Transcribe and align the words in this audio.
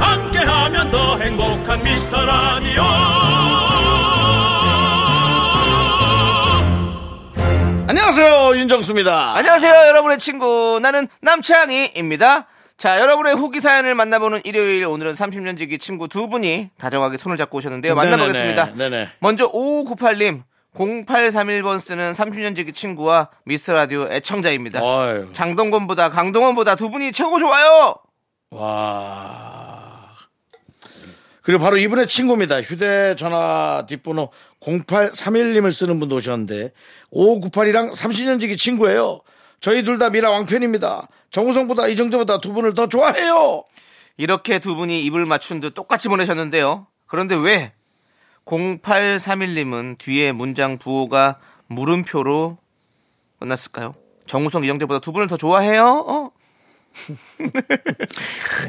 함께하면 0.00 0.90
더 0.90 1.18
행복한 1.18 1.82
미스터 1.82 2.24
라디오 2.24 2.82
안녕하세요 7.88 8.56
윤정수입니다. 8.56 9.34
안녕하세요, 9.36 9.72
여러분의 9.88 10.18
친구. 10.18 10.78
나는 10.82 11.08
남창희입니다. 11.22 12.46
자, 12.76 13.00
여러분의 13.00 13.34
후기 13.34 13.60
사연을 13.60 13.94
만나보는 13.94 14.42
일요일, 14.44 14.84
오늘은 14.84 15.14
30년 15.14 15.56
지기 15.56 15.78
친구 15.78 16.06
두 16.06 16.28
분이 16.28 16.70
다정하게 16.78 17.16
손을 17.16 17.36
잡고 17.38 17.58
오셨는데요. 17.58 17.94
만나보겠습니다. 17.94 18.74
네네. 18.74 19.08
먼저 19.20 19.50
5598님, 19.50 20.42
0831번 20.76 21.80
쓰는 21.80 22.12
30년 22.12 22.54
지기 22.54 22.72
친구와 22.72 23.30
미스터 23.44 23.72
라디오 23.72 24.06
애청자입니다. 24.10 24.80
어휴. 24.82 25.32
장동건보다 25.32 26.10
강동원보다 26.10 26.76
두 26.76 26.90
분이 26.90 27.10
최고 27.12 27.38
좋아요! 27.38 27.96
와. 28.50 29.77
그리고 31.48 31.64
바로 31.64 31.78
이분의 31.78 32.08
친구입니다. 32.08 32.60
휴대전화 32.60 33.86
뒷번호 33.88 34.28
0831님을 34.60 35.72
쓰는 35.72 35.98
분도 35.98 36.16
오셨는데 36.16 36.74
5598이랑 37.10 37.94
30년 37.94 38.38
지기 38.38 38.58
친구예요. 38.58 39.22
저희 39.62 39.82
둘 39.82 39.98
다 39.98 40.10
미라 40.10 40.28
왕팬입니다. 40.28 41.08
정우성보다 41.30 41.88
이정재보다 41.88 42.42
두 42.42 42.52
분을 42.52 42.74
더 42.74 42.86
좋아해요. 42.86 43.64
이렇게 44.18 44.58
두 44.58 44.76
분이 44.76 45.02
입을 45.04 45.24
맞춘 45.24 45.60
듯 45.60 45.72
똑같이 45.72 46.08
보내셨는데요. 46.08 46.86
그런데 47.06 47.34
왜 47.34 47.72
0831님은 48.44 49.96
뒤에 49.96 50.32
문장 50.32 50.76
부호가 50.76 51.38
물음표로 51.68 52.58
끝났을까요? 53.40 53.94
정우성, 54.26 54.64
이정재보다 54.64 55.00
두 55.00 55.12
분을 55.12 55.28
더 55.28 55.38
좋아해요? 55.38 56.04
어? 56.06 56.30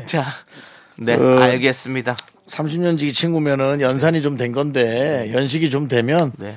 자, 0.06 0.26
네, 1.02 1.18
그- 1.18 1.40
알겠습니다. 1.42 2.16
30년 2.48 2.98
지기 3.00 3.14
친구면은 3.14 3.80
연산이 3.82 4.22
좀 4.22 4.36
된 4.38 4.52
건데 4.52 5.32
연식이 5.34 5.70
좀 5.70 5.88
되면 5.88 6.32
네. 6.38 6.56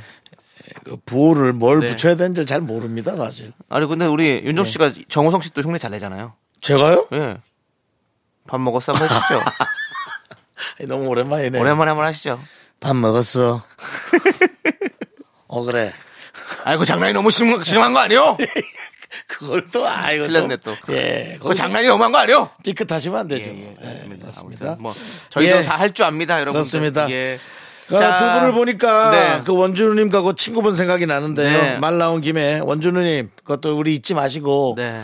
그 0.84 0.96
부호를 1.04 1.52
뭘 1.52 1.80
네. 1.80 1.86
붙여야 1.88 2.16
되는지 2.16 2.46
잘 2.46 2.60
모릅니다, 2.60 3.16
사실. 3.16 3.52
아니, 3.68 3.86
근데 3.86 4.06
우리 4.06 4.40
네. 4.40 4.46
윤정수 4.48 4.72
씨가 4.72 4.90
정우성 5.08 5.40
씨또 5.42 5.60
흉내 5.60 5.78
잘 5.78 5.90
내잖아요. 5.90 6.32
제가요? 6.60 7.06
예. 7.12 7.36
밥 8.48 8.60
먹었어? 8.60 8.92
한번 8.92 9.08
해주시죠. 9.08 9.40
너무 10.88 11.06
오랜만이네. 11.08 11.58
오랜만에 11.60 11.90
한번 11.90 12.06
하시죠. 12.06 12.40
밥 12.80 12.96
먹었어. 12.96 13.62
어 15.48 15.64
그래. 15.64 15.92
아이고, 16.64 16.84
장난이 16.84 17.12
너무 17.12 17.30
심, 17.30 17.62
심한 17.62 17.92
거 17.92 17.98
아니에요? 18.00 18.36
그걸 19.32 19.64
또 19.72 19.86
아이고 19.88 20.26
틀렸네, 20.26 20.58
또. 20.58 20.74
예. 20.90 21.36
그거 21.38 21.54
장난이 21.54 21.86
너무한 21.88 22.12
거 22.12 22.18
아니에요? 22.18 22.50
삐끗하시면 22.64 23.18
안 23.18 23.28
되죠. 23.28 23.50
예, 23.50 23.70
예, 23.70 23.74
그렇습니다. 23.80 24.26
맞습니다. 24.26 24.66
아무튼 24.66 24.82
뭐 24.82 24.94
저희도 25.30 25.56
예. 25.56 25.62
다할 25.62 25.90
줄 25.92 26.04
압니다, 26.04 26.38
여러분. 26.40 26.60
그렇습니다. 26.60 27.10
예. 27.10 27.38
자, 27.88 28.18
두 28.18 28.40
분을 28.40 28.52
보니까 28.52 29.10
네. 29.10 29.42
그 29.44 29.54
원준우님과 29.54 30.22
그 30.22 30.34
친구분 30.36 30.76
생각이 30.76 31.06
나는데요. 31.06 31.62
네. 31.62 31.78
말 31.78 31.98
나온 31.98 32.20
김에 32.20 32.60
원준우님 32.60 33.30
그것도 33.36 33.76
우리 33.76 33.94
잊지 33.96 34.14
마시고 34.14 34.74
네. 34.78 35.02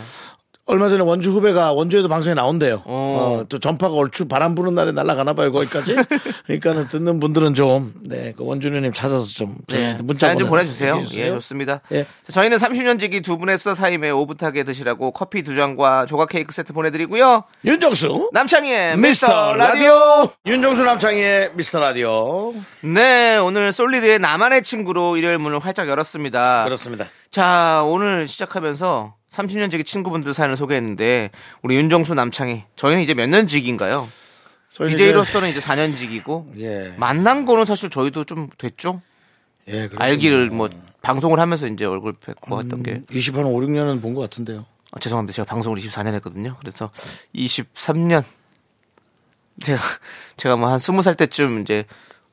얼마 0.71 0.87
전에 0.87 1.01
원주 1.01 1.31
후배가 1.31 1.71
원주에도 1.73 2.07
방송에 2.07 2.35
나온대요. 2.35 2.83
어. 2.85 3.39
어, 3.41 3.45
또 3.49 3.57
전파가 3.57 3.95
얼추 3.95 4.27
바람 4.27 4.53
부는 4.53 4.75
날에 4.75 4.91
날아가나 4.91 5.33
봐요, 5.33 5.51
거기까지. 5.51 5.95
그러니까는 6.45 6.87
듣는 6.89 7.19
분들은 7.19 7.55
좀, 7.55 7.91
네, 8.03 8.33
그 8.37 8.45
원준우님 8.45 8.93
찾아서 8.93 9.25
좀, 9.25 9.55
네. 9.67 9.97
문자 10.03 10.29
좀 10.29 10.37
보내- 10.47 10.49
보내주세요. 10.49 11.03
예, 11.13 11.29
좋습니다. 11.29 11.81
예. 11.91 12.03
자, 12.03 12.31
저희는 12.33 12.57
30년 12.57 12.99
지기 12.99 13.21
두 13.21 13.39
분의 13.39 13.57
수다 13.57 13.73
타임에 13.73 14.11
오붓하게 14.11 14.63
드시라고 14.63 15.09
커피 15.11 15.41
두 15.41 15.55
잔과 15.55 16.05
조각 16.05 16.29
케이크 16.29 16.53
세트 16.53 16.71
보내드리고요. 16.73 17.43
윤정수. 17.65 18.29
남창희의 18.31 18.97
미스터 18.99 19.55
라디오. 19.55 20.29
윤정수 20.45 20.83
남창희의 20.83 21.51
미스터 21.55 21.79
라디오. 21.79 22.53
네, 22.81 23.37
오늘 23.37 23.71
솔리드의 23.71 24.19
나만의 24.19 24.61
친구로 24.61 25.17
일요일 25.17 25.39
문을 25.39 25.57
활짝 25.59 25.89
열었습니다. 25.89 26.65
그렇습니다. 26.65 27.05
자, 27.31 27.81
오늘 27.85 28.27
시작하면서 28.27 29.15
30년 29.29 29.69
지기 29.71 29.83
친구분들 29.83 30.33
사연을 30.33 30.57
소개했는데 30.57 31.29
우리 31.61 31.75
윤정수 31.75 32.13
남창희 32.15 32.63
저희는 32.75 33.03
이제 33.03 33.13
몇 33.13 33.27
년 33.29 33.47
지기인가요? 33.47 34.09
DJ로서는 34.75 35.49
이제 35.49 35.59
4년 35.59 35.95
지기고 35.95 36.51
예. 36.57 36.93
만난 36.97 37.45
거는 37.45 37.65
사실 37.65 37.89
저희도 37.89 38.23
좀 38.23 38.49
됐죠. 38.57 39.01
예, 39.67 39.89
알기를 39.95 40.49
뭐 40.51 40.69
방송을 41.01 41.39
하면서 41.39 41.67
이제 41.67 41.85
얼굴 41.85 42.13
뵙고 42.13 42.59
했던 42.59 42.81
게 42.83 43.01
20, 43.11 43.35
한 43.35 43.45
5, 43.45 43.55
6년은 43.59 44.01
본 44.01 44.13
것 44.15 44.21
같은데요. 44.21 44.65
아, 44.91 44.99
죄송합니다. 44.99 45.35
제가 45.35 45.45
방송을 45.45 45.77
24년 45.79 46.13
했거든요. 46.15 46.55
그래서 46.59 46.89
23년 47.35 48.23
제가 49.61 49.79
제가 50.37 50.55
뭐 50.55 50.69
한 50.69 50.79
20살 50.79 51.17
때쯤 51.17 51.61
이제 51.61 51.83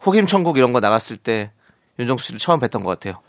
호김 0.05 0.27
천국 0.27 0.57
이런 0.57 0.73
거 0.73 0.81
나갔을 0.81 1.17
때 1.17 1.51
윤정수 1.99 2.27
씨를 2.27 2.39
처음 2.39 2.61
뵀던 2.61 2.85
것 2.85 2.89
같아요. 2.91 3.21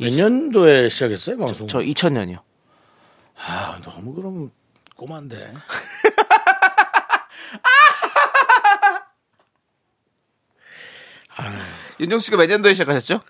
몇 0.00 0.12
년도에 0.12 0.88
시작했어요, 0.88 1.38
방송? 1.38 1.68
저 1.68 1.80
2000년이요. 1.80 2.38
아, 3.36 3.80
너무 3.82 4.14
그럼 4.14 4.50
꼬만데. 4.96 5.54
윤정수 12.00 12.26
씨가 12.26 12.36
몇 12.36 12.46
년도에 12.46 12.74
시작하셨죠? 12.74 13.20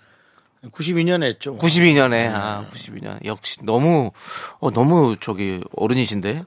92년에 0.71 1.23
했죠. 1.23 1.57
92년에 1.57 2.31
아 2.33 2.65
92년 2.71 3.23
역시 3.25 3.63
너무 3.63 4.11
어 4.59 4.71
너무 4.71 5.15
저기 5.19 5.61
어른이신데 5.75 6.45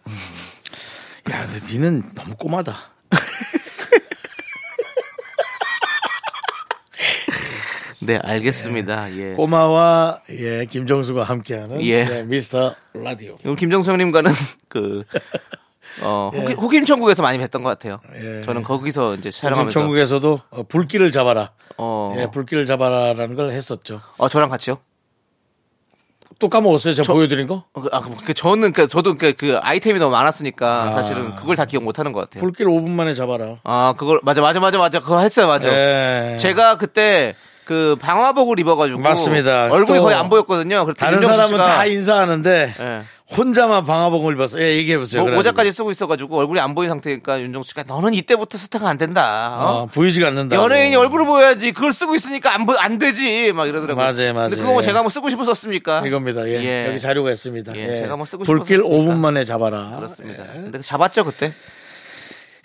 야, 1.31 1.47
근데 1.47 1.67
니는 1.73 2.03
너무 2.15 2.35
꼬마다. 2.37 2.96
네 8.07 8.19
알겠습니다 8.23 9.13
예 9.17 9.33
꼬마와 9.35 10.21
예 10.31 10.65
김정수가 10.65 11.25
함께하는 11.25 11.83
예. 11.83 12.07
예, 12.09 12.23
미스터 12.23 12.75
라디오. 12.95 13.37
김정수 13.37 13.91
형님과는 13.91 14.33
그 14.69 15.03
어, 16.03 16.31
호기, 16.33 16.55
호김 16.55 16.85
천국에서 16.85 17.23
많이 17.23 17.39
뵀던 17.39 17.63
것 17.63 17.71
같아요. 17.71 18.01
예. 18.17 18.43
저는 18.43 18.63
거기서 18.63 19.15
이제 19.15 19.31
촬영하면서 19.31 19.73
전국에서도 19.73 20.41
어, 20.51 20.63
불길을 20.65 21.11
잡아라. 21.11 21.53
어, 21.79 22.15
예, 22.19 22.27
불길을 22.31 22.67
잡아라라는 22.67 23.35
걸 23.35 23.51
했었죠. 23.51 24.01
어 24.19 24.29
저랑 24.29 24.51
같이요. 24.51 24.79
또 26.39 26.51
까먹었어요. 26.51 26.93
제가 26.95 27.13
보여드린 27.15 27.47
거? 27.47 27.65
어, 27.73 27.81
그, 27.81 27.89
아, 27.93 28.01
그, 28.01 28.15
그 28.27 28.35
저는 28.35 28.73
그 28.73 28.89
저도 28.89 29.17
그, 29.17 29.33
그 29.33 29.57
아이템이 29.57 29.99
너무 29.99 30.13
많았으니까 30.13 30.93
사실은 30.93 31.35
그걸 31.35 31.57
다 31.57 31.65
기억 31.65 31.83
못 31.83 31.99
하는 31.99 32.13
것 32.13 32.21
같아요. 32.21 32.43
불길 32.43 32.67
5분 32.67 32.91
만에 32.91 33.15
잡아라. 33.15 33.57
아, 33.65 33.95
그걸 33.97 34.21
맞아 34.23 34.43
맞아 34.43 34.61
맞아 34.61 34.77
맞아 34.77 35.01
그거 35.01 35.19
했어요 35.21 35.47
맞아. 35.47 35.69
예. 35.73 36.37
제가 36.39 36.77
그때 36.77 37.35
그 37.67 37.97
방화복을 38.01 38.61
입어가지고 38.61 39.01
맞습니다. 39.01 39.65
얼굴이 39.73 39.99
또 39.99 40.05
거의 40.05 40.15
안 40.17 40.29
보였거든요. 40.29 40.87
다른 40.97 41.21
사람은 41.21 41.59
다 41.59 41.85
인사하는데 41.85 42.75
예. 42.79 43.03
혼자만 43.37 43.85
방화복을 43.85 44.35
입었어. 44.35 44.61
예, 44.61 44.77
얘기해 44.77 44.99
보세요. 44.99 45.25
모, 45.25 45.31
모자까지 45.33 45.73
쓰고 45.73 45.91
있어가지고 45.91 46.39
얼굴이 46.39 46.61
안 46.61 46.77
보이는 46.77 46.93
상태니까 46.95 47.41
윤정수 47.41 47.71
씨가 47.71 47.83
너는 47.89 48.15
이때부터 48.15 48.57
스타가 48.57 48.89
안 48.89 48.99
된다. 48.99 49.57
어? 49.59 49.65
어, 49.83 49.87
보이지가 49.87 50.29
않는다. 50.29 50.55
연예인이 50.55 50.95
얼굴을 50.95 51.27
보여야지 51.27 51.73
그걸 51.73 51.93
쓰고 51.93 52.15
있으니까 52.15 52.55
안, 52.55 52.67
보- 52.67 52.77
안 52.79 52.99
되지 52.99 53.53
막 53.53 53.67
이러더라고요. 53.67 53.97
맞아요, 53.97 54.33
맞아요. 54.33 54.51
근데 54.51 54.63
그거 54.63 54.73
뭐 54.75 54.81
예. 54.81 54.87
제가 54.87 55.03
뭐 55.03 55.11
쓰고 55.11 55.29
싶었었습니까? 55.29 56.07
이겁니다. 56.07 56.47
예. 56.47 56.63
예. 56.63 56.87
여기 56.91 57.01
자료가 57.01 57.33
있습니다. 57.33 57.75
예, 57.75 57.97
제가 57.97 58.17
뭐 58.17 58.27
쓰고 58.27 58.45
불길 58.45 58.77
싶었었으니까. 58.77 59.13
5분 59.13 59.17
만에 59.19 59.45
잡아라. 59.45 59.97
그렇습니다. 59.97 60.45
근데 60.53 60.81
잡았죠 60.81 61.25
그때. 61.25 61.53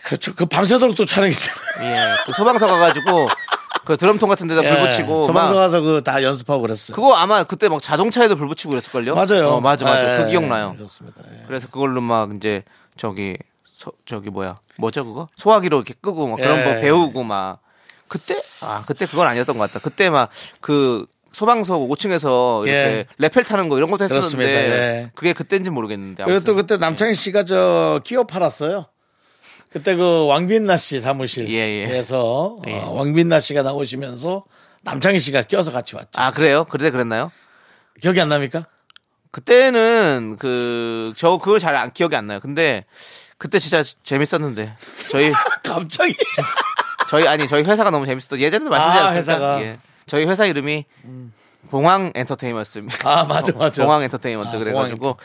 그렇죠. 0.04 0.36
그 0.36 0.45
밤새도록 0.45 0.95
또 0.95 1.06
촬영했잖아요. 1.06 1.57
예. 1.92 1.97
그 2.27 2.33
소방서 2.33 2.68
가가지고 2.68 3.27
그 3.86 3.98
드럼통 3.98 4.30
같은 4.30 4.48
데다 4.48 4.62
불 4.62 4.80
붙이고 4.80 5.24
예. 5.24 5.28
소방서 5.28 5.54
막 5.54 5.60
가서 5.60 5.81
그 5.81 6.01
다 6.04 6.22
연습하고 6.24 6.62
그랬어요. 6.62 6.95
그거 6.95 7.13
아마 7.16 7.44
그때 7.44 7.68
막 7.69 7.81
자동차에도 7.81 8.36
불 8.36 8.48
붙이고 8.48 8.69
그랬을걸요? 8.72 9.16
맞아요. 9.16 9.50
어, 9.50 9.62
맞아 9.62 9.86
맞아. 9.86 10.19
예, 10.19 10.24
그 10.24 10.30
기억나요. 10.30 10.74
그렇습니다. 10.78 11.22
예. 11.31 11.44
그래서 11.48 11.68
그걸로 11.68 12.01
막 12.01 12.33
이제 12.36 12.63
저기 12.98 13.38
소, 13.66 13.92
저기 14.06 14.30
뭐야 14.30 14.60
뭐죠 14.78 15.04
그거 15.06 15.28
소화기로 15.36 15.78
이렇게 15.78 15.94
끄고 16.00 16.28
막 16.28 16.36
그런 16.38 16.60
예. 16.60 16.63
거 16.63 16.81
배우고 16.81 17.24
막 17.24 17.60
그때 18.07 18.42
아 18.60 18.83
그때 18.86 19.06
그건 19.06 19.28
아니었던 19.28 19.57
것 19.57 19.72
같다. 19.72 19.80
그때 19.83 20.10
막그 20.10 21.06
소방서 21.31 21.78
5층에서 21.78 22.63
이렇게 22.68 22.78
예. 22.78 23.06
레펠 23.18 23.44
타는 23.45 23.69
거 23.69 23.78
이런 23.78 23.89
것도. 23.89 24.04
했었는데 24.04 24.45
예. 24.45 25.12
그게 25.16 25.31
그때인지 25.33 25.69
모르겠는데 25.69 26.24
그리고 26.25 26.42
또 26.42 26.51
아무튼. 26.51 26.56
그때 26.57 26.78
남창희 26.78 27.16
씨가 27.16 27.45
저 27.45 28.01
기어 28.04 28.24
팔았어요. 28.25 28.86
그때 29.71 29.95
그 29.95 30.25
왕빈나 30.27 30.75
씨 30.77 31.00
사무실에서 31.00 31.50
예, 31.51 31.88
예. 31.89 32.03
어, 32.13 32.57
예. 32.68 32.79
왕빈나 32.79 33.39
씨가 33.39 33.62
나오시면서 33.62 34.44
남창희 34.83 35.19
씨가 35.19 35.44
껴서 35.44 35.71
같이 35.71 35.95
왔죠. 35.95 36.09
아 36.19 36.31
그래요? 36.31 36.65
그때 36.65 36.89
그랬나요? 36.91 37.31
기억이 38.01 38.19
안 38.19 38.29
납니까? 38.29 38.65
그때는 39.31 40.35
그 40.39 41.13
저 41.15 41.38
그걸 41.38 41.59
잘 41.59 41.75
안 41.75 41.91
기억이 41.94 42.15
안 42.15 42.27
나요. 42.27 42.39
근데 42.41 42.85
그때 43.38 43.59
진짜 43.59 43.81
재밌었는데 44.03 44.75
저희 45.09 45.31
갑자기 45.63 46.15
저희 47.09 47.27
아니 47.27 47.47
저희 47.47 47.63
회사가 47.63 47.89
너무 47.91 48.06
재밌었던 48.06 48.39
예전에도 48.39 48.73
아, 48.75 48.77
말씀드렸습니다. 48.77 49.18
회사가. 49.33 49.62
예. 49.62 49.77
저희 50.06 50.25
회사 50.25 50.45
이름이 50.45 50.85
봉황 51.69 52.12
엔터테인먼트입니다. 52.15 53.09
아 53.09 53.23
맞아 53.23 53.53
맞아. 53.53 53.83
봉황 53.83 54.03
엔터테인먼트 54.03 54.56
아, 54.56 54.59
그래가지고 54.59 55.18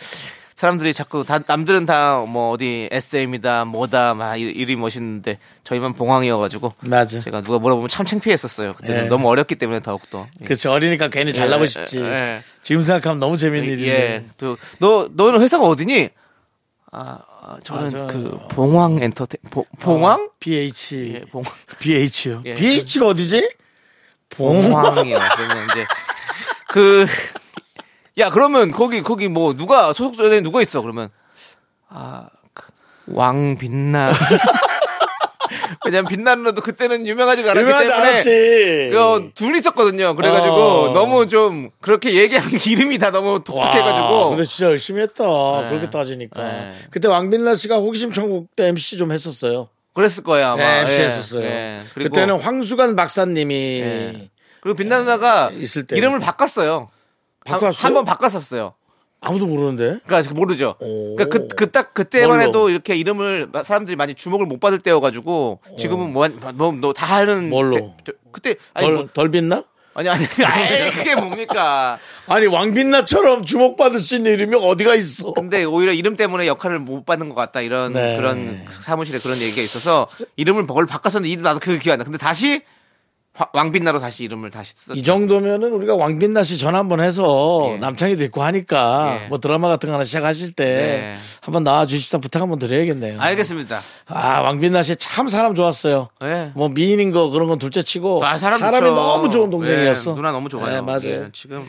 사람들이 0.57 0.95
자꾸 0.95 1.23
다 1.23 1.39
남들은 1.47 1.85
다 1.85 2.25
뭐 2.27 2.51
어디 2.51 2.89
SM이다 2.91 3.67
뭐다 3.67 4.15
막 4.15 4.37
이- 4.37 4.41
이름이 4.43 4.77
멋있는데 4.81 5.39
저희만 5.65 5.93
봉황이어가지고 5.93 6.73
맞아. 6.81 7.21
제가 7.21 7.43
누가 7.43 7.59
물어보면 7.59 7.89
참 7.91 8.07
창피했었어요. 8.07 8.73
그때 8.75 8.95
예. 8.95 9.01
는 9.03 9.09
너무 9.11 9.29
어렸기 9.29 9.57
때문에 9.57 9.81
더욱더. 9.81 10.27
예. 10.41 10.45
그렇죠 10.47 10.73
어리니까 10.73 11.09
괜히 11.09 11.35
잘나고 11.35 11.65
예, 11.65 11.67
싶지. 11.67 12.01
예, 12.01 12.05
예. 12.05 12.43
지금 12.63 12.83
생각하면 12.85 13.21
너무 13.21 13.37
재밌는 13.37 13.69
일인데. 13.69 13.87
예. 13.93 14.25
또, 14.39 14.57
너, 14.79 15.09
너는 15.13 15.43
회사가 15.43 15.65
어디니? 15.67 16.09
아, 16.91 17.19
아, 17.43 17.59
저는 17.63 17.87
아, 17.87 17.91
저- 17.91 18.07
그, 18.07 18.39
봉황 18.53 18.99
엔터테, 19.03 19.37
봉, 19.51 19.65
봉황? 19.79 20.31
BH 20.41 21.13
예, 21.17 21.21
봉, 21.31 21.43
BH요. 21.81 22.43
예. 22.47 22.55
BH가 22.55 23.09
어디지? 23.09 23.51
봉. 24.31 24.63
봉황이요. 24.63 25.19
그러면 25.37 25.65
이제, 25.71 25.87
그, 26.69 27.07
야, 28.19 28.31
그러면 28.31 28.71
거기, 28.71 29.03
거기 29.03 29.29
뭐, 29.29 29.55
누가, 29.55 29.93
소속전에 29.93 30.41
누가 30.41 30.63
있어? 30.63 30.81
그러면, 30.81 31.11
아, 31.89 32.29
그, 32.55 32.67
왕빛나. 33.09 34.13
왜냐면 35.85 36.09
빛나는도 36.09 36.63
그때는 36.63 37.07
유명하지가 37.07 37.51
않았기 37.53 37.65
유명하지 37.65 37.89
때문에. 37.89 38.11
않았지. 38.11 38.31
그, 38.93 39.31
둘 39.35 39.57
있었거든요. 39.57 40.17
그래가지고, 40.17 40.55
어. 40.55 40.93
너무 40.93 41.29
좀, 41.29 41.71
그렇게 41.81 42.15
얘기하는 42.15 42.59
이름이 42.67 42.99
다 42.99 43.11
너무 43.11 43.33
와, 43.33 43.39
독특해가지고. 43.41 44.31
근데 44.31 44.45
진짜 44.45 44.71
열심히 44.71 45.03
했다. 45.03 45.25
네. 45.63 45.69
그렇게 45.69 45.91
따지니까. 45.91 46.43
네. 46.43 46.73
그때 46.91 47.09
왕빈나 47.09 47.55
씨가 47.55 47.77
호기심 47.77 48.13
천국 48.13 48.49
때 48.57 48.69
MC 48.69 48.97
좀 48.97 49.13
했었어요. 49.13 49.69
그랬을 49.93 50.25
거예요, 50.25 50.49
아마. 50.49 50.57
네, 50.57 50.81
MC 50.83 51.01
예, 51.01 51.05
했었어요. 51.05 51.45
예. 51.45 51.83
그리고 51.95 52.11
그때는 52.11 52.39
황수관 52.41 52.97
박사님이 52.97 53.55
예. 53.55 54.31
그리고 54.61 54.77
빛나 54.77 54.99
누나가 55.01 55.51
있을 55.53 55.87
때. 55.87 55.97
이름을 55.97 56.19
바꿨어요. 56.19 56.89
바꿨어요? 57.47 57.87
한번 57.87 58.05
바꿨었어요. 58.05 58.75
아무도 59.21 59.47
모르는데. 59.47 60.01
그러니까 60.07 60.35
모르죠. 60.35 60.77
오. 60.81 61.17
그러니까 61.17 61.39
그, 61.39 61.49
그 61.49 61.71
딱 61.73 61.95
그때만 61.95 62.29
뭘로? 62.37 62.43
해도 62.43 62.71
이렇게 62.71 62.95
이름을 62.97 63.49
사람들이 63.65 63.97
많이 63.97 64.15
주목을 64.15 64.47
못 64.47 64.61
받을 64.61 64.79
때여가지고 64.79 65.61
지금은 65.79 66.13
뭐뭐다 66.13 67.07
하는 67.07 67.49
뭘로? 67.49 67.75
대- 67.77 67.95
저- 68.05 68.13
그때 68.31 68.57
아니 68.75 68.87
덜, 68.87 68.95
뭐, 68.95 69.09
덜 69.13 69.31
빛나? 69.31 69.65
아니 69.95 70.11
아니 70.11 70.27
아니 70.45 70.91
그게 70.91 71.15
뭡니까? 71.17 71.99
아니 72.29 72.47
왕빛나처럼 72.47 73.47
주목받을 73.47 73.99
수 74.01 74.15
있는 74.17 74.35
이름이 74.35 74.55
어디가 74.55 74.95
있어? 74.95 75.33
근데 75.33 75.65
오히려 75.65 75.93
이름 75.95 76.17
때문에 76.17 76.47
역할을 76.47 76.79
못 76.81 77.07
받는 77.07 77.31
것 77.31 77.35
같다 77.35 77.63
이런 77.63 77.95
네. 77.95 78.17
그런 78.19 78.67
사무실에 78.69 79.19
그런 79.19 79.39
얘기가 79.39 79.63
있어서 79.63 80.07
이름을 80.37 80.65
뭘 80.65 80.85
바꿨었는데 80.85 81.31
이름 81.33 81.43
나도 81.43 81.61
그게 81.61 81.79
기억 81.79 81.95
안 81.95 81.99
나. 82.01 82.05
근데 82.05 82.19
다시 82.19 82.57
화- 82.57 82.61
왕빛나로 83.53 84.01
다시 84.01 84.25
이름을 84.25 84.51
다시 84.51 84.73
썼죠. 84.77 84.99
이 84.99 85.03
정도면은 85.03 85.73
우리가 85.73 85.95
왕빛나 85.97 86.43
씨 86.43 86.57
전화 86.59 86.79
한번 86.79 87.01
해서 87.01 87.71
예. 87.73 87.79
남창희도 87.79 88.25
있고 88.25 88.43
하니까 88.43 89.21
예. 89.25 89.29
뭐 89.29 89.39
드라마 89.39 89.69
같은 89.69 89.89
거 89.89 89.95
하나 89.95 90.05
시작하실 90.05 90.53
때 90.53 90.65
네. 90.65 91.17
한번 91.43 91.63
나와 91.65 91.85
주십사 91.87 92.19
부탁 92.19 92.41
한번 92.43 92.59
드려야겠네요. 92.59 93.21
알겠습니다. 93.21 93.83
아 94.07 94.41
왕빛나 94.41 94.83
씨 94.83 94.97
참 94.97 95.29
사람 95.29 95.55
좋았어요. 95.55 96.09
예. 96.23 96.53
뭐 96.55 96.69
미인인 96.69 97.13
거 97.13 97.29
그런 97.31 97.49
건 97.49 97.59
둘째 97.59 97.83
치고 97.83 98.25
아, 98.25 98.39
사람 98.39 98.59
사람이 98.59 98.87
좋죠. 98.87 98.95
너무 98.95 99.31
좋은 99.31 99.51
동생이었어. 99.51 100.11
예, 100.13 100.15
누나 100.15 100.33
너무 100.33 100.49
좋아요. 100.49 100.75
네, 100.77 100.81
맞아요. 100.81 101.05
예, 101.05 101.29
지금 101.33 101.65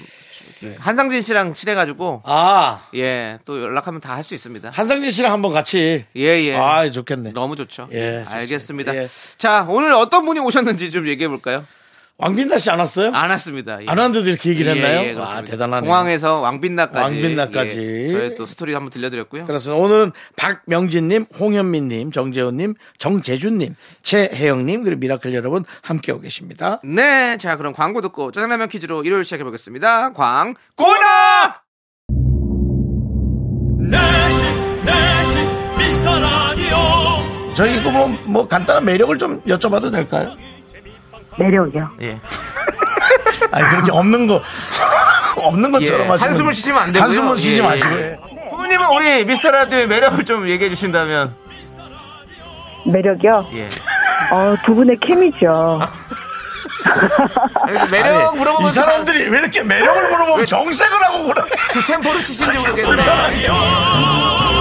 한상진 0.79 1.21
씨랑 1.21 1.53
친해가지고 1.53 2.21
아 2.25 2.87
예, 2.95 3.39
또 3.45 3.61
연락하면 3.61 4.01
다 4.01 4.13
할 4.15 4.23
수 4.23 4.33
있습니다. 4.33 4.69
한상진 4.71 5.11
씨랑 5.11 5.31
한번 5.31 5.53
같이. 5.53 6.05
예, 6.15 6.21
예. 6.21 6.55
아 6.55 6.89
좋겠네. 6.91 7.31
너무 7.33 7.55
좋죠. 7.55 7.87
예. 7.93 8.23
알겠습니다. 8.27 8.95
예. 8.95 9.07
자, 9.37 9.65
오늘 9.69 9.93
어떤 9.93 10.25
분이 10.25 10.39
오셨는지 10.39 10.91
좀 10.91 11.07
얘기해 11.07 11.27
볼까요? 11.27 11.65
왕빛나 12.19 12.57
씨 12.57 12.71
안 12.71 12.79
왔어요? 12.79 13.11
안 13.13 13.29
왔습니다. 13.29 13.79
예. 13.79 13.85
안 13.87 13.97
왔는데도 13.99 14.27
이렇게 14.29 14.49
얘기를 14.49 14.75
예, 14.75 14.81
했나요? 14.81 15.05
예, 15.05 15.11
아 15.11 15.13
그렇습니다. 15.13 15.51
대단하네. 15.51 15.85
공항에서 15.85 16.39
왕빛나까지. 16.41 16.99
왕빛나까지. 17.21 17.77
예, 17.79 18.07
저희 18.07 18.35
또 18.35 18.47
스토리 18.47 18.73
한번 18.73 18.89
들려드렸고요. 18.89 19.45
그렇습니다. 19.45 19.79
오늘은 19.83 20.11
박명진님, 20.35 21.25
홍현민님, 21.39 22.11
정재훈님, 22.11 22.73
정재준님, 22.97 23.75
최혜영님 24.01 24.83
그리고 24.83 24.99
미라클 24.99 25.31
여러분 25.35 25.63
함께하고 25.83 26.23
계십니다. 26.23 26.81
네, 26.83 27.37
자 27.37 27.55
그럼 27.55 27.71
광고 27.73 28.01
듣고 28.01 28.31
짜장라면 28.31 28.69
퀴즈로 28.69 29.03
일요일 29.03 29.23
시작해 29.23 29.43
보겠습니다. 29.43 30.13
광고 30.13 30.55
나. 30.75 31.61
내시 33.79 34.43
내시 34.83 35.37
미스터 35.77 36.19
라디오 36.19 37.53
저희 37.53 37.77
이거 37.77 37.91
뭐, 37.91 38.07
뭐 38.25 38.47
간단한 38.47 38.83
매력을 38.85 39.15
좀 39.19 39.39
여쭤봐도 39.43 39.91
될까요? 39.91 40.35
매력이요. 41.37 41.89
예. 42.01 42.19
아니 43.51 43.67
그렇게 43.69 43.91
없는 43.91 44.27
거 44.27 44.41
없는 45.37 45.71
것처럼 45.71 46.05
예, 46.07 46.09
하시면 46.09 46.29
한숨을 46.29 46.53
쉬시면 46.53 46.81
안 46.81 46.91
되고요. 46.91 47.03
한숨을 47.07 47.37
쉬지 47.37 47.61
예, 47.61 47.63
예. 47.63 47.67
마시고 47.67 47.99
예. 47.99 48.19
부모님은 48.49 48.87
우리 48.95 49.25
미스터 49.25 49.51
라디오의 49.51 49.87
매력을 49.87 50.23
좀 50.25 50.47
얘기해 50.49 50.69
주신다면. 50.71 51.35
매력이요? 52.85 53.47
예. 53.53 53.67
어, 54.31 54.55
두 54.65 54.73
분의 54.75 54.97
케미죠. 54.99 55.79
그래서 57.65 57.87
매력 57.91 58.29
아니, 58.29 58.37
물어보면 58.39 58.67
이 58.69 58.73
사람들이 58.73 59.29
왜 59.29 59.39
이렇게 59.39 59.63
매력을 59.63 60.09
물어보면 60.09 60.45
정색을 60.45 61.03
하고 61.03 61.27
그래? 61.33 61.43
두 61.73 61.85
템포를 61.85 62.21
치신지 62.21 62.69
모르겠어요. 62.69 64.56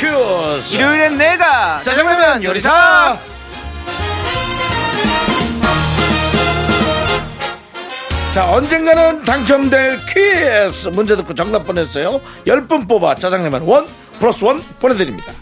일요일 0.00 0.60
퀴즈. 0.60 0.76
일요일엔 0.76 1.18
내가 1.18 1.82
짜장라면 1.82 2.42
요리사. 2.42 3.18
자, 8.32 8.50
언젠가는 8.50 9.24
당첨될 9.24 10.06
퀴즈. 10.06 10.88
문제 10.88 11.16
듣고 11.16 11.34
정답 11.34 11.66
보냈어요. 11.66 12.20
10분 12.46 12.88
뽑아 12.88 13.14
짜장라면 13.16 13.62
원 13.62 13.86
플러스 14.18 14.44
원 14.44 14.62
보내드립니다. 14.80 15.32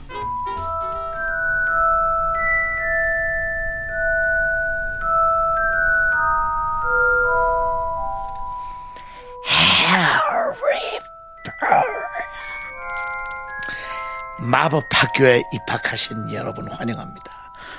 마법 14.69 14.85
학교에 14.91 15.43
입학하신 15.51 16.35
여러분 16.35 16.71
환영합니다. 16.71 17.33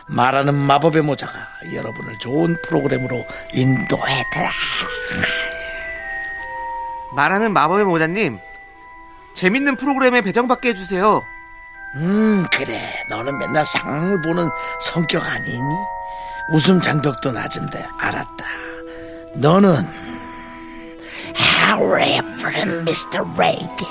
말하는 0.07 0.55
마법의 0.55 1.03
모자가 1.03 1.33
여러분을 1.71 2.17
좋은 2.17 2.57
프로그램으로 2.63 3.27
인도해드라. 3.53 4.49
말하는 7.15 7.53
마법의 7.53 7.85
모자님. 7.85 8.39
재밌는 9.35 9.75
프로그램에 9.75 10.21
배정받게 10.21 10.69
해주세요. 10.69 11.21
음, 11.97 12.47
그래. 12.51 13.03
너는 13.07 13.37
맨날 13.37 13.63
상을 13.67 14.19
보는 14.23 14.49
성격 14.81 15.23
아니니? 15.23 15.75
웃음 16.51 16.81
장벽도 16.81 17.31
낮은데 17.31 17.85
알았다. 17.99 18.45
너는 19.35 19.87
하레프른 21.35 22.85
미스터 22.85 23.19
레이디 23.37 23.85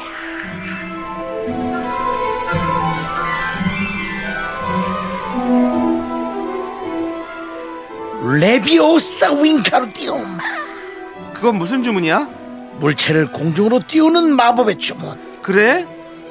레비오사 8.23 9.33
윙카르디움. 9.33 10.39
그건 11.35 11.57
무슨 11.57 11.83
주문이야? 11.83 12.29
물체를 12.79 13.31
공중으로 13.33 13.81
띄우는 13.87 14.35
마법의 14.37 14.79
주문. 14.79 15.19
그래? 15.43 15.87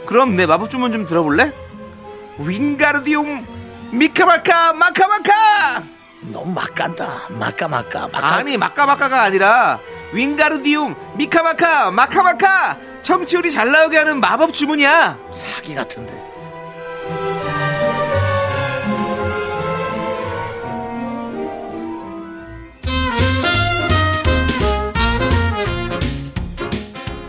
그럼 0.06 0.36
내 0.36 0.46
마법 0.46 0.70
주문 0.70 0.92
좀 0.92 1.06
들어볼래? 1.06 1.52
윙가르디움. 2.40 3.46
미카마카 3.92 4.74
마카마카! 4.74 5.84
너무 6.34 6.52
막 6.52 6.76
간다. 6.76 7.22
막가 7.30 7.68
막가 7.70 8.10
막가. 8.10 8.36
아니 8.36 8.58
마카마카가 8.58 9.22
아니라 9.22 9.80
윙가르디움 10.14 10.94
미카마카 11.16 11.92
마카마카! 11.92 12.78
청취율이 13.02 13.50
잘 13.50 13.72
나오게 13.72 13.98
하는 13.98 14.20
마법 14.20 14.54
주문이야. 14.54 15.18
사기 15.34 15.74
같은데 15.74 16.22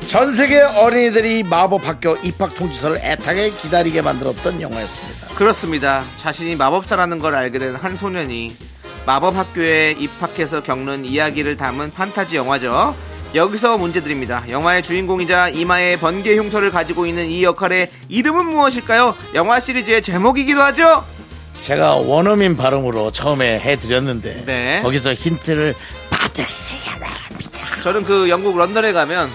전 0.09 0.33
세계 0.33 0.61
어린이들이 0.63 1.43
마법 1.43 1.87
학교 1.87 2.17
입학 2.23 2.55
통지서를 2.55 2.99
애타게 3.03 3.51
기다리게 3.51 4.01
만들었던 4.01 4.63
영화였습니다. 4.63 5.27
그렇습니다. 5.35 6.03
자신이 6.17 6.57
마법사라는 6.57 7.19
걸 7.19 7.35
알게 7.35 7.59
된 7.59 7.77
한 7.77 7.95
소년이 7.95 8.57
마법 9.05 9.37
학교에 9.37 9.93
입학해서 9.99 10.63
겪는 10.63 11.05
이야기를 11.05 11.57
담은 11.57 11.93
판타지 11.93 12.37
영화죠. 12.37 12.97
여기서 13.35 13.77
문제 13.77 14.03
드립니다. 14.03 14.43
영화의 14.49 14.83
주인공이자 14.83 15.51
이마에 15.51 15.97
번개 15.97 16.37
흉터를 16.37 16.71
가지고 16.71 17.05
있는 17.05 17.27
이 17.27 17.45
역할의 17.45 17.91
이름은 18.09 18.47
무엇일까요? 18.47 19.15
영화 19.35 19.61
시리즈의 19.61 20.01
제목이기도 20.01 20.61
하죠. 20.63 21.05
제가 21.61 21.97
원어민 21.97 22.57
발음으로 22.57 23.13
처음에 23.13 23.59
해드렸는데 23.61 24.45
네. 24.47 24.81
거기서 24.83 25.13
힌트를 25.13 25.75
받으셔야 26.09 27.07
합니다. 27.29 27.59
저는 27.83 28.05
그 28.05 28.31
영국 28.31 28.57
런던에 28.57 28.93
가면 28.93 29.29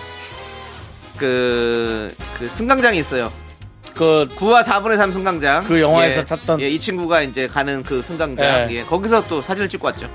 그, 1.18 2.14
그 2.40 2.48
승강장이 2.48 2.98
있어요. 3.00 3.32
그 3.94 4.28
9와 4.38 4.64
4분의 4.64 4.98
3 4.98 5.12
승강장. 5.14 5.66
그 5.66 5.80
영화에서 5.80 6.22
예, 6.22 6.24
탔던- 6.24 6.60
예, 6.62 6.70
이 6.70 6.80
친구가 6.80 7.22
이제 7.22 7.48
가는 7.48 7.84
그 7.84 8.02
승강장. 8.02 8.72
예. 8.72 8.76
예, 8.78 8.84
거기서 8.84 9.28
또 9.28 9.42
사진을 9.42 9.70
찍고 9.70 9.86
왔죠. 9.88 10.10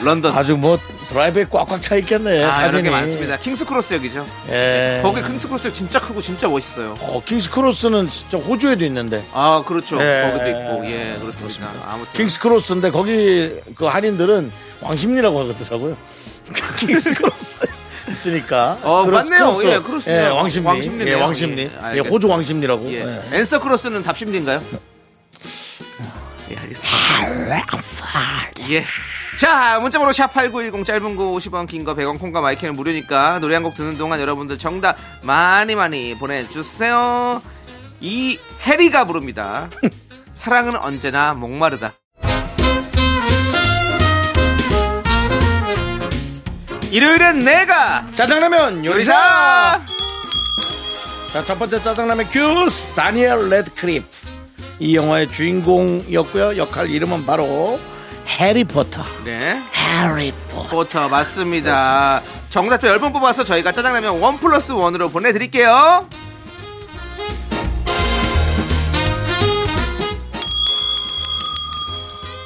런던. 0.00 0.32
아주 0.36 0.56
뭐 0.56 0.78
드라이브에 1.08 1.46
꽉꽉 1.50 1.82
차 1.82 1.96
있겠네 1.96 2.44
아, 2.44 2.52
사진이 2.52 2.84
게 2.84 2.90
많습니다. 2.90 3.36
킹스크로스역이죠. 3.38 4.26
예. 4.50 5.00
거기 5.02 5.22
킹스크로스역 5.22 5.74
진짜 5.74 5.98
크고 6.00 6.20
진짜 6.20 6.46
멋있어요. 6.46 6.94
어, 7.00 7.20
킹스크로스는 7.24 8.08
진짜 8.08 8.38
호주에도 8.38 8.84
있는데 8.84 9.24
아, 9.32 9.60
그렇죠. 9.66 9.98
예. 10.00 10.30
거기도 10.30 10.50
있고. 10.50 10.86
예, 10.86 11.16
그렇습니다. 11.20 11.72
아무튼. 11.84 12.12
킹스크로스인데 12.12 12.90
거기 12.92 13.52
그 13.74 13.86
한인들은 13.86 14.52
왕십리라고 14.82 15.52
하더라고요. 15.52 15.96
킹스크로스 16.78 17.60
있으니까. 18.10 18.78
어, 18.82 19.04
크로스, 19.04 19.24
맞네요. 19.28 19.54
크로스. 19.56 19.66
예, 19.66 19.78
그렇습니다. 19.80 20.24
예, 20.24 20.28
왕십리. 20.28 20.66
왕십리네요. 20.66 21.16
예, 21.16 21.20
왕십리. 21.20 21.62
예, 21.62 21.96
예. 21.96 21.98
호주 22.00 22.28
왕십리라고. 22.28 22.92
예. 22.92 23.22
예. 23.32 23.36
앤서 23.38 23.60
크로스는 23.60 24.02
답십리인가요? 24.02 24.62
예, 26.50 26.56
알겠습니다. 26.56 27.66
예. 28.70 28.84
자, 29.38 29.78
문자번호 29.78 30.10
샵8910 30.12 30.84
짧은 30.84 31.14
거 31.16 31.24
50원, 31.30 31.68
긴 31.68 31.84
거 31.84 31.94
100원, 31.94 32.18
콩과 32.18 32.40
마이크는 32.40 32.74
무료니까 32.74 33.38
노래 33.38 33.54
한 33.54 33.62
곡 33.62 33.74
듣는 33.76 33.96
동안 33.96 34.18
여러분들 34.20 34.58
정답 34.58 34.96
많이 35.22 35.74
많이 35.76 36.16
보내주세요. 36.18 37.40
이 38.00 38.38
해리가 38.66 39.04
부릅니다. 39.06 39.68
사랑은 40.34 40.76
언제나 40.76 41.34
목마르다. 41.34 41.92
일요일엔 46.90 47.40
내가 47.40 48.06
짜장라면 48.14 48.84
요리사! 48.84 49.80
자, 51.32 51.44
첫 51.44 51.58
번째 51.58 51.82
짜장라면 51.82 52.28
퀴즈 52.28 52.94
다니엘 52.94 53.50
레드크리프. 53.50 54.06
이 54.80 54.96
영화의 54.96 55.28
주인공이었고요. 55.28 56.56
역할 56.56 56.88
이름은 56.88 57.26
바로 57.26 57.78
해리포터. 58.26 59.04
네. 59.24 59.60
해리포터. 59.74 60.68
포터 60.68 61.08
맞습니다. 61.08 62.22
정답자 62.48 62.86
10분 62.88 63.12
뽑아서 63.12 63.44
저희가 63.44 63.72
짜장라면 63.72 64.20
원 64.20 64.38
플러스 64.38 64.72
원으로 64.72 65.10
보내드릴게요. 65.10 66.08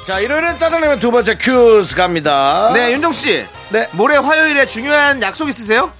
자, 0.05 0.19
일요일엔 0.19 0.57
짜장라면 0.57 0.99
두 0.99 1.11
번째 1.11 1.37
퀴즈 1.37 1.95
갑니다. 1.95 2.71
네, 2.73 2.91
윤정 2.91 3.13
씨. 3.13 3.45
네. 3.73 3.87
모레 3.93 4.17
화요일에 4.17 4.67
중요한 4.67 5.19
약속 5.23 5.49
있으세요? 5.49 5.91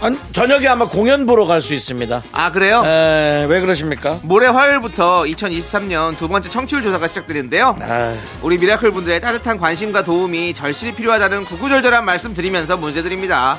아니, 0.00 0.18
저녁에 0.32 0.66
아마 0.66 0.86
공연 0.88 1.26
보러 1.26 1.44
갈 1.44 1.60
수 1.60 1.74
있습니다. 1.74 2.22
아, 2.32 2.50
그래요? 2.52 2.82
에, 2.86 3.44
왜 3.50 3.60
그러십니까? 3.60 4.18
모레 4.22 4.46
화요일부터 4.46 5.24
2023년 5.24 6.16
두 6.16 6.26
번째 6.28 6.48
청취율 6.48 6.82
조사가 6.82 7.06
시작되는데요. 7.08 7.76
아, 7.82 8.16
우리 8.40 8.56
미라클 8.56 8.92
분들의 8.92 9.20
따뜻한 9.20 9.58
관심과 9.58 10.04
도움이 10.04 10.54
절실히 10.54 10.94
필요하다는 10.94 11.44
구구절절한 11.44 12.02
말씀 12.06 12.32
드리면서 12.32 12.78
문제 12.78 13.02
드립니다. 13.02 13.58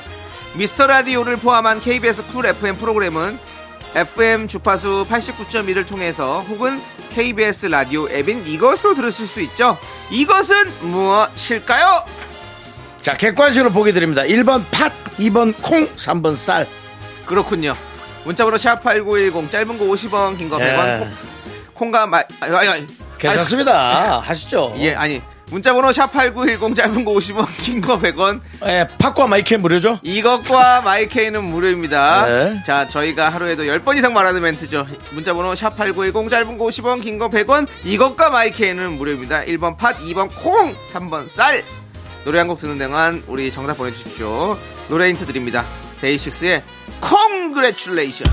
미스터 0.54 0.88
라디오를 0.88 1.36
포함한 1.36 1.78
KBS 1.78 2.26
쿨 2.26 2.46
FM 2.46 2.74
프로그램은 2.76 3.38
FM 3.94 4.48
주파수 4.48 5.06
89.1을 5.08 5.86
통해서 5.86 6.40
혹은 6.48 6.82
KBS 7.14 7.66
라디오 7.66 8.08
앱인 8.10 8.48
이것으로 8.48 8.96
들으실 8.96 9.28
수 9.28 9.40
있죠. 9.42 9.78
이것은 10.10 10.56
무엇일까요? 10.80 12.04
자, 13.04 13.14
객관식으로 13.16 13.70
보기 13.70 13.92
드립니다. 13.92 14.22
1번 14.22 14.64
팥, 14.70 14.90
2번 15.18 15.54
콩, 15.60 15.86
3번 15.96 16.36
쌀. 16.36 16.66
그렇군요. 17.26 17.74
문자번호 18.24 18.56
샵8910 18.56 19.50
짧은 19.50 19.76
거 19.78 19.84
50원, 19.84 20.38
긴 20.38 20.48
거 20.48 20.56
100원. 20.56 20.86
예. 20.88 20.98
콩- 20.98 21.12
콩과 21.74 22.06
마 22.06 22.22
아니, 22.40 22.54
아니, 22.56 22.68
아니. 22.68 22.86
괜찮습니다. 23.18 24.20
하시죠. 24.24 24.74
예, 24.78 24.94
아니. 24.94 25.20
문자번호 25.50 25.90
샵8910 25.90 26.74
짧은 26.74 27.04
거 27.04 27.12
50원, 27.12 27.46
긴 27.58 27.82
거 27.82 27.98
100원. 27.98 28.40
예, 28.64 28.88
팥과 28.98 29.26
마이케이 29.26 29.52
무료죠? 29.54 29.98
이것과 30.02 30.80
마이케이는 30.80 31.44
무료입니다. 31.44 32.24
네. 32.26 32.62
자, 32.66 32.88
저희가 32.88 33.28
하루에도 33.28 33.64
10번 33.64 33.98
이상 33.98 34.14
말하는 34.14 34.40
멘트죠. 34.40 34.86
문자번호 35.10 35.52
샵8910 35.52 36.30
짧은 36.30 36.56
거 36.56 36.64
50원, 36.64 37.02
긴 37.02 37.18
거 37.18 37.28
100원. 37.28 37.66
이것과 37.84 38.30
마이케이는 38.30 38.92
무료입니다. 38.96 39.42
1번 39.42 39.76
팥, 39.76 39.98
2번 40.00 40.30
콩, 40.34 40.74
3번 40.90 41.28
쌀. 41.28 41.62
노래 42.24 42.38
한 42.38 42.48
곡 42.48 42.58
듣는 42.58 42.78
동안 42.78 43.22
우리 43.26 43.50
정답 43.50 43.76
보내주십시오. 43.76 44.58
노래 44.88 45.08
힌트 45.08 45.26
드립니다. 45.26 45.64
데이식스의 46.00 46.62
Congratulations. 47.00 48.26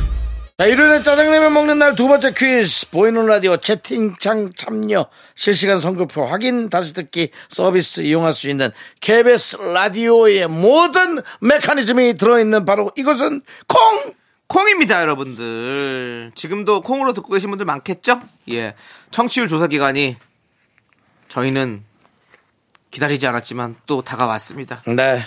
자, 0.58 0.66
일요일에 0.68 1.02
짜장라면 1.02 1.54
먹는 1.54 1.80
날 1.80 1.96
두 1.96 2.08
번째 2.08 2.34
퀴즈. 2.34 2.90
보이는 2.92 3.26
라디오 3.26 3.58
채팅창 3.58 4.52
참여, 4.56 5.08
실시간 5.36 5.80
선곡표 5.80 6.24
확인, 6.26 6.70
다시 6.70 6.94
듣기 6.94 7.32
서비스 7.50 8.02
이용할 8.02 8.34
수 8.34 8.48
있는 8.48 8.70
KBS 9.02 9.58
라디오의 9.74 10.48
모든 10.48 11.18
메커니즘이 11.42 12.14
들어있는 12.16 12.66
바로 12.66 12.92
이것은 12.96 13.42
콩! 13.68 14.14
콩입니다, 14.48 15.00
여러분들. 15.02 16.32
지금도 16.36 16.82
콩으로 16.82 17.14
듣고 17.14 17.32
계신 17.34 17.50
분들 17.50 17.66
많겠죠? 17.66 18.22
예. 18.52 18.76
청취율 19.10 19.48
조사 19.48 19.68
기간이 19.68 20.18
저희는 21.30 21.84
기다리지 22.92 23.26
않았지만 23.28 23.78
또 23.86 24.02
다가왔습니다. 24.02 24.82
네. 24.96 25.26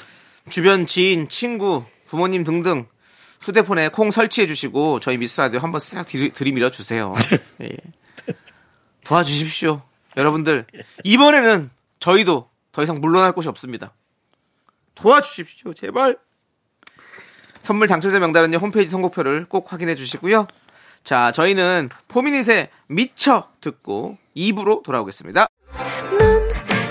주변 0.51 0.87
지인, 0.87 1.29
친구, 1.29 1.85
부모님 2.07 2.45
등등 2.45 2.87
휴대폰에 3.41 3.89
콩 3.89 4.11
설치해 4.11 4.47
주시고 4.47 5.01
저희 5.01 5.19
미스 5.19 5.41
라디오 5.41 5.61
한번 5.61 5.81
싹 5.81 6.07
들이, 6.07 6.33
들이밀어 6.33 6.71
주세요. 6.71 7.15
예. 7.63 7.71
도와주십시오. 9.05 9.83
여러분들 10.17 10.67
이번에는 11.03 11.71
저희도 12.01 12.49
더 12.73 12.83
이상 12.83 13.01
물러날 13.01 13.33
곳이 13.33 13.49
없습니다. 13.49 13.93
도와주십시오. 14.95 15.75
제발. 15.75 16.19
선물 17.61 17.89
당첨자 17.89 18.19
명단은요 18.19 18.59
홈페이지 18.59 18.91
선곡표를 18.91 19.47
꼭 19.49 19.73
확인해 19.73 19.95
주시고요. 19.95 20.47
자, 21.03 21.33
저희는 21.33 21.91
포미닛의 22.09 22.69
미쳐 22.89 23.49
듣고 23.61 24.19
2부로 24.37 24.83
돌아오겠습니다. 24.83 25.47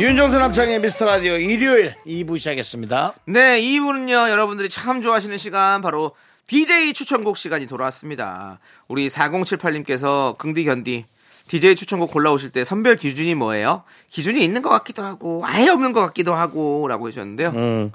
윤정수 0.00 0.38
남창의 0.38 0.80
미스터 0.80 1.04
라디오 1.04 1.36
일요일 1.36 1.94
2부 2.06 2.38
시작했습니다. 2.38 3.12
네, 3.26 3.60
2부는요, 3.60 4.30
여러분들이 4.30 4.70
참 4.70 5.02
좋아하시는 5.02 5.36
시간, 5.36 5.82
바로 5.82 6.12
DJ 6.46 6.94
추천곡 6.94 7.36
시간이 7.36 7.66
돌아왔습니다. 7.66 8.60
우리 8.88 9.08
4078님께서 9.08 10.38
긍디 10.38 10.64
견디, 10.64 11.04
DJ 11.48 11.76
추천곡 11.76 12.12
골라오실 12.12 12.48
때 12.48 12.64
선별 12.64 12.96
기준이 12.96 13.34
뭐예요? 13.34 13.84
기준이 14.08 14.42
있는 14.42 14.62
것 14.62 14.70
같기도 14.70 15.04
하고, 15.04 15.42
아예 15.44 15.68
없는 15.68 15.92
것 15.92 16.00
같기도 16.00 16.32
하고, 16.32 16.88
라고 16.88 17.06
해주셨는데요. 17.08 17.50
음. 17.50 17.92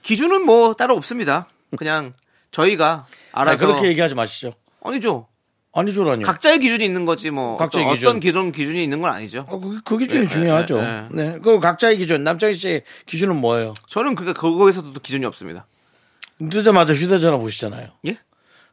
기준은 0.00 0.46
뭐 0.46 0.72
따로 0.72 0.94
없습니다. 0.94 1.46
그냥 1.76 2.14
저희가 2.50 3.04
아니, 3.32 3.50
알아서. 3.50 3.66
그렇게 3.66 3.88
얘기하지 3.88 4.14
마시죠. 4.14 4.54
아니죠. 4.82 5.28
아니죠라니요. 5.74 6.24
각자의 6.24 6.60
기준이 6.60 6.84
있는 6.84 7.04
거지, 7.04 7.30
뭐. 7.30 7.56
각자의 7.56 7.84
어떤, 7.84 7.94
기준. 7.94 8.08
어떤 8.08 8.20
기준, 8.20 8.52
기준이 8.52 8.82
있는 8.82 9.00
건 9.00 9.12
아니죠. 9.12 9.44
어, 9.48 9.58
그, 9.58 9.80
그 9.84 9.98
기준이 9.98 10.24
예, 10.24 10.28
중요하죠. 10.28 10.78
예, 10.78 10.82
예. 10.82 11.08
네. 11.10 11.38
그 11.42 11.58
각자의 11.58 11.96
기준, 11.98 12.22
남창희 12.22 12.54
씨의 12.54 12.82
기준은 13.06 13.36
뭐예요? 13.36 13.74
저는 13.88 14.14
그게 14.14 14.32
그거에서도 14.32 14.92
기준이 15.00 15.26
없습니다. 15.26 15.66
뜨자마자 16.50 16.94
휴대전화 16.94 17.38
보시잖아요. 17.38 17.88
예? 18.06 18.18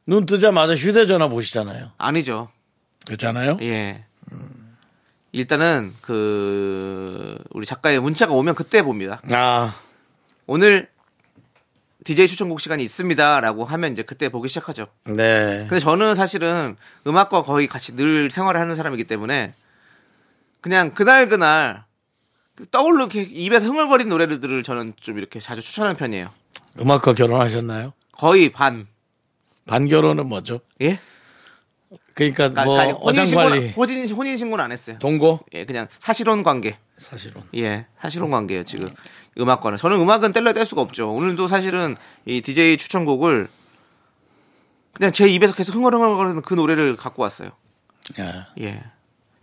눈 0.06 0.26
뜨자마자 0.26 0.76
휴대전화 0.76 1.28
보시잖아요. 1.28 1.92
아니죠. 1.98 2.50
그렇잖아요. 3.06 3.58
예. 3.62 4.06
일단은 5.32 5.94
그 6.02 7.38
우리 7.52 7.66
작가의 7.66 8.00
문자가 8.00 8.34
오면 8.34 8.56
그때 8.56 8.82
봅니다. 8.82 9.22
아, 9.32 9.74
오늘 10.46 10.90
DJ 12.04 12.28
추천곡 12.28 12.60
시간이 12.60 12.84
있습니다라고 12.84 13.66
하면 13.66 13.94
이제 13.94 14.02
그때 14.02 14.30
보기 14.30 14.48
시작하죠. 14.50 14.88
네. 15.06 15.66
근데 15.70 15.80
저는 15.80 16.16
사실은 16.16 16.76
음악과 17.06 17.44
거의 17.44 17.68
같이 17.68 17.96
늘 17.96 18.32
생활을 18.32 18.60
하는 18.60 18.76
사람이기 18.76 19.04
때문에 19.04 19.54
그냥 20.62 20.92
그날 20.92 21.30
그날 21.30 21.84
떠오르는 22.72 23.10
입에서 23.14 23.68
흥얼거리는 23.68 24.10
노래들을 24.10 24.64
저는 24.64 24.94
좀 25.00 25.18
이렇게 25.18 25.40
자주 25.40 25.62
추천하는 25.62 25.96
편이에요. 25.96 26.30
음악과 26.80 27.14
결혼하셨나요? 27.14 27.94
거의 28.12 28.52
반. 28.52 28.88
반 29.68 29.88
결혼은 29.88 30.28
뭐죠? 30.28 30.60
예? 30.82 31.00
그러니까 32.14 32.50
뭐 32.66 32.80
아니, 32.80 32.92
혼인 32.92 33.26
신고 33.26 33.42
어장 33.42 33.52
관리, 33.52 33.72
혼인 33.72 34.10
혼인 34.10 34.38
신고는 34.38 34.64
안 34.64 34.72
했어요. 34.72 34.98
동거 35.00 35.40
예, 35.54 35.66
그냥 35.66 35.88
사실혼 36.00 36.44
관계. 36.44 36.78
사실은. 36.98 37.42
예, 37.56 37.88
사실혼 38.00 38.30
관계예요 38.32 38.64
지금 38.64 38.88
음악과는. 39.40 39.78
저는 39.78 40.00
음악은 40.00 40.34
뗄래 40.34 40.54
뗄 40.54 40.66
수가 40.66 40.82
없죠. 40.82 41.14
오늘도 41.14 41.48
사실은 41.48 41.96
이 42.26 42.42
DJ 42.42 42.78
추천곡을 42.78 43.48
그냥 44.94 45.12
제 45.12 45.28
입에서 45.30 45.54
계속 45.54 45.76
흥얼흥얼거리는 45.76 46.42
그 46.42 46.54
노래를 46.54 46.96
갖고 46.98 47.24
왔어요. 47.24 47.52
예. 48.20 48.64
예. 48.64 48.84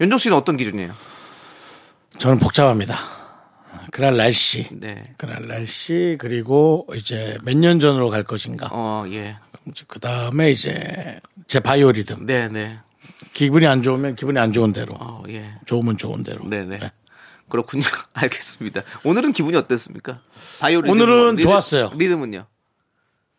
윤종 0.01 0.19
씨는 0.19 0.37
어떤 0.37 0.57
기준이에요? 0.57 0.93
저는 2.19 2.39
복잡합니다. 2.39 2.97
그날 3.91 4.17
날씨, 4.17 4.69
네. 4.73 5.03
그날 5.17 5.47
날씨 5.49 6.17
그리고 6.21 6.87
이제 6.95 7.39
몇 7.43 7.57
년 7.57 7.81
전으로 7.81 8.11
갈 8.11 8.23
것인가. 8.23 8.69
어, 8.71 9.05
예. 9.09 9.39
그 9.87 9.99
다음에 10.01 10.51
이제 10.51 11.21
제 11.47 11.61
바이오리듬. 11.61 12.27
네, 12.27 12.49
네. 12.49 12.79
기분이 13.33 13.67
안 13.67 13.83
좋으면 13.83 14.17
기분이 14.17 14.39
안 14.39 14.53
좋은 14.53 14.73
대로, 14.73 14.95
어, 14.99 15.23
예. 15.29 15.55
좋으면 15.67 15.97
좋은 15.97 16.23
대로. 16.23 16.45
네, 16.47 16.65
네. 16.65 16.79
그렇군요. 17.49 17.83
알겠습니다. 18.15 18.83
오늘은 19.05 19.33
기분이 19.33 19.57
어땠습니까? 19.57 20.21
바이오 20.61 20.81
리듬 20.83 20.93
오늘은 20.93 21.37
리듬- 21.37 21.41
좋았어요. 21.43 21.93
리듬은요? 21.97 22.47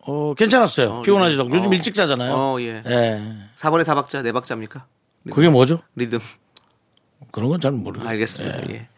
어, 0.06 0.34
괜찮았어요. 0.34 0.90
어, 0.90 1.02
피곤하지도 1.02 1.42
않고. 1.42 1.54
리듬. 1.54 1.58
요즘 1.64 1.72
어. 1.72 1.74
일찍 1.74 1.94
자잖아요. 1.94 2.32
어, 2.34 2.60
예. 2.60 2.82
예. 2.86 3.22
4번에 3.56 3.84
4박자, 3.84 4.22
4박자입니까? 4.32 4.82
그게 5.32 5.48
뭐죠? 5.48 5.80
리듬. 5.96 6.18
그런 7.32 7.50
건 7.50 7.60
잘 7.60 7.72
모르겠어요. 7.72 8.08
알겠습니다. 8.08 8.70
예. 8.70 8.74
예. 8.74 8.88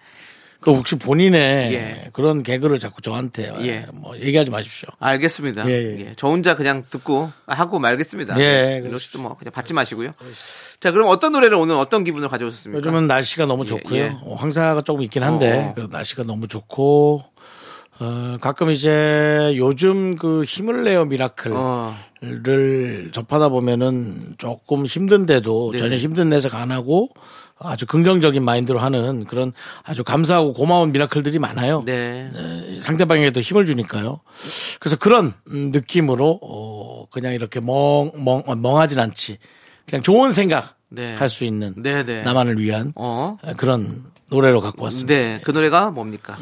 그 0.61 0.71
혹시 0.71 0.95
본인의 0.95 1.75
예. 1.75 2.11
그런 2.13 2.45
개그를 2.45 2.79
자꾸 2.79 3.03
저한테 3.03 3.53
예. 3.67 3.87
뭐 3.93 4.17
얘기하지 4.17 4.53
마십시오. 4.53 4.89
알겠습니다. 5.01 5.69
예, 5.69 5.73
예, 5.73 6.01
예. 6.07 6.13
저 6.17 6.29
혼자 6.29 6.55
그냥 6.55 6.85
듣고 6.89 7.33
하고 7.49 7.81
말겠습니다. 7.81 8.39
예, 8.39 8.81
씨도 9.01 9.19
뭐 9.21 9.37
그냥 9.37 9.51
받지 9.51 9.75
마시고요. 9.75 10.13
자, 10.83 10.91
그럼 10.91 11.07
어떤 11.07 11.31
노래를 11.31 11.57
오늘 11.57 11.77
어떤 11.77 12.03
기분을 12.03 12.29
가져오셨습니까? 12.29 12.79
요즘은 12.79 13.07
날씨가 13.07 13.47
너무 13.47 13.63
예, 13.63 13.69
좋고요. 13.69 13.97
예. 13.97 14.17
어, 14.25 14.35
황사가 14.35 14.83
조금 14.83 15.05
있긴 15.05 15.23
한데 15.23 15.53
어, 15.53 15.69
어. 15.69 15.75
그래도 15.75 15.97
날씨가 15.97 16.25
너무 16.25 16.49
좋고 16.49 17.23
어, 18.01 18.37
가끔 18.41 18.73
이제 18.73 19.55
요즘 19.57 20.17
그 20.17 20.43
힘을 20.43 20.83
내요 20.83 21.05
미라클을 21.05 21.55
어, 21.55 21.95
접하다 23.13 23.51
보면은 23.51 24.35
조금 24.39 24.85
힘든데도 24.85 25.71
네네. 25.71 25.79
전혀 25.81 25.97
힘든 25.97 26.31
내색 26.31 26.57
안 26.57 26.73
하고 26.73 27.11
아주 27.61 27.87
긍정적인 27.87 28.45
마인드로 28.45 28.81
하는 28.81 29.25
그런 29.25 29.53
아주 29.85 30.03
감사하고 30.03 30.53
고마운 30.53 30.91
미라클들이 30.91 31.39
많아요. 31.39 31.83
네. 31.87 32.29
상대방에게도 32.81 33.39
힘을 33.39 33.67
주니까요. 33.67 34.19
그래서 34.81 34.97
그런 34.97 35.33
음, 35.47 35.71
느낌으로 35.71 36.41
어, 36.43 37.07
그냥 37.13 37.35
이렇게 37.35 37.61
멍, 37.61 38.11
멍, 38.17 38.43
멍하진 38.61 38.99
않지. 38.99 39.39
그냥 39.87 40.03
좋은 40.03 40.33
생각 40.33 40.77
네. 40.89 41.15
할 41.15 41.29
수 41.29 41.45
있는 41.45 41.75
네, 41.77 42.05
네. 42.05 42.23
나만을 42.23 42.59
위한 42.59 42.93
어. 42.97 43.39
그런 43.57 44.05
노래로 44.31 44.61
갖고 44.61 44.85
왔습니다. 44.85 45.15
네. 45.15 45.41
그 45.43 45.51
노래가 45.51 45.91
뭡니까? 45.91 46.37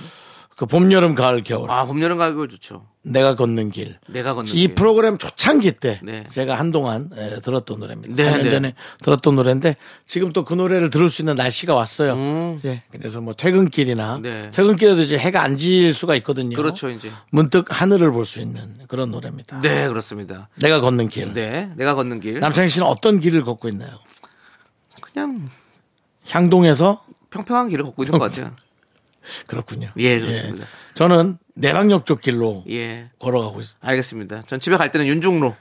그 0.56 0.66
봄, 0.66 0.92
여름, 0.92 1.14
가을, 1.14 1.42
겨울. 1.42 1.70
아, 1.70 1.84
봄, 1.86 2.02
여름, 2.02 2.18
가을 2.18 2.34
좋죠. 2.48 2.86
내가 3.02 3.34
걷는 3.34 3.70
길. 3.70 3.98
내가 4.08 4.34
걷는 4.34 4.52
이 4.52 4.66
길. 4.66 4.74
프로그램 4.74 5.16
초창기 5.16 5.72
때 5.72 6.00
네. 6.02 6.24
제가 6.28 6.58
한동안 6.58 7.08
예, 7.16 7.40
들었던 7.42 7.78
노래입니다. 7.80 8.14
네, 8.14 8.30
4년 8.30 8.42
네. 8.44 8.50
전에 8.50 8.74
들었던 9.02 9.36
노래인데 9.36 9.76
지금 10.06 10.32
또 10.34 10.44
그 10.44 10.52
노래를 10.54 10.90
들을 10.90 11.08
수 11.08 11.22
있는 11.22 11.34
날씨가 11.34 11.74
왔어요. 11.74 12.12
음. 12.12 12.60
예, 12.66 12.82
그래서 12.92 13.20
뭐 13.22 13.32
퇴근길이나 13.34 14.18
네. 14.22 14.50
퇴근길에도 14.50 15.00
이제 15.02 15.16
해가 15.16 15.42
안 15.42 15.56
질 15.56 15.94
수가 15.94 16.14
있거든요. 16.16 16.56
그렇죠, 16.56 16.90
이제. 16.90 17.10
문득 17.30 17.66
하늘을 17.68 18.12
볼 18.12 18.26
수 18.26 18.40
있는 18.40 18.74
그런 18.88 19.10
노래입니다. 19.10 19.60
네, 19.62 19.88
그렇습니다. 19.88 20.48
내가 20.60 20.80
걷는 20.82 21.08
길. 21.08 21.32
네. 21.32 21.70
내가 21.76 21.94
걷는 21.94 22.20
길. 22.20 22.38
남창희 22.40 22.68
씨는 22.68 22.86
어떤 22.86 23.18
길을 23.20 23.42
걷고 23.42 23.68
있나요? 23.70 23.98
그냥 25.00 25.48
향동에서 26.28 27.02
평평한 27.30 27.68
길을 27.68 27.84
걷고 27.84 28.02
있는 28.04 28.18
것 28.18 28.30
같아요. 28.30 28.54
그렇군요. 29.46 29.88
예, 29.96 30.18
그렇습니다. 30.18 30.66
저는 30.94 31.38
내방역 31.60 32.06
쪽 32.06 32.20
길로 32.20 32.64
예. 32.70 33.10
걸어가고 33.18 33.60
있어. 33.60 33.76
알겠습니다. 33.82 34.42
전 34.46 34.60
집에 34.60 34.76
갈 34.76 34.90
때는 34.90 35.06
윤중로. 35.06 35.54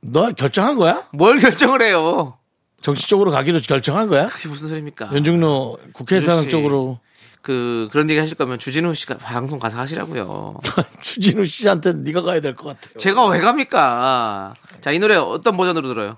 너 0.00 0.32
결정한 0.32 0.76
거야? 0.76 1.06
뭘 1.12 1.38
결정을 1.38 1.82
해요? 1.82 2.38
정치적으로 2.80 3.30
가기로 3.32 3.60
결정한 3.60 4.08
거야? 4.08 4.28
그게 4.28 4.48
무슨 4.48 4.68
소리입니까? 4.68 5.10
연중로 5.12 5.78
국회의사당. 5.92 6.48
쪽으로 6.48 7.00
그 7.42 7.88
그런 7.90 8.08
얘기 8.10 8.18
하실 8.20 8.36
거면 8.36 8.58
주진우 8.58 8.94
씨가 8.94 9.18
방송 9.18 9.58
가서 9.58 9.78
하시라고요. 9.78 10.58
추진우 11.02 11.44
씨한테 11.46 11.92
네가 11.94 12.22
가야 12.22 12.40
될 12.40 12.54
것 12.54 12.64
같아요. 12.68 12.98
제가 12.98 13.26
왜 13.28 13.40
갑니까? 13.40 14.54
자, 14.80 14.92
이 14.92 14.98
노래 14.98 15.16
어떤 15.16 15.56
버전으로 15.56 15.88
들어요? 15.88 16.16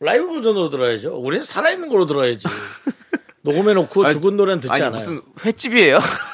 라이브 0.00 0.26
버전으로 0.28 0.68
들어야죠. 0.70 1.14
우리는 1.16 1.44
살아있는 1.44 1.88
걸로 1.88 2.06
들어야지. 2.06 2.46
녹음해놓고 3.42 4.04
아니, 4.04 4.14
죽은 4.14 4.36
노래는 4.36 4.60
듣지 4.60 4.72
아니, 4.72 4.82
않아요. 4.82 4.98
무슨 5.00 5.22
횟집이에요? 5.44 5.98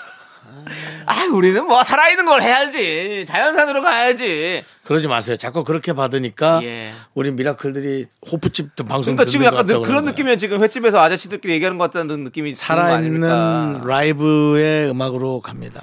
아, 1.10 1.24
우리는 1.32 1.66
뭐 1.66 1.82
살아있는 1.82 2.26
걸 2.26 2.42
해야지. 2.42 3.24
자연산으로 3.26 3.80
가야지. 3.82 4.62
그러지 4.84 5.08
마세요. 5.08 5.36
자꾸 5.36 5.64
그렇게 5.64 5.94
받으니까 5.94 6.60
예. 6.64 6.92
우리 7.14 7.30
미라클들이 7.30 8.06
호프집 8.30 8.76
방송 8.86 9.16
그러니까 9.16 9.24
지금 9.24 9.46
것 9.46 9.52
약간 9.54 9.66
느- 9.66 9.80
그런. 9.80 10.04
느낌이에요. 10.04 10.36
지금 10.36 10.62
횟집에서 10.62 10.98
아저씨들끼리 11.00 11.54
얘기하는 11.54 11.78
것 11.78 11.90
같다는 11.90 12.24
느낌이 12.24 12.54
살아있는? 12.54 13.84
라이브의 13.86 14.90
음악으로 14.90 15.40
갑니다. 15.40 15.80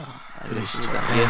들으시죠. 0.48 0.92
예. 0.94 1.26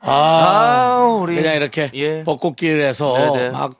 아, 0.00 0.10
아, 0.10 1.04
우리 1.20 1.34
그냥 1.36 1.54
이렇게 1.54 1.90
예. 1.94 2.24
벚꽃길에서 2.24 3.12
네네. 3.34 3.50
막 3.50 3.74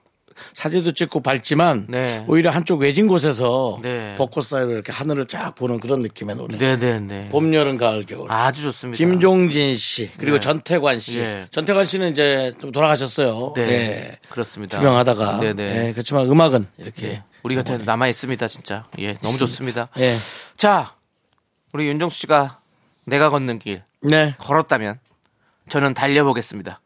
사진도 0.53 0.93
찍고 0.93 1.21
밟지만 1.21 1.87
네. 1.89 2.23
오히려 2.27 2.51
한쪽 2.51 2.81
외진 2.81 3.07
곳에서 3.07 3.79
네. 3.81 4.15
벚꽃 4.17 4.45
사이로 4.45 4.71
이렇게 4.71 4.91
하늘을 4.91 5.25
쫙 5.27 5.55
보는 5.55 5.79
그런 5.79 6.01
느낌의 6.01 6.35
노래. 6.35 6.57
네네네. 6.57 7.29
봄, 7.29 7.53
여름, 7.53 7.77
가을, 7.77 8.05
겨울. 8.05 8.31
아주 8.31 8.63
좋습니다. 8.63 8.97
김종진 8.97 9.77
씨 9.77 10.11
그리고 10.17 10.37
네. 10.37 10.41
전태관 10.41 10.99
씨. 10.99 11.19
예. 11.19 11.47
전태관 11.51 11.85
씨는 11.85 12.11
이제 12.11 12.53
좀 12.59 12.71
돌아가셨어요. 12.71 13.53
네. 13.55 13.61
예. 13.61 14.17
그렇습니다. 14.29 14.77
주병하다가. 14.77 15.39
네네. 15.39 15.87
예, 15.87 15.91
그렇지만 15.93 16.25
음악은 16.25 16.65
이렇게. 16.77 17.23
우리 17.43 17.53
곁에 17.53 17.77
남아 17.77 18.07
있습니다, 18.07 18.47
진짜. 18.47 18.85
예, 18.97 19.13
너무 19.21 19.37
좋습니다. 19.37 19.89
예. 19.99 20.15
자, 20.57 20.95
우리 21.73 21.87
윤정수 21.87 22.17
씨가 22.21 22.59
내가 23.05 23.29
걷는 23.29 23.59
길 23.59 23.83
네. 24.01 24.33
걸었다면 24.39 24.99
저는 25.69 25.93
달려보겠습니다. 25.93 26.81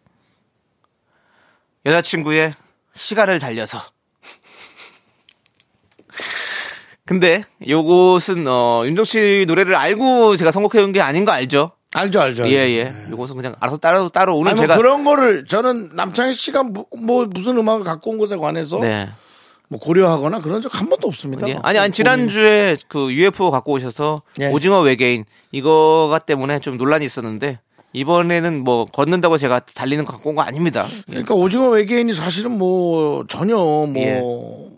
여자친구의 1.85 2.53
시간을 2.99 3.39
달려서. 3.39 3.79
근데 7.05 7.43
요것은 7.67 8.45
어 8.47 8.83
윤정 8.85 9.03
씨 9.05 9.45
노래를 9.47 9.73
알고 9.75 10.35
제가 10.37 10.51
선곡해 10.51 10.83
온 10.83 10.91
게 10.91 11.01
아닌 11.01 11.25
거 11.25 11.31
알죠? 11.31 11.71
알죠, 11.95 12.21
알죠. 12.21 12.47
예, 12.49 12.59
알죠. 12.61 12.71
예. 12.73 13.11
요것은 13.11 13.35
그냥 13.35 13.55
알아서 13.59 13.77
따로 13.77 14.09
따로 14.09 14.35
오늘 14.37 14.51
아니, 14.51 14.57
뭐 14.59 14.67
제가 14.67 14.77
그런 14.77 15.03
거를 15.03 15.45
저는 15.47 15.95
남창희 15.95 16.33
씨가 16.35 16.63
뭐, 16.63 16.85
뭐 17.01 17.25
무슨 17.25 17.57
음악을 17.57 17.83
갖고 17.83 18.11
온 18.11 18.19
것에 18.19 18.35
관해서 18.35 18.77
네. 18.79 19.09
뭐 19.69 19.79
고려하거나 19.79 20.41
그런 20.41 20.61
적 20.61 20.69
한 20.71 20.87
번도 20.89 21.07
없습니다. 21.07 21.47
예. 21.49 21.57
아니, 21.63 21.79
아니, 21.79 21.91
지난주에 21.91 22.75
그 22.87 23.11
UFO 23.11 23.49
갖고 23.49 23.71
오셔서 23.73 24.21
예. 24.41 24.47
오징어 24.51 24.81
외계인 24.81 25.25
이거가 25.51 26.19
때문에 26.19 26.59
좀 26.59 26.77
논란이 26.77 27.05
있었는데 27.05 27.59
이번에는 27.93 28.63
뭐 28.63 28.85
걷는다고 28.85 29.37
제가 29.37 29.59
달리는 29.59 30.05
거 30.05 30.11
갖고 30.13 30.29
온 30.29 30.35
거 30.35 30.41
아닙니다. 30.41 30.87
예. 30.91 31.01
그러니까 31.07 31.33
오징어 31.35 31.69
외계인이 31.69 32.13
사실은 32.13 32.57
뭐 32.57 33.25
전혀 33.27 33.55
뭐, 33.57 33.93
예. 33.97 34.19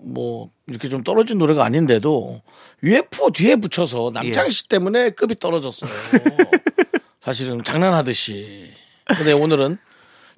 뭐 0.04 0.50
이렇게 0.68 0.88
좀 0.90 1.04
떨어진 1.04 1.38
노래가 1.38 1.66
아닌데도 1.66 2.42
UFO 2.84 3.32
뒤에 3.32 3.58
붙여서 3.58 4.12
남창희 4.14 4.48
예. 4.48 4.50
씨 4.50 4.68
때문에 4.70 5.10
급이 5.12 5.36
떨어졌어요. 5.36 5.92
사실은 7.22 7.64
장난하듯이. 7.64 8.72
근데 9.06 9.34
오늘은 9.34 9.78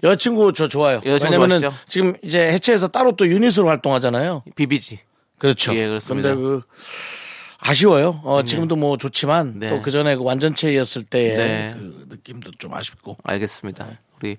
여자친구 0.04 0.52
저 0.54 0.68
좋아요. 0.68 0.98
여자친구 1.06 1.26
왜냐면은 1.26 1.60
좋아하시죠? 1.62 1.84
지금 1.88 2.14
이제 2.24 2.40
해체해서 2.52 2.88
따로 2.90 3.16
또 3.16 3.28
유닛으로 3.28 3.70
활동하잖아요. 3.70 4.44
비비지. 4.56 5.00
그렇죠. 5.38 5.74
예, 5.76 5.88
그렇습니다. 5.88 6.30
근데 6.36 6.42
그 6.42 6.62
아쉬워요. 7.65 8.19
어, 8.23 8.43
지금도 8.43 8.76
뭐 8.76 8.97
좋지만 8.97 9.60
네. 9.60 9.69
또그 9.69 9.89
전에 9.89 10.15
그 10.15 10.23
완전체였을 10.23 11.04
때의 11.04 11.38
네. 11.38 11.73
그 11.73 12.06
느낌도 12.10 12.52
좀 12.60 12.73
아쉽고. 12.73 13.17
알겠습니다. 13.23 13.88
우리 14.19 14.38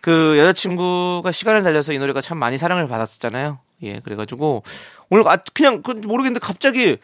그 0.00 0.38
여자친구가 0.38 1.32
시간을 1.32 1.64
달려서 1.64 1.92
이 1.92 1.98
노래가 1.98 2.20
참 2.20 2.38
많이 2.38 2.56
사랑을 2.56 2.86
받았었잖아요. 2.86 3.58
예, 3.82 4.00
그래가지고 4.00 4.62
오늘 5.10 5.28
아 5.28 5.38
그냥 5.54 5.82
그 5.82 5.90
모르겠는데 5.90 6.38
갑자기 6.38 6.98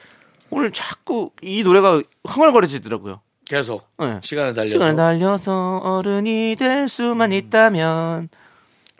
오늘 0.51 0.71
자꾸 0.71 1.31
이 1.43 1.65
노래가 1.65 2.01
흥얼거려지더라고요. 2.25 3.21
계속 3.45 3.89
네. 3.99 4.21
시간을 4.23 4.55
달려서 4.55 4.75
시간을 4.75 4.97
달려서 4.97 5.79
어른이 5.79 6.57
될 6.57 6.89
수만 6.89 7.33
있다면. 7.33 8.29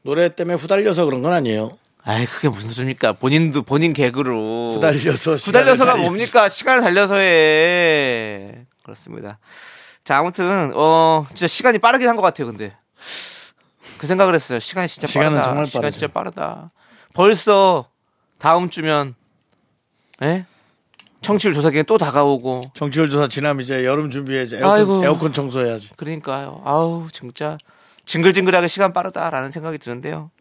노래 0.03 0.29
때문에 0.29 0.57
후달려서 0.57 1.05
그런 1.05 1.23
건 1.23 1.33
아니에요. 1.33 1.79
아이 2.05 2.27
그게 2.27 2.49
무슨 2.49 2.71
소리입니까? 2.71 3.13
본인도 3.15 3.63
본인 3.63 3.93
개그로 3.93 4.73
후달려서 4.75 5.37
후달려서가 5.37 5.93
달려서. 5.93 6.11
뭡니까? 6.11 6.49
시간을 6.49 6.83
달려서 6.83 7.15
해. 7.17 8.67
그렇습니다. 8.83 9.39
자, 10.05 10.19
아무튼 10.19 10.73
어 10.75 11.25
진짜 11.29 11.47
시간이 11.47 11.79
빠르긴 11.79 12.09
한 12.09 12.17
것 12.17 12.23
같아요. 12.23 12.49
근데 12.49 12.77
그 13.99 14.07
생각을 14.09 14.35
했어요. 14.35 14.59
시간이 14.59 14.89
진짜 14.89 15.07
시간은 15.07 15.31
빠르다. 15.31 15.45
정말 15.45 15.67
시간. 15.67 15.93
진짜 15.93 16.07
빠르다. 16.09 16.71
벌써 17.15 17.89
다음 18.39 18.69
주면 18.69 19.15
예? 20.23 20.45
청취율 21.21 21.55
조사 21.55 21.71
기간 21.71 21.85
또 21.87 21.99
다가오고 21.99 22.73
정치율 22.75 23.09
조사 23.11 23.29
지나면 23.29 23.63
이제 23.63 23.85
여름 23.85 24.11
준비해 24.11 24.43
이제 24.43 24.57
에어컨, 24.57 24.73
아이고. 24.73 25.05
에어컨 25.05 25.33
청소해야지. 25.33 25.91
그러니까요. 25.97 26.63
아우 26.65 27.07
진짜 27.13 27.57
징글징글하게 28.07 28.67
시간 28.67 28.93
빠르다라는 28.93 29.53
생각이 29.53 29.79
드는데요. 29.79 30.33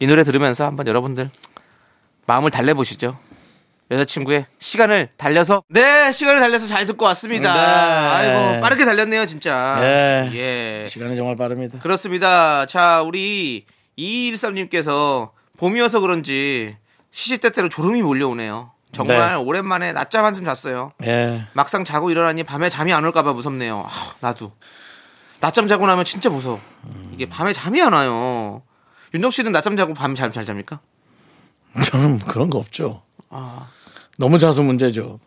이 0.00 0.06
노래 0.06 0.24
들으면서 0.24 0.66
한번 0.66 0.86
여러분들 0.86 1.30
마음을 2.26 2.50
달래보시죠. 2.50 3.16
여자친구의 3.90 4.46
시간을 4.58 5.10
달려서 5.16 5.62
네 5.68 6.10
시간을 6.10 6.40
달려서 6.40 6.66
잘 6.66 6.86
듣고 6.86 7.04
왔습니다. 7.06 7.52
네. 7.52 7.60
아이고 7.60 8.60
빠르게 8.60 8.84
달렸네요 8.84 9.26
진짜. 9.26 9.76
예. 9.80 10.30
예. 10.34 10.88
시간이 10.88 11.16
정말 11.16 11.36
빠릅니다. 11.36 11.78
그렇습니다. 11.80 12.66
자 12.66 13.02
우리 13.02 13.66
2213님께서 13.98 15.30
봄이어서 15.58 16.00
그런지 16.00 16.76
시시때때로 17.10 17.68
졸음이 17.68 18.02
몰려오네요. 18.02 18.72
정말 18.92 19.18
네. 19.18 19.34
오랜만에 19.34 19.92
낮잠 19.92 20.24
한숨 20.24 20.44
잤어요. 20.44 20.90
예. 21.04 21.42
막상 21.52 21.84
자고 21.84 22.10
일어나니 22.10 22.42
밤에 22.42 22.68
잠이 22.68 22.92
안 22.92 23.04
올까봐 23.04 23.32
무섭네요. 23.32 23.86
아, 23.86 24.14
나도 24.20 24.52
낮잠 25.40 25.68
자고 25.68 25.86
나면 25.86 26.04
진짜 26.04 26.30
무서워. 26.30 26.58
이게 27.12 27.28
밤에 27.28 27.52
잠이 27.52 27.82
안 27.82 27.92
와요. 27.92 28.62
윤정 29.14 29.30
씨는 29.30 29.52
낮잠 29.52 29.76
자고 29.76 29.94
밤에 29.94 30.14
잠잘 30.14 30.44
잡니까? 30.44 30.80
저는 31.90 32.18
그런 32.20 32.50
거 32.50 32.58
없죠. 32.58 33.02
아. 33.30 33.68
너무 34.18 34.38
자서 34.38 34.62
문제죠. 34.62 35.18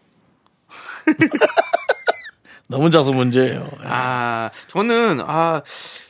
너무 2.67 2.91
자서 2.91 3.11
문제예요. 3.13 3.69
아 3.83 4.49
저는 4.67 5.21
아 5.25 5.61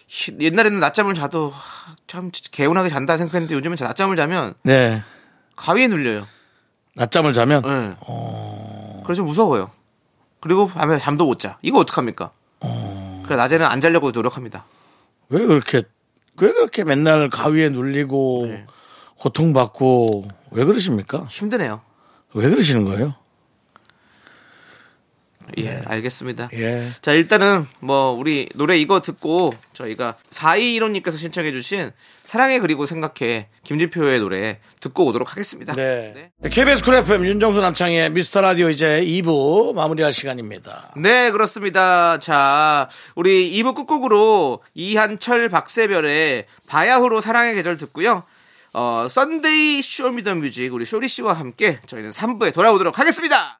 히- 0.08 0.36
옛날에는 0.40 0.80
낮잠을 0.80 1.14
자도 1.14 1.52
아, 1.54 1.96
참 2.08 2.32
개운하게 2.52 2.90
잔다 2.90 3.18
생각했는데 3.18 3.54
요즘은 3.56 3.78
자- 3.78 3.86
낮잠을 3.86 4.16
자면 4.16 4.56
네. 4.64 5.04
가위에 5.56 5.88
눌려요. 5.88 6.28
낮잠을 6.96 7.34
자면 7.34 7.62
네. 7.62 7.96
그래서 9.04 9.18
좀 9.18 9.28
무서워요. 9.28 9.70
그리고 10.40 10.68
밤에 10.68 10.98
잠도 10.98 11.26
못 11.26 11.38
자. 11.40 11.58
이거 11.62 11.80
어떡합니까? 11.80 12.32
그래 13.26 13.36
낮에는 13.36 13.66
안 13.66 13.82
자려고 13.82 14.10
노력합니다. 14.12 14.66
왜 15.30 15.46
그렇게 15.46 15.84
왜 16.40 16.52
그렇게 16.52 16.84
맨날 16.84 17.30
가위에 17.30 17.70
눌리고 17.70 18.46
네. 18.50 18.66
고통받고 19.18 20.28
왜 20.52 20.66
그러십니까? 20.66 21.26
힘드네요. 21.30 21.82
왜 22.34 22.50
그러시는 22.50 22.84
거예요? 22.84 23.16
예, 25.58 25.82
알겠습니다. 25.86 26.50
예. 26.54 26.88
자, 27.02 27.14
일단은 27.14 27.66
뭐 27.80 28.12
우리 28.12 28.50
노래 28.56 28.78
이거 28.78 29.02
듣고 29.02 29.54
저희가 29.74 30.16
4215님께서 30.30 31.18
신청해 31.18 31.52
주신 31.52 31.92
사랑해 32.24 32.60
그리고 32.60 32.86
생각해 32.86 33.48
김진표의 33.64 34.20
노래 34.20 34.60
듣고 34.82 35.06
오도록 35.06 35.32
하겠습니다. 35.32 35.74
네. 35.74 36.32
KBS 36.44 36.84
쿨 36.84 36.96
FM 36.96 37.26
윤정수 37.26 37.62
남창희의 37.62 38.10
미스터 38.12 38.42
라디오 38.42 38.70
이제 38.70 39.02
2부 39.02 39.74
마무리할 39.74 40.12
시간입니다. 40.12 40.92
네, 40.98 41.32
그렇습니다. 41.32 42.20
자, 42.20 42.90
우리 43.16 43.52
2부 43.62 43.76
끝곡으로 43.76 44.62
이한철 44.74 45.50
박새별의 45.50 46.46
바야흐로 46.68 47.22
사랑의 47.22 47.56
계절 47.56 47.78
듣고요. 47.78 48.24
어, 48.74 49.08
Sunday 49.10 49.82
Show 49.82 50.06
Me 50.06 50.18
The 50.18 50.36
Music 50.36 50.74
우리 50.74 50.86
쇼리 50.86 51.08
씨와 51.08 51.34
함께 51.34 51.80
저희는 51.86 52.12
3부에 52.12 52.54
돌아오도록 52.54 53.00
하겠습니다. 53.00 53.60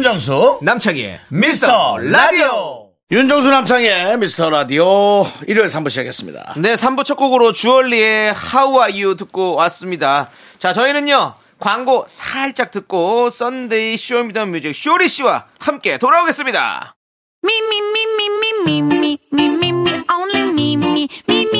윤정수 0.00 0.60
남창희의 0.62 1.20
미스터 1.28 1.98
라디오 1.98 2.88
윤정수 3.10 3.50
남창희의 3.50 4.16
미스터 4.16 4.48
라디오 4.48 5.26
일요일 5.46 5.68
3부 5.68 5.90
시작했습니다. 5.90 6.54
네, 6.56 6.74
3부 6.74 7.04
첫 7.04 7.16
곡으로 7.16 7.52
주얼리의 7.52 8.32
How 8.32 8.82
Are 8.82 9.02
You 9.02 9.16
듣고 9.16 9.56
왔습니다. 9.56 10.30
자, 10.58 10.72
저희는요, 10.72 11.34
광고 11.58 12.06
살짝 12.08 12.70
듣고 12.70 13.30
Sunday 13.30 13.98
Show 13.98 14.20
Me 14.20 14.31
The 14.31 14.47
Music 14.47 14.74
쇼리 14.74 15.06
씨와 15.06 15.44
함께 15.58 15.98
돌아오겠습니다. 15.98 16.94
Me, 17.44 17.52
only 20.08 20.40
me, 20.50 21.59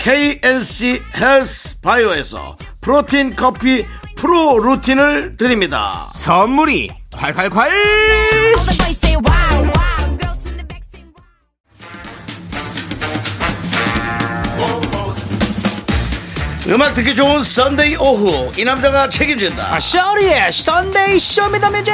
KNC 0.00 1.02
헬스 1.14 1.78
바이오에서 1.82 2.56
프로틴 2.80 3.36
커피 3.36 3.86
프로 4.16 4.58
루틴을 4.58 5.36
드립니다. 5.36 6.02
선물이 6.14 6.90
콸콸콸! 7.12 7.70
음악 16.68 16.94
듣기 16.94 17.14
좋은 17.14 17.42
Sunday 17.42 17.96
오후. 17.96 18.52
이 18.56 18.64
남자가 18.64 19.08
책임진다. 19.08 19.80
쇼리의 19.80 20.52
Sunday 20.52 21.18
Show 21.18 21.39
Me 21.39 21.50
The 21.50 21.66
Music 21.66 21.92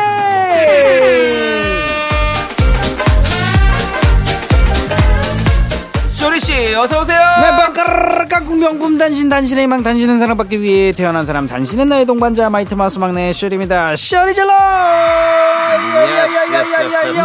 쇼리 6.27 6.41
씨 6.41 6.75
어서 6.75 7.03
오세요. 7.03 7.21
네, 7.41 7.51
빵까르르 7.51 8.27
깡꿍 8.27 8.59
명품 8.59 8.99
단신 8.99 9.29
단신의 9.29 9.63
희망 9.63 9.85
단신은 9.85 10.19
사랑받기 10.19 10.61
위해 10.61 10.93
태어난 10.93 11.25
사람 11.25 11.47
단신은 11.47 11.89
나의 11.89 12.05
동반자 12.05 12.51
마이티 12.51 12.75
마우스 12.75 12.99
막내 12.99 13.33
쇼리입니다. 13.33 13.95
쇼리 13.95 14.35
질러! 14.35 14.51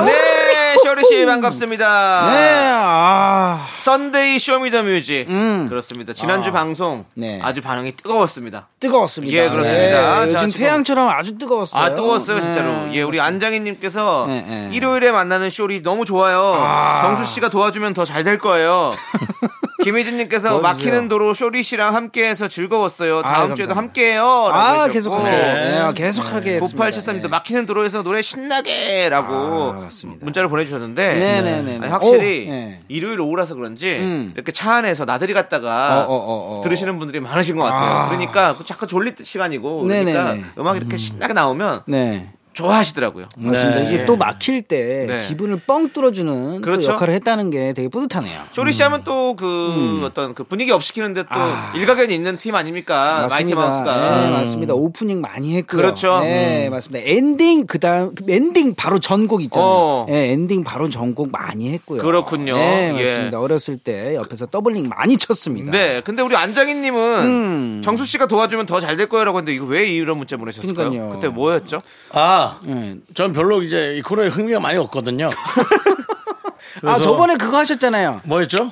네, 0.06 0.51
쇼리 0.78 1.04
씨 1.06 1.26
반갑습니다. 1.26 2.32
네, 2.34 2.72
아, 2.74 3.68
Sunday 3.78 4.40
Show 4.40 4.65
Me 4.65 4.78
The 4.78 4.96
Music 4.96 5.28
음. 5.30 5.68
그렇습니다. 5.70 6.14
지난주 6.14 6.50
아. 6.50 6.54
방송 6.54 7.06
네. 7.16 7.40
아주 7.44 7.62
반응이 7.62 7.94
뜨거웠습니다. 7.98 8.68
뜨거웠습니다. 8.80 9.34
예, 9.36 9.50
그렇습니다. 9.50 10.26
네, 10.26 10.32
자, 10.32 10.38
요즘 10.38 10.50
지금- 10.50 10.66
태양처럼 10.66 11.10
아주 11.10 11.38
뜨거웠어요. 11.38 11.82
아 11.84 11.94
뜨거웠어요 11.94 12.38
네, 12.38 12.42
진짜로. 12.42 12.94
예, 12.94 13.02
우리 13.02 13.20
안장희님께서 13.20 14.26
네, 14.28 14.46
네. 14.48 14.70
일요일에 14.74 15.12
만나는 15.12 15.50
쇼리 15.50 15.82
너무 15.82 16.06
좋아요. 16.06 16.56
아. 16.60 17.02
정수 17.02 17.26
씨가 17.26 17.50
도와주면 17.50 17.94
더 17.94 18.04
잘 18.04 18.24
될 18.24 18.38
거예요. 18.40 18.94
김희진님께서. 19.84 20.60
막히는 20.60 21.08
도로 21.08 21.34
쇼리 21.34 21.64
씨랑 21.64 21.96
함께해서 21.96 22.48
즐거웠어요. 22.48 23.22
다음 23.24 23.52
아, 23.52 23.54
주에도. 23.54 23.74
함께해요. 23.74 24.24
아, 24.24 24.88
계속하게. 24.88 25.30
네, 25.30 25.92
계속하게. 25.96 26.60
9873님도 26.60 27.30
막히는 27.30 27.66
도로에서 27.66 28.04
노래 28.04 28.22
신나게라고 28.22 29.34
아, 29.34 29.74
맞습니다. 29.84 30.24
문자를 30.24 30.50
보내주셨는데 30.50 31.14
네네네. 31.14 31.78
아니, 31.82 31.88
확실히 31.88 32.48
오, 32.48 32.52
네. 32.52 32.82
일요일 32.88 33.20
오후라서 33.22 33.56
그런지 33.56 33.96
음. 33.98 34.32
이렇게 34.36 34.52
차 34.52 34.76
안에서 34.76 35.06
나들이 35.06 35.34
갔다가 35.34 36.06
어, 36.08 36.12
어, 36.12 36.16
어, 36.16 36.60
어. 36.60 36.62
들으시는 36.64 37.00
분들이 37.00 37.20
많으신 37.20 37.56
것 37.58 37.64
같아요. 37.64 37.92
아. 37.92 38.10
그러니까 38.10 38.56
그 38.58 38.66
잠깐 38.66 38.88
졸릴 38.88 39.16
시간이고 39.22 39.84
그러니까 39.84 40.24
네네네. 40.24 40.46
음악이 40.58 40.80
이렇게 40.80 40.98
신나게 40.98 41.34
나오면 41.34 41.84
네. 41.88 42.32
좋아하시더라고요. 42.54 43.28
맞습니다. 43.38 43.80
네. 43.82 43.88
이게 43.88 44.06
또 44.06 44.16
막힐 44.18 44.62
때 44.62 45.06
네. 45.08 45.28
기분을 45.28 45.62
뻥 45.66 45.90
뚫어주는 45.94 46.56
또 46.56 46.62
그렇죠. 46.62 46.92
역할을 46.92 47.14
했다는 47.16 47.50
게 47.50 47.74
되게 47.74 47.88
뿌듯하네요. 47.88 48.42
쇼리 48.52 48.74
씨 48.74 48.84
하면 48.84 49.04
또그 49.04 50.02
어떤 50.06 50.34
그 50.36 50.44
분위기 50.44 50.72
업시키는데 50.72 51.24
또 51.24 51.28
음. 51.36 51.40
아. 51.40 51.74
일가견이 51.76 52.14
있는 52.14 52.38
팀 52.38 52.56
아닙니까? 52.56 53.28
마이티 53.30 53.54
맞습니다. 53.56 53.56
마우스가. 53.56 54.22
네, 54.26 54.32
맞습니다. 54.32 54.74
오프닝 54.74 55.22
많이 55.22 55.56
했고요. 55.58 55.82
그렇죠. 55.82 56.20
네, 56.22 56.70
맞습니다. 56.70 57.06
엔딩 57.10 57.66
그다음 57.66 58.14
그 58.16 58.26
엔딩 58.30 58.76
바로 58.76 59.00
전곡 59.00 59.42
있잖아요. 59.44 59.68
어. 59.70 60.06
네, 60.10 60.32
엔딩 60.32 60.64
바로 60.64 60.90
전곡 60.90 61.32
많이 61.32 61.72
했고요. 61.74 62.02
그렇군요. 62.02 62.56
네, 62.56 62.94
예. 62.98 63.04
맞습니다. 63.04 63.40
어렸을 63.40 63.78
때 63.78 64.16
옆에서 64.16 64.46
doubling 64.48 64.90
많이 64.90 65.18
쳤습니다. 65.18 65.72
네, 65.72 66.02
근데 66.04 66.22
우리 66.22 66.36
안장희님은 66.36 67.02
음. 67.26 67.82
정수 67.84 68.06
씨가 68.06 68.26
도와주면 68.28 68.66
더 68.66 68.80
잘 68.80 68.92
될 68.98 69.08
거라고 69.08 69.38
했는데 69.38 69.56
이거 69.56 69.66
왜 69.66 69.88
이런 69.88 70.18
문자 70.18 70.36
보내셨을까요? 70.36 70.90
그러니까요. 70.90 71.10
그때 71.14 71.28
뭐였죠? 71.30 71.82
아, 72.12 72.41
네. 72.64 72.96
전 73.14 73.34
별로 73.34 73.62
이제 73.62 73.96
이 73.98 74.02
코너에 74.02 74.28
흥미가 74.28 74.60
많이 74.60 74.78
없거든요. 74.78 75.30
아 76.86 77.00
저번에 77.00 77.36
그거 77.38 77.58
하셨잖아요. 77.58 78.22
뭐였죠? 78.26 78.72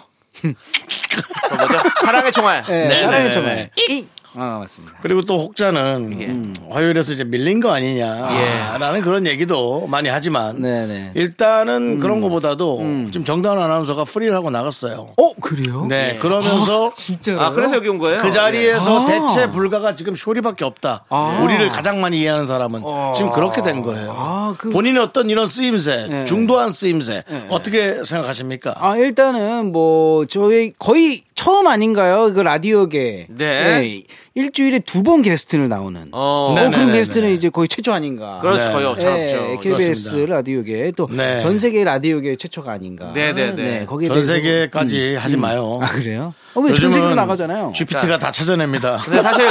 사랑의 2.02 2.32
총알. 2.32 2.64
네, 2.68 2.88
네, 2.88 3.02
사랑의 3.02 3.28
네, 3.28 3.32
정말. 3.32 3.56
네. 3.56 3.72
이. 3.90 4.08
아 4.36 4.60
맞습니다. 4.60 4.96
그리고 5.02 5.24
또 5.24 5.38
혹자는 5.40 6.18
예. 6.22 6.26
음, 6.28 6.54
화요일에서 6.70 7.14
이제 7.14 7.24
밀린 7.24 7.60
거 7.60 7.72
아니냐라는 7.72 9.02
그런 9.02 9.26
얘기도 9.26 9.88
많이 9.88 10.08
하지만 10.10 10.62
네네. 10.62 11.12
일단은 11.16 12.00
그런 12.00 12.22
거보다도 12.22 12.78
지금 13.12 13.24
정다은 13.26 13.60
아나운서가 13.60 14.04
프리를 14.04 14.34
하고 14.36 14.52
나갔어요. 14.52 15.08
어 15.18 15.34
그래요? 15.42 15.86
네, 15.90 16.18
그러면서 16.22 16.94
진짜요? 16.94 17.40
아, 17.40 17.52
그래서 17.52 17.76
여기 17.76 17.90
온 17.90 17.98
거예요? 17.98 18.22
그 18.22 18.32
자리에서 18.32 19.04
아. 19.04 19.06
대체 19.06 19.50
불가가 19.50 19.96
지금 19.96 20.16
쇼리밖에 20.16 20.64
없다. 20.64 21.06
우리를 21.44 21.70
가장 21.70 22.00
많이 22.02 22.20
이해하는 22.20 22.46
사람은 22.46 22.82
지금 23.16 23.32
그렇게 23.32 23.62
된 23.64 23.82
거예요. 23.82 24.14
아, 24.16 24.54
그- 24.58 24.70
본인의 24.70 25.02
어떤 25.02 25.30
이런 25.30 25.48
쓰임새, 25.48 26.08
네. 26.10 26.26
중도한 26.26 26.72
쓰임새 26.72 27.24
어떻게 27.50 28.04
생각하십니까? 28.04 28.76
아 28.78 28.96
일단은 28.98 29.72
뭐 29.72 30.26
저희 30.26 30.74
거의 30.78 31.24
처음 31.40 31.68
아닌가요? 31.68 32.34
그 32.34 32.42
라디오계. 32.42 33.28
네. 33.30 34.04
일주일에 34.36 34.80
두 34.80 35.04
번 35.04 35.22
게스트를 35.22 35.70
나오는. 35.70 36.10
어, 36.12 36.52
어, 36.52 36.54
네, 36.54 36.70
그런 36.70 36.88
네, 36.92 36.98
게스트는 36.98 37.30
네. 37.30 37.34
이제 37.34 37.50
거의 37.50 37.70
최초 37.70 37.94
아닌가. 37.94 38.40
그렇죠. 38.42 38.66
네. 38.66 38.72
거의 38.74 38.84
네, 38.84 38.90
없죠. 38.90 39.60
KBS 39.62 40.04
그렇습니다. 40.12 40.36
라디오계 40.36 40.92
또전 40.98 41.16
네. 41.16 41.58
세계 41.58 41.86
라디오계 41.86 42.36
최초가 42.36 42.74
아닌가. 42.74 43.14
네, 43.14 43.32
네, 43.32 43.54
네. 43.56 43.86
거기에 43.86 44.10
전 44.10 44.22
세계까지 44.22 45.16
하지 45.16 45.38
마요. 45.38 45.80
아 45.82 45.88
그래요? 45.88 46.34
어, 46.56 46.60
왜전 46.60 46.92
세계로 46.92 47.16
나가잖아요. 47.16 47.72
GPT가 47.74 48.18
다 48.18 48.32
찾아냅니다. 48.32 48.98
근데 49.06 49.22
사실 49.22 49.48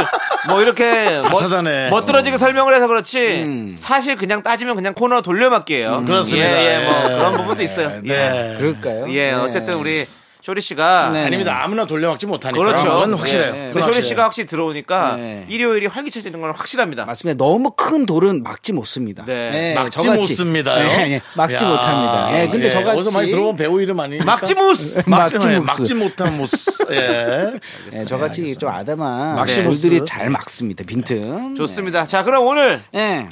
뭐 0.51 0.61
이렇게 0.61 1.21
다 1.25 1.31
멋, 1.31 1.39
찾아내. 1.39 1.89
멋들어지게 1.89 2.37
설명을 2.37 2.75
해서 2.75 2.87
그렇지 2.87 3.19
음. 3.45 3.75
사실 3.79 4.17
그냥 4.17 4.43
따지면 4.43 4.77
그냥 4.77 4.93
코너 4.93 5.23
돌려막기예요. 5.23 6.05
그렇습니다. 6.07 6.49
예, 6.51 6.83
예, 6.83 6.85
뭐 6.85 6.95
예. 7.15 7.17
그런 7.17 7.33
부분도 7.33 7.63
있어요. 7.63 7.93
예. 8.05 8.09
네. 8.09 8.57
그럴까요? 8.59 9.07
예, 9.09 9.29
네. 9.29 9.33
어쨌든 9.33 9.75
우리 9.75 10.05
쇼리 10.49 10.63
씨가 10.63 11.11
네. 11.13 11.27
아닙니다. 11.27 11.63
아무나 11.63 11.85
돌려막지 11.85 12.27
못하니까. 12.27 12.59
그렇죠. 12.65 12.85
그건 12.89 13.13
확실해요. 13.13 13.49
예. 13.49 13.51
그건 13.51 13.65
근데 13.65 13.73
쇼리 13.73 13.83
확실해요. 13.83 14.03
씨가 14.09 14.25
확실히 14.25 14.47
들어오니까 14.49 15.17
네. 15.17 15.45
일요일이 15.51 15.87
활기차지는 15.89 16.41
건 16.41 16.53
확실합니다. 16.53 17.05
맞습니다. 17.05 17.37
너무 17.37 17.71
큰 17.73 18.07
돌은 18.07 18.43
막지 18.43 18.73
못습니다. 18.73 19.27
네. 19.27 19.75
막지 19.75 19.91
저같이. 19.99 20.21
못습니다요. 20.21 20.89
네, 20.89 21.09
네, 21.09 21.21
막지 21.37 21.55
야. 21.57 21.69
못합니다. 21.69 22.41
예, 22.41 22.49
근데 22.49 22.69
예, 22.69 22.71
저같이 22.71 22.99
어디서 22.99 23.11
많이 23.19 23.31
들어본 23.31 23.57
배우 23.57 23.79
이름 23.83 24.01
아니니까. 24.01 24.25
막지, 24.25 24.55
막지무스. 24.55 25.03
예, 25.51 25.59
막지 25.59 25.93
못한 25.93 26.35
모스. 26.39 26.83
예. 26.93 27.53
네, 27.91 28.05
저같이 28.07 28.57
좀 28.57 28.71
아담한 28.71 29.37
막시모스. 29.37 29.83
돌들이 29.83 30.07
잘 30.07 30.31
막습니다. 30.31 30.83
빈틈. 30.87 31.57
좋습니다. 31.57 32.07
자, 32.07 32.25
그럼 32.25 32.47
오늘 32.47 32.81
네. 32.95 33.29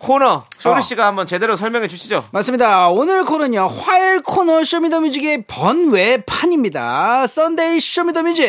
코너 0.00 0.44
쇼리 0.58 0.78
어. 0.78 0.80
씨가 0.80 1.06
한번 1.06 1.26
제대로 1.26 1.56
설명해 1.56 1.86
주시죠. 1.86 2.24
맞습니다. 2.32 2.88
오늘 2.88 3.24
코너는요, 3.26 3.66
화요일 3.66 4.22
코너 4.22 4.64
쇼미더뮤직의 4.64 5.44
번외판입니다. 5.46 7.26
썬데이 7.26 7.80
쇼미더뮤직. 7.80 8.48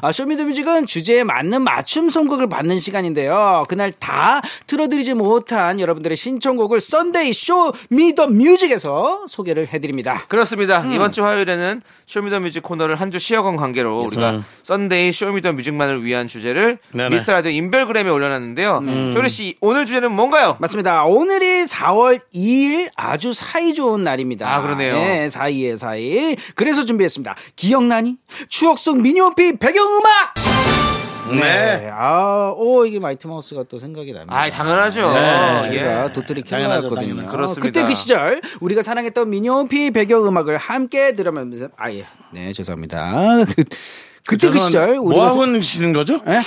아, 0.00 0.12
쇼미더뮤직은 0.12 0.86
주제에 0.86 1.24
맞는 1.24 1.62
맞춤 1.62 2.08
선곡을 2.08 2.48
받는 2.48 2.80
시간인데요. 2.80 3.66
그날 3.68 3.92
다 3.92 4.40
틀어드리지 4.66 5.12
못한 5.12 5.78
여러분들의 5.78 6.16
신청곡을 6.16 6.80
썬데이 6.80 7.34
쇼미더뮤직에서 7.34 9.26
소개를 9.28 9.68
해드립니다. 9.68 10.24
그렇습니다. 10.28 10.80
음. 10.80 10.92
이번 10.92 11.12
주 11.12 11.22
화요일에는 11.24 11.82
Show 12.06 12.22
Me 12.22 12.30
The 12.30 12.42
Music 12.42 12.62
코너를 12.62 12.96
한 12.98 13.08
주 13.08 13.18
쉬어간 13.18 13.56
관계로 13.56 14.00
우리가 14.02 14.42
썬데이 14.64 15.12
쇼미더뮤직만을 15.12 16.04
위한 16.04 16.26
주제를 16.26 16.78
네네. 16.92 17.08
미스터 17.08 17.32
라디오 17.32 17.50
인별그램에 17.50 18.10
올려놨는데요. 18.10 18.78
음. 18.82 19.12
쇼리 19.14 19.30
씨 19.30 19.56
오늘 19.62 19.86
주제는 19.86 20.12
뭔가요? 20.12 20.56
맞습니다. 20.58 20.77
오늘이 20.86 21.64
4월 21.64 22.20
2일 22.34 22.90
아주 22.94 23.32
사이 23.34 23.74
좋은 23.74 24.02
날입니다. 24.02 24.48
아, 24.52 24.62
그러네요. 24.62 24.94
네, 24.94 25.28
사이에 25.28 25.76
사이. 25.76 26.36
그래서 26.54 26.84
준비했습니다. 26.84 27.34
기억나니? 27.56 28.16
추억 28.48 28.78
속 28.78 29.00
미니홈피 29.00 29.58
배경음악! 29.58 30.34
네. 31.30 31.90
아, 31.92 32.54
오, 32.56 32.86
이게 32.86 32.98
마이티 32.98 33.26
마우스가 33.26 33.64
또 33.68 33.78
생각이 33.78 34.12
납니다. 34.12 34.34
아, 34.34 34.48
당연하죠. 34.50 35.12
네. 35.12 35.68
예. 35.72 35.78
저희가 35.78 36.12
도토리. 36.12 36.42
당연하죠. 36.42 36.88
그렇습니다. 36.88 37.60
그때 37.60 37.84
그 37.84 37.94
시절 37.94 38.40
우리가 38.60 38.82
사랑했던 38.82 39.28
미니홈피 39.28 39.90
배경음악을 39.90 40.56
함께 40.56 41.12
들으면서 41.14 41.68
아 41.76 41.92
예. 41.92 42.04
네, 42.30 42.52
죄송합니다. 42.52 43.44
그, 44.28 44.36
그때 44.36 44.50
그 44.50 44.58
시절 44.58 44.96
뭐 44.96 45.06
우리가 45.06 45.28
하고 45.28 45.46
계시는 45.46 45.94
거죠? 45.94 46.20
예? 46.28 46.38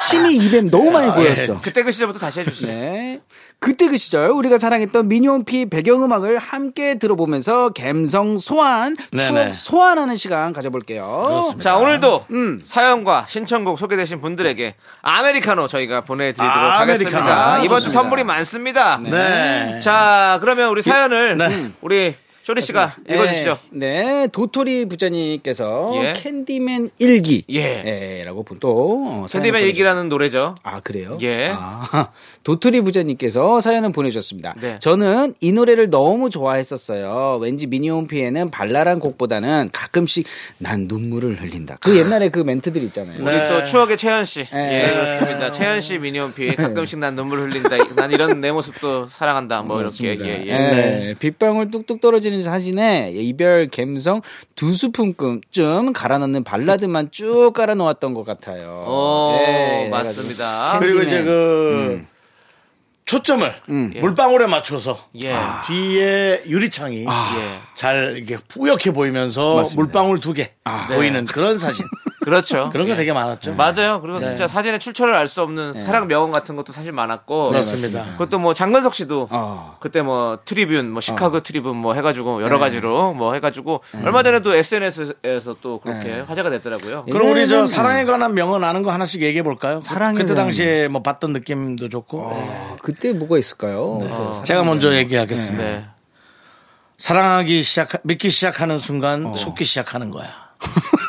침이 0.00 0.36
입에 0.36 0.62
너무 0.62 0.90
많이 0.90 1.10
아, 1.10 1.12
고였어. 1.12 1.60
그때 1.60 1.82
그 1.82 1.92
시절부터 1.92 2.18
다시 2.18 2.40
해주시죠. 2.40 2.66
네. 2.66 3.20
그때 3.60 3.88
그 3.88 3.98
시절 3.98 4.30
우리가 4.30 4.56
사랑했던 4.56 5.06
미니홈피 5.06 5.66
배경음악을 5.66 6.38
함께 6.38 6.98
들어보면서 6.98 7.72
감성 7.78 8.38
소환, 8.38 8.96
네네. 9.10 9.26
추억 9.26 9.54
소환하는 9.54 10.16
시간 10.16 10.54
가져볼게요. 10.54 11.52
자 11.58 11.76
오늘도 11.76 12.24
음. 12.30 12.60
사연과 12.64 13.26
신청곡 13.28 13.78
소개되신 13.78 14.22
분들에게 14.22 14.74
아메리카노 15.02 15.68
저희가 15.68 16.00
보내드리도록 16.02 16.50
아, 16.50 16.80
하겠습니다. 16.80 17.18
아메리카노. 17.18 17.64
이번 17.66 17.78
주 17.80 17.84
좋습니다. 17.84 18.00
선물이 18.00 18.24
많습니다. 18.24 18.98
네. 19.02 19.78
자 19.82 20.38
그러면 20.40 20.70
우리 20.70 20.80
사연을 20.80 21.36
네. 21.36 21.70
우리 21.82 22.14
쇼리 22.48 22.62
씨가 22.62 22.96
읽어주시죠. 23.06 23.58
네, 23.72 24.02
네, 24.02 24.26
도토리 24.32 24.86
부자님께서 24.86 25.92
예. 25.96 26.12
캔디맨 26.16 26.88
일기. 26.98 27.44
예. 27.50 27.60
예, 28.20 28.24
라고 28.24 28.42
분- 28.42 28.58
또 28.58 29.04
어, 29.06 29.26
샌디맨 29.28 29.62
일기라는 29.64 30.08
노래죠. 30.08 30.54
아 30.62 30.80
그래요? 30.80 31.18
예. 31.20 31.50
아, 31.54 32.08
도토리 32.44 32.80
부자님께서 32.80 33.60
사연을 33.60 33.92
보내주셨습니다. 33.92 34.54
네. 34.62 34.78
저는 34.80 35.34
이 35.42 35.52
노래를 35.52 35.90
너무 35.90 36.30
좋아했었어요. 36.30 37.36
왠지 37.42 37.66
미니홈피에는 37.66 38.50
발랄한 38.50 38.98
곡보다는 38.98 39.68
가끔씩 39.70 40.26
난 40.56 40.86
눈물을 40.88 41.42
흘린다. 41.42 41.76
그 41.82 41.98
옛날에 41.98 42.30
그 42.30 42.38
멘트들 42.38 42.82
있잖아요. 42.84 43.18
우리 43.22 43.48
또 43.50 43.62
추억의 43.62 43.98
채연 43.98 44.24
씨. 44.24 44.44
네. 44.44 44.84
예, 44.86 44.90
그렇습니다. 44.90 45.50
채연 45.50 45.82
씨 45.82 45.98
미니홈피 45.98 46.56
가끔씩 46.56 46.98
난 46.98 47.14
눈물 47.14 47.40
흘린다. 47.40 47.76
난 47.94 48.10
이런 48.10 48.40
내 48.40 48.50
모습도 48.52 49.08
사랑한다. 49.08 49.60
뭐 49.64 49.82
이렇게 49.82 49.84
맞습니다. 50.14 50.24
예, 50.26 50.46
예. 50.46 51.08
예, 51.10 51.14
빗방울 51.18 51.70
뚝뚝 51.70 52.00
떨어지는 52.00 52.37
사진에 52.42 53.10
이별 53.14 53.68
감성 53.68 54.22
두 54.54 54.74
스푼쯤 54.74 55.92
갈아 55.92 56.18
넣는 56.18 56.44
발라드만 56.44 57.10
쭉 57.10 57.52
깔아 57.54 57.74
놓았던 57.74 58.14
것 58.14 58.24
같아요. 58.24 58.84
오, 58.86 59.36
예, 59.40 59.88
맞습니다. 59.90 60.78
그리고 60.80 61.02
이제. 61.02 61.22
그 61.22 62.04
초점을 63.08 63.54
물방울에 63.66 64.46
맞춰서 64.46 64.98
예. 65.22 65.32
아, 65.32 65.62
뒤에 65.62 66.42
유리창이 66.46 67.06
예. 67.06 67.06
잘 67.74 68.16
이렇게 68.18 68.36
뿌옇게 68.48 68.90
보이면서 68.90 69.56
맞습니다. 69.56 69.82
물방울 69.82 70.20
두개 70.20 70.42
네. 70.42 70.94
보이는 70.94 71.24
그런 71.24 71.56
사진. 71.56 71.86
그렇죠. 72.28 72.68
그런 72.72 72.86
거 72.88 72.94
되게 72.96 73.12
많았죠. 73.12 73.54
맞아요. 73.54 74.00
그리고 74.00 74.20
진짜 74.20 74.46
사진의 74.48 74.78
출처를 74.80 75.14
알 75.14 75.28
수 75.28 75.42
없는 75.42 75.72
사랑 75.84 76.06
명언 76.08 76.30
같은 76.32 76.56
것도 76.56 76.72
사실 76.72 76.92
많았고. 76.92 77.50
그렇습니다. 77.50 78.04
그것도 78.12 78.38
뭐 78.38 78.54
장근석 78.54 78.94
씨도 78.94 79.28
어. 79.30 79.76
그때 79.80 80.00
뭐 80.02 80.38
트리뷴, 80.44 80.84
뭐 80.90 81.00
시카고 81.00 81.40
트리뷴 81.40 81.74
뭐 81.74 81.94
해가지고 81.94 82.42
여러 82.42 82.58
가지로 82.58 83.12
뭐 83.14 83.34
해가지고 83.34 83.82
얼마 84.04 84.22
전에도 84.22 84.54
SNS에서 84.54 85.56
또 85.60 85.80
그렇게 85.80 86.20
화제가 86.20 86.50
됐더라고요. 86.50 87.04
그럼 87.04 87.28
우리 87.30 87.46
저 87.48 87.66
사랑에 87.66 88.04
관한 88.04 88.34
명언 88.34 88.64
아는 88.64 88.82
거 88.82 88.90
하나씩 88.90 89.22
얘기해 89.22 89.42
볼까요? 89.42 89.80
사랑에 89.80 90.18
그때 90.18 90.34
당시에 90.34 90.88
뭐 90.88 91.02
봤던 91.02 91.32
느낌도 91.32 91.88
좋고. 91.88 92.30
아, 92.32 92.76
그때 92.82 93.12
뭐가 93.12 93.38
있을까요? 93.38 93.98
그 93.98 94.40
제가 94.44 94.64
먼저 94.64 94.94
얘기하겠습니다. 94.94 95.64
네. 95.64 95.86
사랑하기 96.98 97.62
시작, 97.62 97.90
믿기 98.02 98.28
시작하는 98.30 98.78
순간 98.78 99.34
속기 99.34 99.64
시작하는 99.64 100.10
거야. 100.10 100.28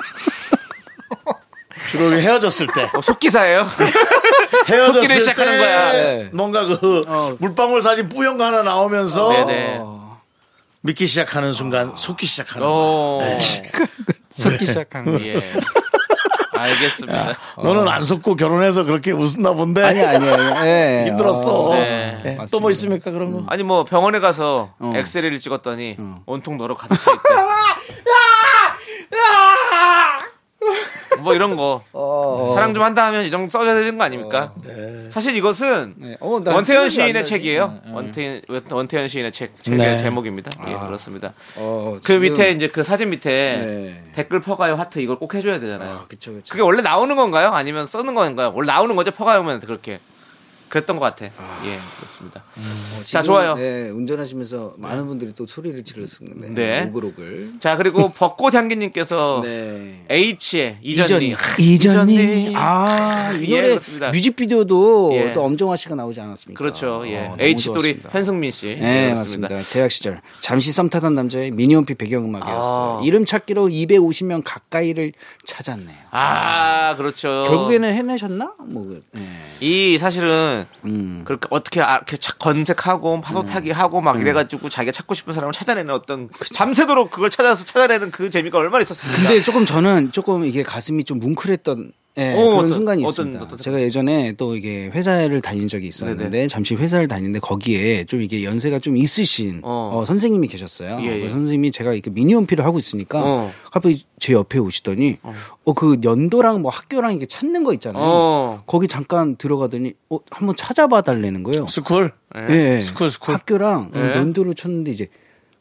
그리고 1.91 2.13
헤어졌을 2.15 2.67
때. 2.67 2.89
어, 2.93 3.01
속기사예요? 3.01 3.67
헤어졌을 4.67 4.93
속기를 4.93 5.19
시작하는 5.19 5.51
때 5.53 5.57
거야. 5.59 5.91
네. 5.91 6.29
뭔가 6.33 6.65
그 6.65 7.35
물방울 7.39 7.81
사진 7.81 8.09
뿌연 8.09 8.37
거 8.37 8.45
하나 8.45 8.61
나오면서 8.61 9.29
네네. 9.29 9.81
믿기 10.81 11.07
시작하는 11.07 11.53
순간 11.53 11.93
속기 11.95 12.25
시작하는 12.25 12.67
거야. 12.67 12.75
어. 12.77 13.39
섞기 14.31 14.65
시작한 14.67 15.05
거. 15.05 15.21
예. 15.25 15.41
알겠습니다. 16.53 17.37
너는 17.63 17.87
안 17.87 18.03
속고 18.03 18.35
결혼해서 18.35 18.83
그렇게 18.83 19.11
웃었나 19.11 19.53
본데. 19.53 19.81
아니 19.81 20.01
아니 20.01 20.29
아니. 20.29 20.67
예. 20.67 21.03
힘들었어. 21.07 21.69
네. 21.73 22.21
예, 22.25 22.37
또뭐 22.51 22.69
있습니까 22.71 23.11
그런 23.11 23.31
거? 23.31 23.43
아니 23.47 23.63
뭐 23.63 23.85
병원에 23.85 24.19
가서 24.19 24.73
어. 24.79 24.93
엑스레이를 24.95 25.39
찍었더니 25.39 25.97
온통 26.25 26.57
너로 26.57 26.75
가득 26.75 26.99
차 26.99 27.11
있대. 27.11 27.29
뭐 31.21 31.33
이런 31.33 31.55
거 31.55 31.83
사랑 32.53 32.73
좀 32.73 32.83
한다 32.83 33.05
하면 33.07 33.25
이 33.25 33.31
정도 33.31 33.49
써줘야 33.49 33.75
되는 33.75 33.97
거 33.97 34.03
아닙니까? 34.03 34.51
사실 35.09 35.35
이것은 35.35 35.95
네. 35.97 36.17
어, 36.19 36.39
나 36.43 36.53
원태현 36.53 36.89
시인의. 36.89 37.25
책이에요. 37.25 37.79
네. 37.85 37.91
원태현 37.91 38.41
원태현 38.69 39.07
시인의 39.07 39.31
책 39.31 39.61
책의 39.61 39.77
네. 39.79 39.97
제목입니다. 39.97 40.51
예, 40.67 40.73
그렇습니다. 40.73 41.33
어, 41.55 41.97
그 42.03 42.13
지금- 42.13 42.21
밑에 42.21 42.51
이제 42.51 42.67
그 42.67 42.83
사진 42.83 43.09
밑에 43.09 43.29
네. 43.29 44.03
댓글 44.13 44.39
퍼가요 44.39 44.75
하트 44.75 44.99
이걸 44.99 45.17
꼭 45.17 45.33
해줘야 45.33 45.59
되잖아요. 45.59 46.05
그쵸 46.07 46.33
그쵸. 46.33 46.45
그게 46.51 46.61
원래 46.61 46.81
나오는 46.81 47.15
건가요? 47.15 47.49
아니면 47.49 47.85
쓰는 47.85 48.13
건가요? 48.15 48.51
원래 48.55 48.71
나오는 48.71 48.95
거죠 48.95 49.11
퍼가요면 49.11 49.61
그렇게 49.61 49.99
그랬던 50.69 50.97
것 50.97 51.05
같아. 51.05 51.25
예, 51.25 51.79
그렇습니다. 51.97 52.43
어, 52.55 52.99
자, 53.03 53.21
지금, 53.21 53.23
좋아요. 53.23 53.55
네, 53.55 53.89
운전하시면서 53.89 54.75
많은 54.77 55.07
분들이 55.07 55.33
또 55.35 55.45
소리를 55.45 55.83
지르셨습니다. 55.83 56.47
네. 56.49 56.83
오글오글. 56.87 57.53
자 57.59 57.75
그리고 57.75 58.11
벚꽃 58.11 58.53
향기님께서 58.53 59.41
네. 59.43 60.05
H의 60.09 60.77
이전니 60.81 61.35
이전니. 61.59 62.53
아, 62.55 63.33
이 63.33 63.51
예, 63.51 63.55
노래 63.55 63.67
그렇습니다. 63.69 64.11
뮤직비디오도 64.11 65.11
예. 65.13 65.33
또 65.33 65.43
엄정화 65.43 65.75
씨가 65.75 65.95
나오지 65.95 66.21
않았습니까? 66.21 66.57
그렇죠. 66.57 67.03
예. 67.07 67.17
어, 67.27 67.37
H 67.39 67.73
또리. 67.73 67.99
현승민 68.11 68.51
씨. 68.51 68.77
네, 68.79 69.09
예, 69.09 69.13
맞습니다. 69.13 69.55
대학 69.71 69.89
시절 69.91 70.21
잠시 70.39 70.71
썸 70.71 70.89
타던 70.89 71.15
남자의 71.15 71.51
미니홈피 71.51 71.95
배경음악이었어요. 71.95 72.99
아. 73.01 73.01
이름 73.03 73.25
찾기로 73.25 73.67
250명 73.69 74.41
가까이를 74.45 75.13
찾았네요. 75.45 75.97
아, 76.11 76.95
그렇죠. 76.97 77.43
결국에는 77.47 77.93
해내셨나? 77.93 78.53
뭐, 78.65 78.83
그, 78.83 79.01
예. 79.17 79.21
이 79.61 79.97
사실은 79.97 80.58
음. 80.85 81.21
그렇게 81.25 81.47
어떻게 81.51 81.81
아- 81.81 81.97
이렇게 81.97 82.17
착- 82.17 82.37
검색하고 82.39 83.21
파도 83.21 83.43
타기 83.43 83.71
하고 83.71 84.01
막 84.01 84.19
이래가지고 84.21 84.69
자기가 84.69 84.91
찾고 84.91 85.13
싶은 85.13 85.33
사람을 85.33 85.53
찾아내는 85.53 85.93
어떤 85.93 86.29
밤새도록 86.55 87.11
그걸 87.11 87.29
찾아서 87.29 87.65
찾아내는 87.65 88.11
그 88.11 88.29
재미가 88.29 88.57
얼마나 88.57 88.81
있었습니까? 88.83 89.21
근데 89.21 89.43
조금 89.43 89.65
저는 89.65 90.11
조금 90.11 90.45
이게 90.45 90.63
가슴이 90.63 91.03
좀 91.03 91.19
뭉클했던 91.19 91.91
예, 92.19 92.33
어, 92.33 92.35
그런 92.35 92.57
어떤- 92.57 92.71
순간이 92.71 93.03
어떤- 93.03 93.09
있습니다. 93.27 93.41
어떤 93.43 93.57
제가 93.59 93.81
예전에 93.81 94.33
또 94.33 94.55
이게 94.55 94.87
회사를 94.93 95.41
다닌 95.41 95.67
적이 95.67 95.87
있었는데 95.87 96.47
잠시 96.49 96.75
회사를 96.75 97.07
다니는데 97.07 97.39
거기에 97.39 98.03
좀 98.05 98.21
이게 98.21 98.43
연세가 98.43 98.79
좀 98.79 98.97
있으신 98.97 99.61
어. 99.63 99.91
어, 99.95 100.05
선생님이 100.05 100.47
계셨어요. 100.47 100.97
예, 101.01 101.05
예. 101.05 101.19
그 101.21 101.29
선생님이 101.29 101.71
제가 101.71 101.93
이렇게 101.93 102.09
미니홈피를 102.11 102.65
하고 102.65 102.77
있으니까 102.77 103.21
어. 103.23 103.51
갑자기 103.71 104.03
제 104.19 104.33
옆에 104.33 104.59
오시더니 104.59 105.17
어 105.65 105.79
그 105.79 105.99
연도랑 106.03 106.61
뭐 106.61 106.71
학교랑 106.71 107.13
이게 107.15 107.25
찾는 107.25 107.63
거 107.63 107.73
있잖아요. 107.73 108.03
어. 108.03 108.63
거기 108.65 108.87
잠깐 108.87 109.35
들어가더니 109.37 109.93
어 110.09 110.19
한번 110.29 110.55
찾아봐 110.55 111.01
달라는 111.01 111.43
거예요. 111.43 111.67
School. 111.67 112.11
예. 112.49 112.81
School, 112.81 113.09
school. 113.11 113.33
학교랑 113.35 113.91
예. 113.95 113.99
연도를 114.17 114.55
쳤는데 114.55 114.91
이제 114.91 115.07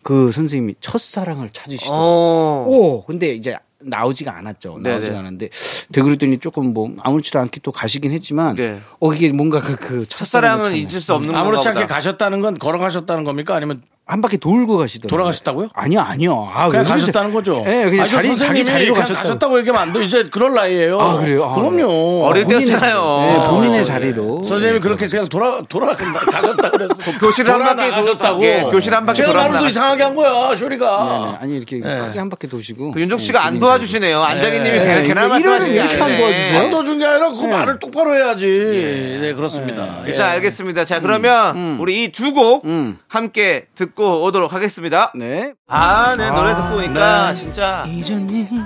그 0.02 0.32
선생님이 0.32 0.74
첫사랑을 0.80 1.50
찾으시더라고요. 1.52 2.00
어. 2.02 2.64
오, 2.68 3.04
근데 3.04 3.34
이제 3.34 3.56
나오지가 3.80 4.36
않았죠. 4.36 4.78
네네. 4.82 4.96
나오지가 4.96 5.18
않았는데 5.20 5.50
되그랬더니 5.92 6.38
조금 6.38 6.72
뭐 6.72 6.92
아무렇지도 7.00 7.38
않게 7.38 7.60
또 7.62 7.70
가시긴 7.72 8.12
했지만 8.12 8.56
네. 8.56 8.80
어 9.00 9.12
이게 9.12 9.32
뭔가 9.32 9.60
그, 9.60 9.76
그 9.76 10.06
첫사랑은. 10.08 10.74
잊을 10.74 10.88
수 11.00 11.14
없는 11.14 11.34
아무렇지 11.34 11.68
않게. 11.68 11.86
가셨다는 11.86 12.40
건 12.40 12.58
걸어가셨다는 12.58 13.24
겁니까? 13.24 13.54
아니면 13.54 13.80
한 14.10 14.22
바퀴 14.22 14.38
돌고 14.38 14.78
가시더라고요. 14.78 15.10
돌아가셨다고요? 15.10 15.68
아니요, 15.74 16.00
아니요. 16.00 16.50
아, 16.52 16.68
그냥? 16.70 16.86
가셨다는 16.86 17.30
거죠? 17.34 17.62
예, 17.66 17.84
그냥 17.90 18.00
아니, 18.00 18.08
자리 18.10 18.28
그 18.28 18.36
자기 18.36 18.38
선생님이 18.38 18.64
자리로 18.64 18.94
그냥 18.94 19.02
가셨다고. 19.08 19.22
가셨다고 19.28 19.58
얘기하면 19.58 19.82
안 19.82 19.92
돼. 19.92 20.02
이제 20.04 20.24
그럴 20.30 20.54
나이에요. 20.54 20.98
아, 20.98 21.18
그래요? 21.18 21.44
아, 21.44 21.54
그럼요. 21.54 22.24
어릴 22.24 22.44
본인의 22.44 22.64
때였잖아요. 22.64 23.18
자리- 23.20 23.38
네, 23.42 23.48
본인의 23.50 23.80
어, 23.80 23.84
자리로. 23.84 24.44
선생님이 24.44 24.72
네, 24.72 24.80
그렇게 24.80 25.08
그냥 25.08 25.28
돌아 25.28 25.60
돌아 25.68 25.94
가셨다 25.94 26.70
그래서 26.70 26.94
교실 27.20 27.50
한 27.50 27.58
바퀴 27.58 27.76
돌아나가셨다고. 27.76 28.44
예, 28.44 28.62
교실 28.70 28.94
한 28.94 29.04
바퀴 29.04 29.16
제가 29.18 29.28
돌아서 29.32 29.48
말은 29.50 29.60
또 29.60 29.68
이상하게 29.68 30.02
한 30.02 30.14
거야, 30.16 30.56
쇼리가. 30.56 31.04
네네. 31.26 31.36
아니 31.42 31.56
이렇게 31.58 31.80
크게 31.80 32.18
한 32.18 32.30
바퀴 32.30 32.48
도시고. 32.48 32.92
그 32.92 33.00
윤종 33.02 33.18
네, 33.18 33.24
씨가 33.24 33.44
안 33.44 33.58
도와주시네요. 33.58 34.22
남창희님이 34.22 34.78
네, 34.78 35.02
괜한 35.02 35.26
이거 35.26 35.28
말씀하시는 35.34 35.66
게 35.66 35.74
이러면 35.74 35.90
이렇게 35.98 36.02
안. 36.02 36.18
도와주세요? 36.18 36.60
안 36.62 36.70
도와준 36.70 36.98
게 36.98 37.04
아니라 37.04 37.30
그 37.32 37.44
말을 37.44 37.78
똑바로 37.78 38.14
해야지. 38.14 39.18
네, 39.20 39.34
그렇습니다. 39.34 40.00
예. 40.06 40.10
일단 40.12 40.30
알겠습니다. 40.30 40.86
자, 40.86 41.00
그러면 41.00 41.76
우리 41.78 42.04
이 42.04 42.12
두곡 42.12 42.64
음. 42.64 42.98
함께 43.06 43.66
듣고 43.74 43.97
오도록 44.04 44.52
하겠습니다. 44.52 45.12
네. 45.14 45.54
아, 45.66 46.14
네, 46.16 46.30
노래 46.30 46.54
듣고 46.54 46.68
보니까 46.76 47.32
네. 47.32 47.38
진짜. 47.38 47.86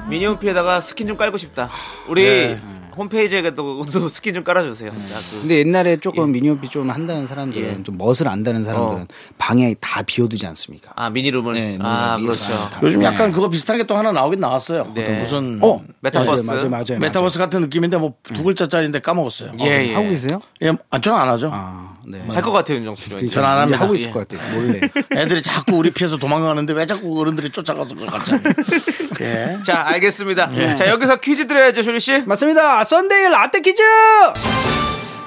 미니홈피에다가 0.08 0.80
스킨 0.80 1.06
좀 1.06 1.16
깔고 1.16 1.38
싶다. 1.38 1.70
우리 2.08 2.22
네. 2.22 2.81
홈페이지에도 2.96 3.54
또 3.54 3.84
스킨 4.08 4.34
좀 4.34 4.44
깔아주세요. 4.44 4.90
자, 4.90 4.96
그 5.30 5.40
근데 5.40 5.58
옛날에 5.58 5.96
조금 5.96 6.30
미니홈피 6.32 6.68
좀 6.68 6.90
한다는 6.90 7.26
사람들은 7.26 7.78
예. 7.80 7.82
좀 7.82 7.96
멋을 7.98 8.28
안다는 8.28 8.64
사람들은 8.64 9.02
어. 9.02 9.06
방에 9.38 9.74
다 9.80 10.02
비워두지 10.02 10.46
않습니까? 10.46 10.92
아, 10.96 11.10
미니룸을. 11.10 11.54
네, 11.54 11.78
아, 11.80 12.18
그렇죠. 12.20 12.42
다- 12.70 12.78
요즘 12.82 13.02
약간 13.02 13.28
네. 13.28 13.32
그거 13.34 13.48
비슷한 13.48 13.76
게 13.78 13.82
또 13.84 13.96
하나 13.96 14.12
나오긴 14.12 14.38
나왔어요. 14.40 14.92
네. 14.94 15.02
어떤 15.02 15.18
무슨 15.18 15.58
어, 15.62 15.82
메타버스. 16.00 16.44
맞아요, 16.44 16.68
맞아요, 16.68 16.70
맞아요. 16.70 16.98
메타버스 17.00 17.38
같은 17.38 17.60
느낌인데 17.62 17.96
뭐 17.98 18.14
두 18.22 18.44
글자짜리인데 18.44 19.00
까먹었어요. 19.00 19.52
예, 19.60 19.88
예. 19.88 19.94
하고 19.94 20.08
계세요? 20.08 20.40
예, 20.62 20.70
아, 20.90 21.00
저는 21.00 21.18
안 21.18 21.28
하죠. 21.30 21.50
아, 21.52 21.96
네. 22.06 22.18
할것 22.28 22.52
같아요, 22.52 22.78
윤정수 22.78 23.02
씨. 23.18 23.28
저는 23.28 23.48
안 23.48 23.54
이제 23.54 23.60
합니다. 23.74 23.80
하고 23.80 23.94
있을 23.94 24.08
예. 24.08 24.12
것 24.12 24.28
같아요. 24.28 24.54
몰래. 24.60 24.80
애들이 25.16 25.42
자꾸 25.42 25.76
우리 25.76 25.90
피해서 25.90 26.16
도망가는데 26.16 26.72
왜 26.74 26.86
자꾸 26.86 27.20
어른들이 27.20 27.50
쫓아가서 27.50 27.94
그걸 27.96 28.08
같이. 28.10 28.32
예. 29.22 29.58
자, 29.64 29.82
알겠습니다. 29.86 30.50
예. 30.56 30.74
자, 30.76 30.88
여기서 30.88 31.16
퀴즈 31.16 31.46
드려야죠, 31.46 31.82
쇼리 31.82 32.00
씨. 32.00 32.22
맞습니다. 32.26 32.81
Sunday 32.84 33.30
라떼 33.30 33.60
퀴즈! 33.60 33.82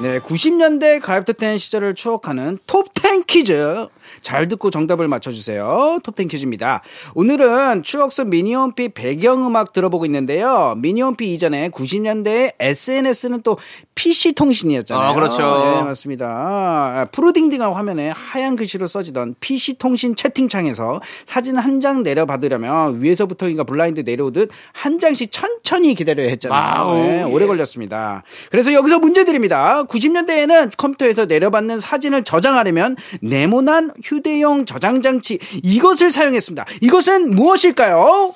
네, 0.02 0.20
90년대 0.20 1.02
가입투텐 1.02 1.58
시절을 1.58 1.96
추억하는 1.96 2.58
톱10 2.68 3.26
퀴즈. 3.28 3.88
잘 4.26 4.48
듣고 4.48 4.72
정답을 4.72 5.08
맞춰주세요. 5.08 6.00
톱10 6.04 6.28
퀴즈입니다. 6.30 6.82
오늘은 7.14 7.84
추억 7.84 8.12
속 8.12 8.28
미니홈피 8.30 8.90
배경음악 8.90 9.72
들어보고 9.72 10.04
있는데요. 10.08 10.74
미니홈피 10.80 11.32
이전에 11.36 11.70
90년대에 11.70 12.56
SNS는 12.60 13.44
또 13.44 13.58
PC통신이었잖아요. 13.94 15.08
아, 15.10 15.14
그렇죠. 15.14 15.38
네, 15.44 15.84
맞습니다. 15.84 16.26
아, 16.28 17.08
푸르딩딩한 17.12 17.72
화면에 17.74 18.10
하얀 18.10 18.56
글씨로 18.56 18.88
써지던 18.88 19.36
PC통신 19.40 20.16
채팅창에서 20.16 21.02
사진 21.24 21.58
한 21.58 21.76
장 21.86 22.04
내려받으려면 22.04 23.02
위에서부터인가 23.04 23.66
블라인드 23.66 24.00
내려오듯 24.00 24.50
한 24.72 24.98
장씩 24.98 25.30
천천히 25.30 25.94
기다려야 25.94 26.30
했잖아요. 26.30 26.94
네, 26.94 27.24
오래 27.24 27.46
걸렸습니다. 27.46 28.24
그래서 28.50 28.72
여기서 28.74 29.00
문제 29.00 29.26
드립니다. 29.26 29.84
90년대에는 29.84 30.72
컴퓨터에서 30.78 31.26
내려받는 31.26 31.80
사진을 31.82 32.24
저장하려면 32.24 32.96
네모난 33.22 33.92
휴 34.04 34.15
대용 34.22 34.66
저장 34.66 35.02
장치 35.02 35.40
이것을 35.64 36.12
사용했습니다. 36.12 36.66
이것은 36.82 37.32
무엇일까요? 37.36 38.36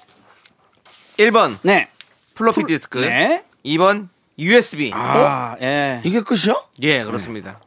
1번 1.17 1.57
네. 1.63 1.87
플로피 2.35 2.63
디스크. 2.65 2.99
네. 2.99 3.43
2번 3.65 4.07
USB. 4.37 4.91
아, 4.93 5.57
예. 5.61 6.01
이게 6.05 6.21
끝이요? 6.21 6.63
예, 6.81 7.03
그렇습니다. 7.03 7.59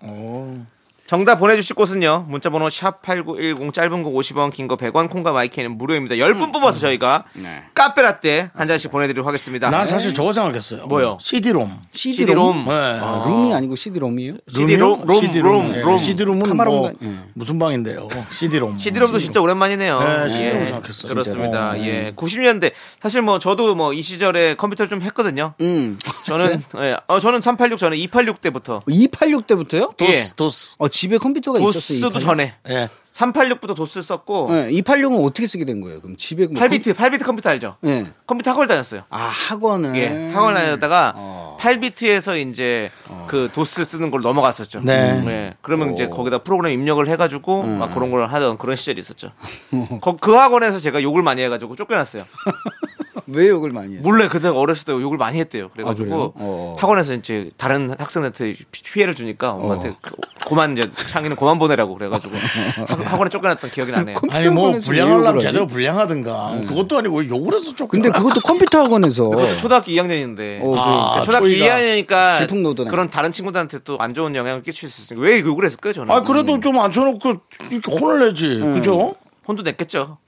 정답 1.07 1.37
보내주실 1.37 1.77
곳은요. 1.77 2.27
문자번호 2.29 2.71
샵 2.71 3.03
8910 3.03 3.73
짧은 3.75 4.03
거 4.03 4.11
50원, 4.11 4.51
긴 4.51 4.67
거 4.67 4.77
100원, 4.77 5.11
콩과 5.11 5.33
마이크는 5.33 5.77
무료입니다. 5.77 6.15
10분 6.15 6.53
뽑아서 6.53 6.79
저희가 6.81 7.25
네. 7.35 7.65
카페라떼 7.75 8.51
한 8.55 8.67
잔씩 8.67 8.91
보내드리도록 8.91 9.27
하겠습니다. 9.27 9.69
난 9.69 9.87
사실 9.87 10.15
저거 10.15 10.33
생각했어요. 10.33 10.87
뭐요? 10.87 11.19
CD롬. 11.21 11.71
CD-롬. 11.93 12.65
네. 12.65 12.71
아, 12.73 13.25
룸이 13.27 13.53
아니고 13.55 13.77
CD롬이에요? 13.77 14.35
CD-롬, 14.49 15.05
롬, 15.05 15.21
롬, 15.43 15.73
롬. 15.83 15.99
CD롬은 15.99 16.57
뭐 16.57 16.93
예. 17.03 17.19
무슨 17.35 17.59
방인데요? 17.59 18.09
CD롬. 18.31 18.79
CD롬도 18.79 19.19
진짜 19.19 19.41
오랜만이네요. 19.43 19.99
네, 20.01 20.29
CD-롬 20.31 20.61
예, 20.63 20.65
생각했어요, 20.67 21.09
그렇습니다. 21.13 21.75
진짜로. 21.75 21.85
예. 21.85 22.13
90년대. 22.17 22.73
사실 23.03 23.21
뭐 23.23 23.39
저도 23.39 23.75
뭐 23.75 23.93
이 23.93 24.01
시절에 24.01 24.55
컴퓨터를 24.55 24.89
좀 24.89 25.03
했거든요. 25.03 25.53
음. 25.61 25.99
저는, 26.25 26.63
예. 26.81 26.97
어, 27.09 27.21
저는 27.21 27.43
386, 27.43 27.79
저는 27.79 27.99
286 27.99 28.41
때부터. 28.41 28.81
286 28.87 29.47
때부터요? 29.47 29.91
예. 30.01 30.07
도스, 30.07 30.35
도스. 30.35 30.77
어, 30.79 30.89
집에 31.03 31.19
컴퓨터가 31.19 31.59
있었어요. 31.59 31.73
도스도 32.01 32.07
286? 32.19 32.21
전에. 32.21 32.55
예. 32.69 32.89
386부터 33.13 33.75
도스 33.75 34.01
썼고. 34.03 34.49
네, 34.53 34.71
286은 34.71 35.23
어떻게 35.27 35.47
쓰게 35.49 35.65
된 35.65 35.81
거예요? 35.81 36.01
그럼 36.01 36.17
집에 36.17 36.47
뭐 36.47 36.63
8비트, 36.63 36.95
8비트 36.95 37.25
컴퓨터 37.25 37.51
알죠? 37.51 37.77
컴... 37.83 37.91
네. 37.91 38.11
컴퓨터 38.27 38.53
학원을 38.53 38.69
다녔어요. 38.69 39.03
아, 39.11 39.25
학원을 39.27 39.97
예, 39.97 40.31
학원 40.33 40.55
다녔다가 40.55 41.13
어. 41.17 41.59
8비트에서 41.61 42.41
이제 42.49 42.91
그 43.27 43.51
도스 43.53 43.85
쓰는 43.85 44.11
걸 44.13 44.21
넘어갔었죠. 44.23 44.81
네. 44.85 45.23
예, 45.27 45.55
그러면 45.61 45.91
오. 45.91 45.93
이제 45.93 46.07
거기다 46.09 46.39
프로그램 46.39 46.73
입력을 46.73 47.07
해 47.09 47.17
가지고 47.17 47.63
음. 47.63 47.79
막 47.81 47.93
그런 47.93 48.11
걸 48.13 48.27
하던 48.29 48.57
그런 48.57 48.77
시절이 48.77 48.99
있었죠. 49.01 49.33
거- 50.01 50.17
그 50.17 50.33
학원에서 50.33 50.79
제가 50.79 51.03
욕을 51.03 51.23
많이 51.23 51.43
해 51.43 51.49
가지고 51.51 51.75
쫓겨났어요. 51.77 52.23
왜 53.29 53.49
욕을 53.49 53.71
많이 53.71 53.95
했어? 53.97 54.03
몰래 54.09 54.29
그때 54.29 54.49
어렸을 54.49 54.85
때 54.85 54.93
욕을 54.93 55.17
많이 55.19 55.39
했대요. 55.39 55.69
그래가지고 55.71 56.09
그래요? 56.09 56.33
어. 56.37 56.77
학원에서 56.79 57.15
이제 57.15 57.51
다른 57.57 57.95
학생한테 57.99 58.55
피- 58.71 58.83
피해를 58.83 59.15
주니까 59.15 59.53
엄마한테 59.53 59.95
그- 60.01 60.15
고만 60.47 60.73
이제 60.77 60.91
창희는 61.11 61.37
고만 61.37 61.59
보내라고 61.59 61.95
그래가지고 61.95 62.35
학- 62.89 63.13
학원에 63.13 63.31
쫓겨났던 63.31 63.71
기억이 63.71 63.93
나네요. 63.93 64.19
아니 64.31 64.49
뭐 64.49 64.73
불량하려면? 64.73 65.41
제대로 65.41 65.67
불량하든가 65.67 66.61
그것도 66.69 66.99
아니고 66.99 67.19
왜 67.21 67.29
욕을 67.29 67.55
해서 67.55 67.67
쫓겨 67.71 67.87
근데 67.87 68.11
그것도 68.11 68.41
컴퓨터 68.43 68.83
학원에서 68.83 69.29
그것도 69.31 69.57
초등학교 69.57 69.91
2학년인데 69.93 70.61
어, 70.63 70.75
아, 70.77 70.85
그러니까. 70.85 71.23
초등학교 71.23 71.47
초이가 71.49 71.67
2학년이니까 71.67 72.39
질풍노도네. 72.39 72.91
그런 72.91 73.09
다른 73.11 73.31
친구들한테 73.33 73.79
또 73.81 73.97
안 74.03 74.15
좋은 74.15 74.35
영향을 74.35 74.63
끼칠 74.63 74.89
수 74.89 75.01
있으니까 75.03 75.25
왜 75.27 75.41
욕을 75.41 75.65
했을까요 75.65 75.93
저는? 75.93 76.11
아 76.13 76.23
그래도 76.23 76.59
좀 76.59 76.77
앉혀놓고 76.79 77.35
이렇게 77.71 77.93
혼을 77.95 78.27
내지 78.27 78.59
그죠? 78.59 79.15
혼도 79.47 79.63
냈겠죠. 79.63 80.19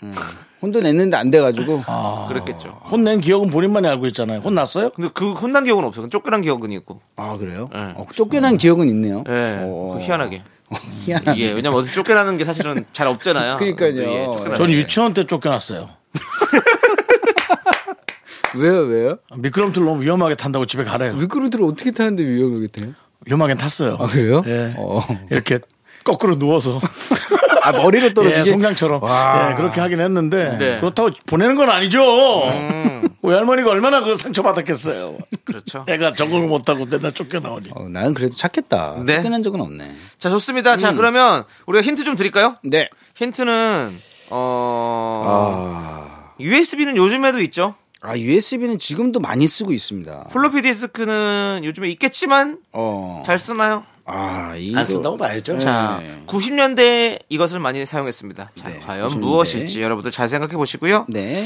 혼도 0.61 0.81
냈는데 0.81 1.17
안 1.17 1.31
돼가지고 1.31 1.83
그랬겠죠. 2.29 2.81
혼낸 2.91 3.21
기억은 3.21 3.51
본인만이 3.51 3.87
알고 3.87 4.07
있잖아요 4.09 4.41
혼났어요? 4.41 4.91
근데 4.91 5.11
그 5.15 5.33
혼난 5.33 5.65
기억은 5.65 5.85
없어. 5.85 6.09
쫓겨난 6.09 6.41
기억은 6.41 6.71
있고. 6.73 7.01
아 7.17 7.37
그래요? 7.37 7.69
네. 7.73 7.93
어, 7.97 8.07
쫓겨난 8.15 8.57
기억은 8.57 8.89
있네요. 8.89 9.23
예. 9.29 9.59
어. 9.61 9.97
그 9.99 10.05
희한하게. 10.05 10.43
희한하네. 11.05 11.39
이게 11.39 11.53
왜냐면 11.53 11.79
어디 11.79 11.93
쫓겨나는 11.93 12.37
게 12.39 12.45
사실은 12.45 12.85
잘 12.93 13.07
없잖아요. 13.07 13.59
그러니까요. 13.59 14.03
예, 14.03 14.25
저는 14.57 14.67
게. 14.67 14.73
유치원 14.73 15.15
때 15.15 15.25
쫓겨났어요 15.25 15.89
왜요 18.57 18.81
왜요? 18.83 19.19
미끄럼틀 19.37 19.85
너무 19.85 20.03
위험하게 20.03 20.35
탄다고 20.37 20.65
집에 20.67 20.85
가래요 20.85 21.15
미끄럼틀을 21.15 21.65
어떻게 21.65 21.91
타는데 21.91 22.25
위험하게 22.25 22.69
타요? 22.69 22.93
위험하게 23.27 23.55
탔어요 23.55 23.97
아 24.01 24.07
그래요? 24.07 24.43
예. 24.47 24.75
어. 24.77 25.01
이렇게 25.31 25.59
거꾸로 26.05 26.39
누워서 26.39 26.79
아 27.65 27.73
머리로 27.73 28.15
떨어지게. 28.15 28.41
예, 28.41 28.45
송장처럼 28.45 29.01
예, 29.03 29.55
그렇게 29.57 29.81
하긴 29.81 30.01
했는데 30.01 30.57
네. 30.59 30.81
그렇다고 30.81 31.11
보내는 31.27 31.57
건 31.57 31.71
아니죠. 31.71 32.01
우리 33.23 33.35
할머니가 33.35 33.71
얼마나 33.71 34.01
그 34.03 34.17
상처 34.17 34.43
받았겠어요. 34.43 35.17
그렇죠. 35.45 35.85
애가 35.89 36.13
적응을 36.13 36.47
못하고 36.49 36.85
맨날 36.85 37.13
쫓겨나오니. 37.13 37.71
어, 37.75 37.89
나는 37.89 38.13
그래도 38.13 38.37
착했다. 38.37 39.03
네. 39.05 39.17
쫓겨난 39.17 39.43
적은 39.43 39.61
없네. 39.61 39.95
자, 40.19 40.29
좋습니다. 40.31 40.77
자, 40.77 40.93
그러면 40.93 41.45
우리가 41.67 41.83
힌트 41.83 42.05
좀 42.05 42.17
드릴까요? 42.17 42.57
네. 42.63 42.89
힌트는 43.15 43.99
어 44.31 45.25
아. 45.27 46.33
USB는 46.41 46.97
요즘에도 46.97 47.41
있죠. 47.43 47.75
아 48.01 48.17
USB는 48.19 48.79
지금도 48.79 49.21
많이 49.21 49.47
쓰고 49.47 49.73
있습니다. 49.73 50.25
플로피 50.31 50.61
디스크는 50.63 51.63
요즘에 51.65 51.89
있겠지만 51.91 52.59
어. 52.73 53.23
잘 53.25 53.39
쓰나요? 53.39 53.85
아 54.07 54.55
이거. 54.57 54.79
안 54.81 54.85
쓴다고 54.85 55.17
봐야죠. 55.17 55.59
자, 55.59 55.99
네. 56.03 56.23
90년대 56.27 57.21
이것을 57.29 57.59
많이 57.59 57.85
사용했습니다. 57.87 58.51
자, 58.55 58.69
네, 58.69 58.79
과연 58.81 59.09
90년대. 59.09 59.19
무엇일지 59.19 59.83
여러분들 59.83 60.11
잘 60.11 60.29
생각해 60.29 60.55
보시고요. 60.55 61.07
네. 61.09 61.43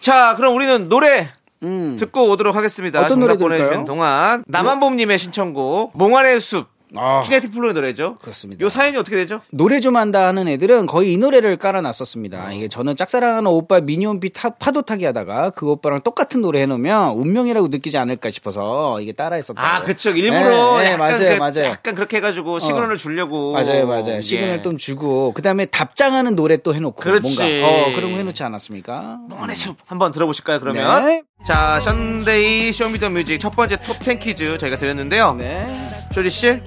자, 0.00 0.34
그럼 0.36 0.54
우리는 0.54 0.88
노래 0.88 1.30
음. 1.62 1.96
듣고 1.98 2.28
오도록 2.30 2.54
하겠습니다. 2.54 3.00
어떤 3.00 3.20
정답 3.20 3.38
노래 3.38 3.56
보내주신? 3.56 3.84
동안 3.84 4.44
남한봄님의 4.46 5.18
신청곡 5.18 5.96
몽환의 5.96 6.40
숲 6.40 6.68
아. 6.96 7.20
키네틱 7.24 7.52
플로우의 7.52 7.74
노래죠. 7.74 8.16
그렇습니다. 8.20 8.64
요 8.64 8.68
사연이 8.68 8.96
어떻게 8.96 9.16
되죠? 9.16 9.40
노래 9.50 9.80
좀 9.80 9.96
한다 9.96 10.26
하는 10.26 10.48
애들은 10.48 10.86
거의 10.86 11.12
이 11.12 11.16
노래를 11.16 11.56
깔아놨었습니다. 11.56 12.52
이게 12.52 12.68
저는 12.68 12.96
짝사랑하는 12.96 13.50
오빠 13.50 13.80
미니홈피 13.80 14.30
타- 14.32 14.50
파도 14.50 14.82
타기 14.82 15.04
하다가 15.04 15.50
그 15.50 15.68
오빠랑 15.70 16.00
똑같은 16.00 16.40
노래 16.42 16.60
해놓으면 16.62 17.12
운명이라고 17.14 17.68
느끼지 17.68 17.98
않을까 17.98 18.30
싶어서 18.30 19.00
이게 19.00 19.12
따라했었다. 19.12 19.60
아, 19.62 19.82
그쵸. 19.82 20.10
일부러 20.10 20.78
네, 20.78 20.84
네, 20.84 20.92
약간, 20.92 20.98
맞아요, 20.98 21.18
그- 21.18 21.38
맞아요. 21.38 21.70
약간 21.70 21.94
그렇게 21.94 22.16
해가지고 22.18 22.58
시그널을 22.58 22.96
주려고. 22.96 23.52
맞아요, 23.52 23.86
맞아요. 23.86 24.20
시그널 24.20 24.58
예. 24.58 24.62
좀 24.62 24.76
주고 24.78 25.32
그 25.32 25.42
다음에 25.42 25.66
답장하는 25.66 26.34
노래 26.36 26.56
또 26.58 26.74
해놓고 26.74 27.00
그렇지. 27.02 27.38
뭔가 27.60 27.68
어, 27.68 27.92
그런 27.94 28.12
거 28.12 28.18
해놓지 28.18 28.42
않았습니까? 28.42 29.18
몽환의 29.28 29.56
숲 29.56 29.76
한번 29.86 30.12
들어보실까요? 30.12 30.60
그러면 30.60 31.06
네. 31.06 31.22
자 31.44 31.78
Sunday 31.80 32.72
Show 32.72 32.91
Me 32.91 33.00
The 33.00 33.14
Music 33.14 33.38
첫 33.40 33.50
번째 33.54 33.76
톱10 33.76 34.18
퀴즈 34.18 34.58
저희가 34.58 34.76
드렸는데요. 34.76 35.34
네. 35.34 35.64
쇼리 36.12 36.30
씨 36.30 36.60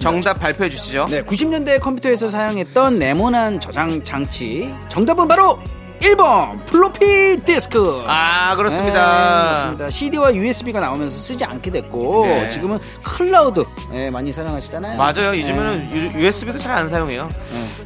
정답 0.00 0.34
발표해 0.34 0.70
주시죠. 0.70 1.06
네, 1.10 1.22
90년대 1.24 1.80
컴퓨터에서 1.80 2.30
사용했던 2.30 2.98
네모난 2.98 3.58
저장 3.60 4.02
장치. 4.04 4.72
정답은 4.88 5.26
바로 5.26 5.58
1번 6.02 6.56
플로피 6.66 7.40
디스크. 7.44 8.02
아 8.06 8.50
네, 8.50 8.56
그렇습니다. 8.56 9.48
그렇습니다. 9.50 9.88
CD와 9.90 10.34
USB가 10.34 10.80
나오면서 10.80 11.16
쓰지 11.16 11.44
않게 11.44 11.70
됐고 11.70 12.26
네. 12.26 12.48
지금은 12.48 12.78
클라우드 13.04 13.64
네, 13.90 14.10
많이 14.10 14.32
사용하시잖아요. 14.32 14.96
맞아요. 14.98 15.30
네. 15.32 15.40
요즘에는 15.40 16.14
USB도 16.20 16.58
잘 16.58 16.72
안 16.72 16.88
사용해요. 16.88 17.28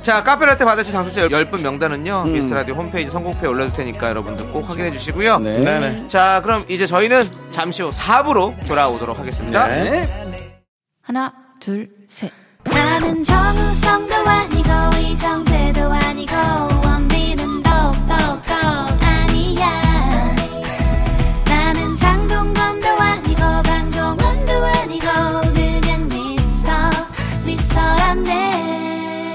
자, 0.02 0.22
카페라떼 0.22 0.64
받으실 0.64 0.92
당첨자 0.92 1.26
10분 1.28 1.60
명단은요. 1.60 2.24
음. 2.28 2.32
미스라디오 2.32 2.74
홈페이지 2.76 3.10
선곡표에 3.10 3.48
올려둘 3.50 3.76
테니까 3.76 4.08
여러분들 4.10 4.46
꼭 4.52 4.68
확인해 4.70 4.92
주시고요. 4.92 5.40
네. 5.40 5.58
네네. 5.58 6.04
자, 6.08 6.40
그럼 6.44 6.62
이제 6.68 6.86
저희는 6.86 7.28
잠시 7.50 7.82
후 7.82 7.90
4부로 7.90 8.54
돌아오도록 8.68 9.18
하겠습니다. 9.18 9.66
네. 9.66 10.62
하나, 11.02 11.32
둘, 11.60 11.88
셋. 12.08 12.30
나는 12.62 13.24
정우성도 13.24 14.14
아니고, 14.14 14.70
이정재도 15.00 15.92
아니고, 15.92 16.34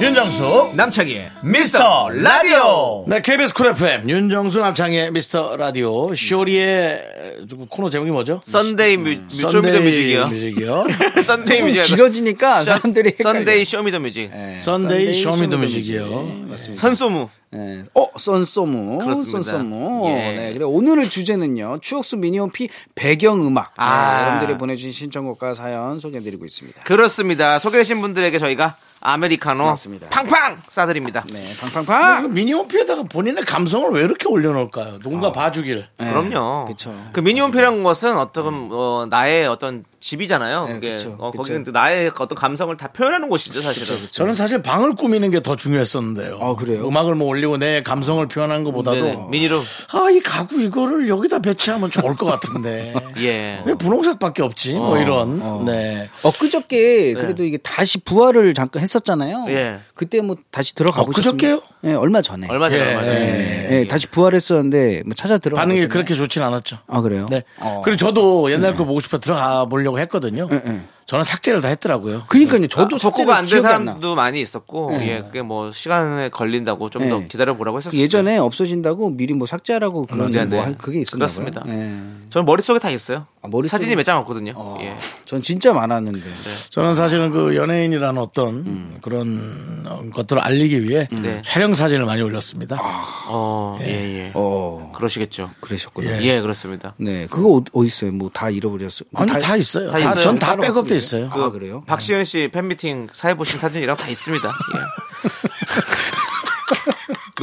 윤정수 0.01 0.71
남창희의 0.73 1.29
미스터 1.43 2.09
라디오. 2.09 3.05
네, 3.07 3.21
KBS 3.21 3.53
쿨 3.53 3.67
FM 3.67 4.09
윤정수 4.09 4.57
남창희의 4.59 5.11
미스터 5.11 5.55
라디오 5.57 6.15
쇼리의 6.15 7.45
그 7.47 7.65
코너 7.69 7.91
제목이 7.91 8.09
뭐죠? 8.09 8.41
Sunday 8.43 8.97
뮤, 8.97 9.15
music이요. 9.29 10.27
Music이요. 10.27 10.85
Sunday 11.23 11.61
music. 11.61 11.81
길어지니까 11.83 12.63
사람들이. 12.63 13.11
썬데이 13.11 13.63
쇼미더 13.63 13.99
뮤직. 13.99 14.31
네, 14.31 14.57
썬데이 14.59 14.89
썬데이 14.89 15.13
쇼미더 15.13 15.37
쇼미더뮤직. 15.57 15.77
뮤직이요. 15.77 16.09
맞습니다. 16.49 16.81
선쇼뮤. 16.81 17.29
네. 17.51 17.83
어, 17.93 18.07
썬쇼뮤. 18.17 18.97
그렇습니다. 18.97 19.43
썬쇼뮤. 19.43 20.09
예. 20.09 20.13
네. 20.13 20.53
그래 20.53 20.65
오늘의 20.65 21.09
주제는요. 21.09 21.77
추억 21.81 22.04
속 22.04 22.17
미니홈피 22.17 22.69
배경 22.95 23.45
음악. 23.45 23.73
아. 23.77 24.15
네, 24.17 24.21
여러분들이 24.23 24.57
보내주신 24.57 24.91
신청곡과 24.93 25.53
사연 25.53 25.99
소개해드리고 25.99 26.43
있습니다. 26.43 26.81
그렇습니다. 26.85 27.59
소개되신 27.59 28.01
분들에게 28.01 28.39
저희가 28.39 28.77
아메리카노 29.01 29.65
맞습니다. 29.65 30.09
팡팡 30.09 30.57
싸드립니다. 30.69 31.23
네, 31.31 31.53
그 31.59 31.65
팡팡팡. 31.71 32.33
미니홈피에다가 32.33 33.03
본인의 33.03 33.45
감성을 33.45 33.89
왜 33.91 34.03
이렇게 34.03 34.27
올려놓을까요? 34.27 34.99
누군가 34.99 35.31
봐주길. 35.31 35.87
그럼요. 35.97 36.65
그쵸. 36.67 36.93
그 37.11 37.19
미니홈피라는 37.19 37.83
것은 37.83 38.17
어떤 38.17 38.69
어, 38.71 39.07
나의 39.09 39.47
어떤 39.47 39.83
집이잖아요. 40.01 40.65
네, 40.67 40.73
그게 40.73 40.91
그쵸, 40.93 41.15
어, 41.19 41.31
그쵸. 41.31 41.37
거기는 41.43 41.63
또 41.63 41.71
나의 41.71 42.11
어떤 42.19 42.35
감성을 42.35 42.75
다 42.75 42.87
표현하는 42.87 43.29
곳이죠, 43.29 43.61
사실은. 43.61 43.95
저는 44.11 44.33
사실 44.35 44.61
방을 44.61 44.95
꾸미는 44.95 45.29
게 45.29 45.41
더 45.41 45.55
중요했었는데요. 45.55 46.37
아, 46.41 46.55
그래요? 46.55 46.87
음악을 46.87 47.15
뭐 47.15 47.27
올리고 47.27 47.57
내 47.57 47.81
감성을 47.81 48.25
표현하는 48.27 48.63
것보다도 48.63 48.95
네네. 49.01 49.25
미니로 49.29 49.59
아, 49.93 50.09
이 50.11 50.19
가구 50.19 50.61
이거를 50.61 51.07
여기다 51.09 51.39
배치하면 51.39 51.89
좋을 51.89 52.15
것 52.15 52.25
같은데. 52.25 52.93
예. 53.21 53.61
왜 53.65 53.73
분홍색밖에 53.75 54.43
없지? 54.43 54.73
뭐 54.73 54.97
이런. 54.99 55.65
네. 55.65 56.09
엊그저께 56.23 57.13
그래도 57.13 57.43
이게 57.43 57.57
다시 57.57 57.99
부활을 57.99 58.53
잠깐 58.53 58.81
했었잖아요. 58.83 59.45
예. 59.49 59.79
그때 59.95 60.21
뭐 60.21 60.35
다시 60.51 60.75
들어가 60.75 61.03
보셨어요? 61.03 61.31
엊그저께요? 61.33 61.61
네, 61.83 61.93
얼마 61.95 62.21
전에. 62.21 62.47
얼마 62.49 62.69
전에 62.69 62.81
예, 62.81 62.87
얼마 62.89 63.03
전에. 63.05 63.67
예, 63.71 63.79
예, 63.79 63.87
다시 63.87 64.07
부활했었는데 64.07 65.03
뭐 65.05 65.13
찾아 65.15 65.37
들어가 65.37 65.61
반응이? 65.61 65.87
그렇게 65.87 66.13
좋진 66.13 66.41
않았죠. 66.43 66.77
아 66.87 67.01
그래요? 67.01 67.25
네. 67.29 67.43
어. 67.59 67.81
그리고 67.83 67.97
저도 67.97 68.51
옛날 68.51 68.75
거 68.75 68.85
보고 68.85 68.99
싶어 68.99 69.17
들어가 69.19 69.65
보려고 69.65 69.99
했거든요. 69.99 70.47
예. 70.51 70.81
저는 71.11 71.25
삭제를 71.25 71.59
다 71.59 71.67
했더라고요. 71.67 72.23
그러니까요. 72.27 72.67
저도 72.67 72.95
안된 72.95 73.45
기억이 73.47 73.67
안 73.67 73.83
나. 73.83 73.91
사람도 73.91 74.15
많이 74.15 74.39
있었고, 74.39 74.91
네. 74.91 75.09
예, 75.17 75.21
그게 75.21 75.41
뭐 75.41 75.69
시간에 75.69 76.29
걸린다고 76.29 76.89
좀더 76.89 77.19
네. 77.19 77.27
기다려 77.27 77.53
보라고 77.57 77.79
했었어요. 77.79 77.99
예전에 77.99 78.37
없어진다고 78.37 79.09
미리 79.09 79.33
뭐 79.33 79.45
삭제하라고 79.45 80.05
그런 80.05 80.31
네, 80.31 80.45
뭐 80.45 80.59
네. 80.59 80.63
할- 80.63 80.77
그게 80.77 81.01
있었나 81.01 81.17
그렇습니다. 81.25 81.63
예. 81.67 81.99
저는 82.29 82.45
머릿속에 82.45 82.79
다 82.79 82.89
있어요. 82.89 83.25
아, 83.41 83.49
머릿속에- 83.49 83.67
사진이 83.71 83.95
몇 83.97 84.03
장 84.05 84.19
없거든요. 84.19 84.53
어. 84.55 84.77
예. 84.79 84.95
전 85.25 85.41
진짜 85.41 85.73
많았는데. 85.73 86.21
저는 86.69 86.95
사실은 86.95 87.29
그 87.29 87.57
연예인이라는 87.57 88.21
어떤 88.21 89.01
그런 89.01 89.83
어, 89.87 89.99
것들을 90.13 90.41
알리기 90.41 90.83
위해 90.83 91.09
네. 91.11 91.41
촬영 91.43 91.75
사진을 91.75 92.05
많이 92.05 92.21
올렸습니다. 92.21 92.79
어, 93.27 93.77
예, 93.81 93.85
예. 94.27 94.31
어, 94.33 94.91
그러시겠죠. 94.95 95.49
그러셨구나. 95.59 96.21
예, 96.23 96.39
그렇습니다. 96.39 96.93
네, 96.97 97.27
그거 97.29 97.55
어디, 97.55 97.65
어디 97.73 97.87
있어요? 97.87 98.11
뭐 98.13 98.29
다 98.33 98.49
잃어버렸어요? 98.49 99.09
아니 99.15 99.31
다, 99.33 99.57
있어요. 99.57 99.91
다 99.91 99.99
있어요. 99.99 100.15
전다 100.23 100.47
따로 100.47 100.61
백업돼 100.61 100.79
갖고 100.79 100.95
있어요. 101.01 101.29
아, 101.31 101.49
그래요? 101.51 101.83
박시현 101.85 102.23
씨 102.25 102.49
팬미팅 102.51 103.07
사회 103.13 103.33
보신 103.33 103.59
사진이랑 103.59 103.97
다 103.97 104.07
있습니다. 104.07 104.47
예. 104.75 105.31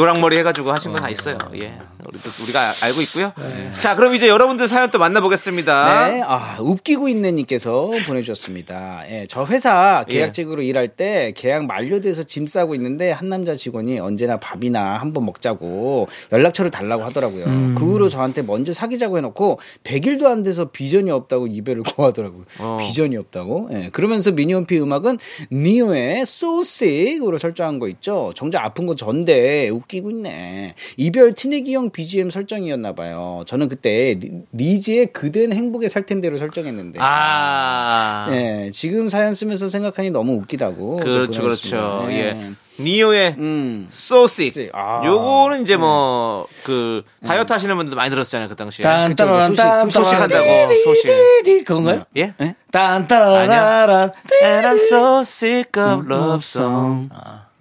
노랑머리 0.03 0.39
해가지고 0.39 0.71
하신 0.73 0.93
거 0.93 1.01
다 1.01 1.09
있어요. 1.11 1.37
예. 1.57 1.77
우리도 2.07 2.31
우리가 2.45 2.73
알고 2.85 3.01
있고요. 3.03 3.33
자, 3.81 3.97
그럼 3.97 4.15
이제 4.15 4.29
여러분들 4.29 4.69
사연 4.69 4.91
또 4.91 4.99
만나보겠습니다. 4.99 6.09
네, 6.09 6.23
아, 6.25 6.57
웃기고 6.61 7.09
있네님께서 7.09 7.91
보내주셨습니다. 8.07 9.03
예, 9.11 9.27
저 9.29 9.45
회사 9.45 10.05
계약직으로 10.09 10.63
일할 10.63 10.89
때 10.89 11.33
계약 11.37 11.67
만료돼서 11.67 12.23
짐 12.23 12.47
싸고 12.47 12.75
있는데 12.77 13.11
한 13.11 13.29
남자 13.29 13.55
직원이 13.57 13.99
언제나 13.99 14.39
밥이나 14.39 14.99
한번 14.99 15.27
먹자고 15.27 16.09
연락처를 16.33 16.71
달라고 16.71 17.03
하더라고요. 17.05 17.45
그 17.77 17.85
후로 17.93 18.09
저한테 18.09 18.43
먼저 18.43 18.73
사귀자고 18.73 19.19
해놓고 19.19 19.59
100일도 19.85 20.27
안 20.27 20.43
돼서 20.45 20.67
비전이 20.71 21.11
없다고 21.11 21.49
이별을 21.49 21.83
고하더라고요. 21.97 22.45
비전이 22.81 23.17
없다고? 23.17 23.69
예, 23.73 23.89
그러면서 23.93 24.31
미니홈피 24.31 24.79
음악은 24.81 25.19
니오의 25.53 26.21
Sick으로 26.23 27.37
설정한 27.39 27.79
거 27.81 27.89
있죠. 27.89 28.33
정작 28.37 28.65
아픈 28.65 28.87
건 28.87 28.97
전데 28.97 29.69
웃 29.71 29.88
기고 29.89 30.11
있네. 30.11 30.75
이별 30.97 31.33
티내기형 31.33 31.91
BGM 31.91 32.31
설정이었나 32.31 32.93
봐요. 32.95 33.43
저는 33.47 33.69
그때 33.69 34.15
리- 34.21 34.43
리즈의 34.53 35.07
그댄 35.13 35.53
행복에 35.53 35.89
살 35.89 36.05
텐데로 36.07 36.37
설정했는데. 36.37 36.99
아. 37.03 38.29
예, 38.31 38.71
지금 38.73 39.09
사연 39.09 39.35
쓰면서 39.35 39.69
생각하니 39.69 40.11
너무 40.11 40.35
웃기다고. 40.35 40.99
또 41.01 41.05
그렇죠. 41.05 41.43
그렇죠. 41.43 42.07
예. 42.11 42.15
예. 42.15 42.51
니오의 42.81 43.35
음. 43.39 43.89
Sick. 43.91 44.47
Sick. 44.47 44.71
아. 44.73 45.03
요거는 45.05 45.63
이제 45.63 45.77
뭐, 45.77 46.47
그, 46.63 47.03
다이어트 47.27 47.53
하시는 47.53 47.75
분들 47.77 47.97
많이 47.97 48.09
들었잖아요, 48.09 48.49
그 48.49 48.55
당시에. 48.55 48.85
딴따라란 48.85 49.49
소식, 49.51 49.57
딴 49.63 49.91
소식 49.91 50.15
한다고, 50.15 50.47
소식. 50.85 51.65
그건가요? 51.65 52.05
예? 52.17 52.35
딴따라란 52.71 54.13
And 54.45 54.69
I'm 54.69 54.77
so 54.79 55.21
sick 55.23 55.71
of 55.83 56.07
love 56.09 56.45
song. 56.45 57.09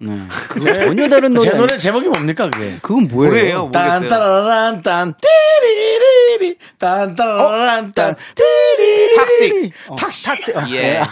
네. 0.00 0.12
그거 0.48 0.72
전혀 0.72 1.08
다른 1.08 1.34
노래. 1.34 1.44
제 1.44 1.50
아니- 1.50 1.58
노래 1.58 1.76
제목이 1.78 2.06
뭡니까 2.08 2.48
그게? 2.50 2.78
그건 2.82 3.08
뭐예요? 3.08 3.66
모르겠어요. 3.66 3.70
딴따라란 3.72 4.82
딴 4.82 5.14
띠리리리 5.20 6.56
딴따라란 6.78 7.92
딴 7.92 8.14
띠리리리 8.34 9.16
탁식. 9.16 9.72
탁식. 9.98 10.56
어, 10.56 10.62
예. 10.70 11.02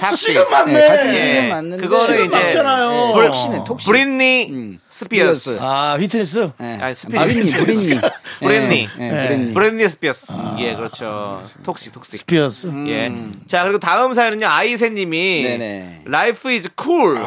탁식. 0.00 0.28
시간 0.28 0.50
맞네. 0.50 0.72
네, 0.72 0.86
같은 0.88 1.14
예. 1.14 1.18
시간 1.18 1.48
맞는데. 1.48 1.82
그거는 1.82 2.06
시간 2.06 2.24
이제 2.26 2.36
맞잖아요. 2.36 3.12
불- 3.14 3.26
톡시네, 3.28 3.64
톡시. 3.66 3.86
브린니 3.86 4.48
음. 4.52 4.78
스피어스. 4.96 5.58
아 5.60 5.96
휘트니스 5.98 6.50
예. 6.60 6.64
아니, 6.80 6.94
스피어스. 6.94 7.26
브린니, 7.34 7.50
브린니. 7.50 8.00
브리트니. 8.40 8.88
예, 8.98 9.04
예, 9.04 9.28
브리트니. 9.28 9.54
브리트니 9.54 9.88
스피어스. 9.88 10.32
예, 10.58 10.74
그렇죠. 10.74 11.42
Toxic, 11.62 11.92
Toxic. 11.92 12.20
스피어스 12.20 12.72
예. 12.88 13.12
자, 13.46 13.62
그리고 13.64 13.78
다음 13.78 14.14
사연은요, 14.14 14.46
아이세 14.46 14.88
님이 14.90 15.44
음. 15.44 15.48
네네. 15.58 16.02
Life 16.06 16.50
is 16.50 16.68
cool. 16.82 17.18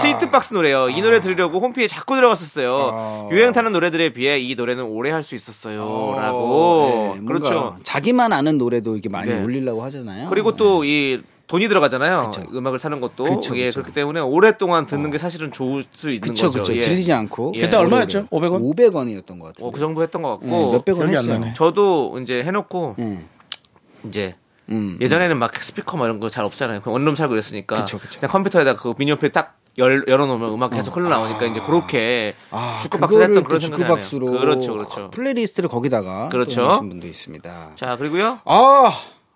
스위트박스 0.00 0.54
노래요. 0.54 0.88
이 0.88 1.00
노래 1.02 1.20
들으려고 1.20 1.58
홈피에 1.60 1.86
자꾸 1.86 2.14
들어갔었어요. 2.16 2.90
아. 2.94 3.28
유행 3.30 3.52
타는 3.52 3.72
노래들에 3.72 4.14
비해 4.14 4.38
이 4.38 4.54
노래는 4.54 4.84
오래 4.84 5.10
할 5.10 5.22
수 5.22 5.34
있었어요. 5.34 6.14
라고. 6.16 7.16
네, 7.18 7.26
그렇죠. 7.26 7.76
자기만 7.82 8.32
아는 8.32 8.56
노래도 8.56 8.94
이렇게 8.94 9.08
많이 9.10 9.28
네. 9.30 9.42
올리려고 9.42 9.84
하잖아요. 9.84 10.30
그리고 10.30 10.56
또 10.56 10.82
이 10.84 11.20
돈이 11.48 11.66
들어가잖아요. 11.68 12.24
그쵸. 12.30 12.42
음악을 12.54 12.78
사는 12.78 13.00
것도. 13.00 13.24
그쵸, 13.24 13.56
예, 13.56 13.66
그쵸. 13.66 13.80
그렇기 13.80 13.92
때문에 13.94 14.20
오랫동안 14.20 14.86
듣는 14.86 15.10
게 15.10 15.18
사실은 15.18 15.50
좋을 15.50 15.84
수 15.92 16.10
있는 16.10 16.20
그쵸, 16.28 16.46
거죠. 16.48 16.60
그쵸. 16.60 16.76
예. 16.76 16.80
질리지 16.80 17.12
않고. 17.12 17.52
예. 17.56 17.62
그때 17.62 17.76
얼마였죠? 17.78 18.26
500원? 18.26 18.60
500원이었던 18.76 19.38
것 19.40 19.46
같아요. 19.48 19.66
어, 19.66 19.70
그 19.70 19.80
정도 19.80 20.02
했던 20.02 20.22
것 20.22 20.30
같고. 20.32 20.46
네, 20.46 20.72
몇백 20.72 20.98
원 20.98 21.08
했어요. 21.08 21.38
나네. 21.38 21.54
저도 21.54 22.18
이제 22.22 22.44
해놓고 22.44 22.96
음. 22.98 23.26
이제 24.06 24.34
음. 24.68 24.98
예전에는 25.00 25.38
막 25.38 25.56
스피커 25.60 25.96
뭐 25.96 26.06
이런 26.06 26.20
거 26.20 26.28
잘 26.28 26.44
없잖아요. 26.44 26.80
원룸 26.84 27.16
살고 27.16 27.30
그랬으니까. 27.30 27.76
그쵸, 27.80 27.98
그쵸. 27.98 28.20
그냥 28.20 28.30
컴퓨터에다 28.30 28.76
그 28.76 28.92
미니홈피 28.98 29.32
딱 29.32 29.56
열, 29.78 30.04
열어놓으면 30.06 30.50
음악 30.50 30.72
계속 30.72 30.96
흘러 30.96 31.08
나오니까 31.08 31.46
이제 31.46 31.60
그렇게 31.60 32.34
아, 32.50 32.78
주크박스를 32.82 33.24
했던 33.28 33.44
그런 33.44 33.58
또 33.58 33.60
생각이 33.60 33.82
주크박스로. 33.82 34.26
그렇죠, 34.26 34.74
그렇죠. 34.74 35.10
playlist를 35.10 35.70
거기다가 35.70 36.28
그렇죠. 36.28 36.80
분도 36.80 37.06
있습니다. 37.06 37.70
자, 37.76 37.96
그리고요. 37.96 38.40
아, 38.44 38.90